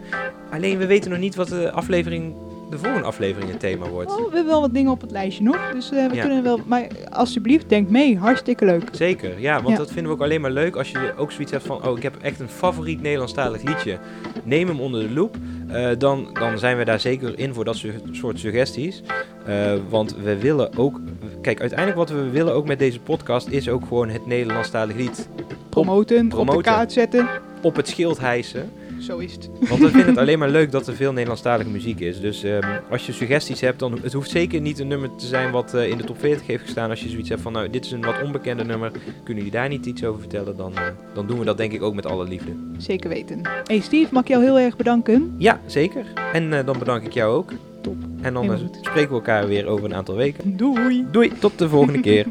Alleen 0.52 0.78
we 0.78 0.86
weten 0.86 1.10
nog 1.10 1.20
niet 1.20 1.36
wat 1.36 1.48
de 1.48 1.72
aflevering, 1.72 2.34
de 2.72 2.78
volgende 2.78 3.08
aflevering 3.08 3.52
het 3.52 3.60
thema 3.60 3.88
wordt. 3.88 4.12
Oh, 4.12 4.18
we 4.18 4.24
hebben 4.24 4.46
wel 4.46 4.62
wat 4.62 4.74
dingen 4.74 4.92
op 4.92 5.02
het 5.02 5.12
lijstje 5.12 5.44
nog, 5.44 5.72
dus 5.74 5.92
eh, 5.92 6.08
we 6.08 6.16
Ja. 6.16 6.22
kunnen 6.22 6.44
wel... 6.44 6.60
Maar 6.66 6.88
alsjeblieft, 7.10 7.70
denk 7.70 7.90
mee, 7.90 8.18
hartstikke 8.18 8.66
leuk. 8.66 8.90
Zeker, 8.92 9.40
ja, 9.40 9.56
want 9.56 9.68
Ja. 9.70 9.76
dat 9.76 9.88
vinden 9.92 10.06
we 10.12 10.18
ook 10.18 10.24
alleen 10.24 10.42
maar 10.42 10.52
leuk 10.52 10.76
als 10.76 10.92
je 10.92 11.14
ook 11.18 11.32
zoiets 11.32 11.52
hebt 11.52 11.66
van, 11.66 11.88
oh, 11.88 11.98
ik 11.98 12.04
heb 12.04 12.16
echt 12.22 12.40
een 12.40 12.50
favoriet 12.50 13.02
Nederlandstalig 13.02 13.62
liedje. 13.64 13.98
Neem 14.44 14.68
hem 14.68 14.80
onder 14.80 15.08
de 15.08 15.14
loep. 15.14 15.36
Eh, 15.68 15.90
dan, 15.98 16.28
dan 16.34 16.58
zijn 16.60 16.78
we 16.78 16.86
daar 16.86 17.00
zeker 17.00 17.40
in 17.40 17.54
voor 17.54 17.66
dat 17.66 17.76
su- 17.76 18.02
soort 18.12 18.40
suggesties. 18.40 19.02
Eh, 19.46 19.74
want 19.90 20.16
we 20.24 20.38
willen 20.38 20.78
ook, 20.78 21.00
kijk, 21.42 21.60
uiteindelijk 21.60 21.98
wat 22.00 22.10
we 22.10 22.30
willen 22.30 22.54
ook 22.54 22.68
met 22.68 22.80
deze 22.80 23.00
podcast 23.00 23.48
is 23.48 23.70
ook 23.70 23.86
gewoon 23.88 24.10
het 24.10 24.26
Nederlandstalig 24.26 24.96
lied 24.96 25.30
Promoten, 25.70 26.24
op 26.24 26.30
promoten. 26.30 26.58
de 26.64 26.70
kaart 26.70 26.92
zetten. 26.92 27.28
op 27.62 27.76
het 27.76 27.88
schild 27.88 28.20
hijsen. 28.20 28.72
Zo 29.02 29.18
is 29.18 29.34
het. 29.34 29.50
Want 29.70 29.82
we 29.82 29.90
vinden 29.90 30.08
het 30.08 30.18
alleen 30.18 30.40
maar 30.40 30.50
leuk 30.50 30.72
dat 30.72 30.88
er 30.88 30.96
veel 30.96 31.12
Nederlandstalige 31.12 31.70
muziek 31.70 32.00
is. 32.00 32.20
Dus 32.20 32.44
ehm, 32.44 32.80
als 32.90 33.06
je 33.06 33.12
suggesties 33.12 33.62
hebt, 33.62 33.80
dan 33.80 34.00
het 34.02 34.14
hoeft 34.14 34.30
zeker 34.30 34.62
niet 34.62 34.80
een 34.80 34.88
nummer 34.88 35.16
te 35.16 35.26
zijn 35.26 35.52
wat 35.52 35.74
eh, 35.74 35.90
in 35.90 35.98
de 35.98 36.04
top 36.04 36.20
40 36.20 36.48
heeft 36.48 36.64
gestaan. 36.64 36.90
Als 36.90 37.02
je 37.02 37.10
zoiets 37.10 37.30
hebt 37.30 37.42
van, 37.42 37.52
nou, 37.52 37.70
dit 37.70 37.86
is 37.86 37.92
een 37.92 38.02
wat 38.02 38.22
onbekende 38.24 38.64
nummer, 38.64 38.92
kunnen 39.24 39.44
jullie 39.44 39.52
daar 39.60 39.70
niet 39.70 39.86
iets 39.86 40.04
over 40.04 40.20
vertellen? 40.20 40.58
Dan, 40.58 40.76
eh, 40.76 40.84
dan 41.14 41.28
doen 41.28 41.40
we 41.40 41.46
dat 41.46 41.58
denk 41.58 41.72
ik 41.72 41.82
ook 41.82 41.94
met 41.94 42.06
alle 42.06 42.28
liefde. 42.28 42.52
Zeker 42.78 43.10
weten. 43.10 43.42
Hey 43.64 43.80
Steve, 43.80 44.14
mag 44.14 44.22
ik 44.22 44.28
jou 44.28 44.44
heel 44.44 44.60
erg 44.60 44.76
bedanken. 44.76 45.36
Ja, 45.38 45.60
zeker. 45.66 46.06
En 46.34 46.54
eh, 46.54 46.66
dan 46.66 46.80
bedank 46.80 47.06
ik 47.06 47.14
jou 47.14 47.36
ook. 47.36 47.52
Top. 47.82 47.96
En 48.22 48.34
dan 48.34 48.70
spreken 48.82 49.10
we 49.10 49.16
elkaar 49.16 49.48
weer 49.48 49.66
over 49.68 49.86
een 49.86 49.96
aantal 49.96 50.16
weken. 50.16 50.58
Doei. 50.58 51.06
Doei, 51.12 51.32
tot 51.40 51.58
de 51.60 51.70
volgende 51.70 52.00
keer. 52.10 52.26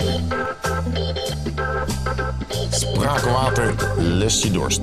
Spraakwater 2.71 3.75
lust 3.99 4.43
je 4.43 4.51
dorst. 4.51 4.81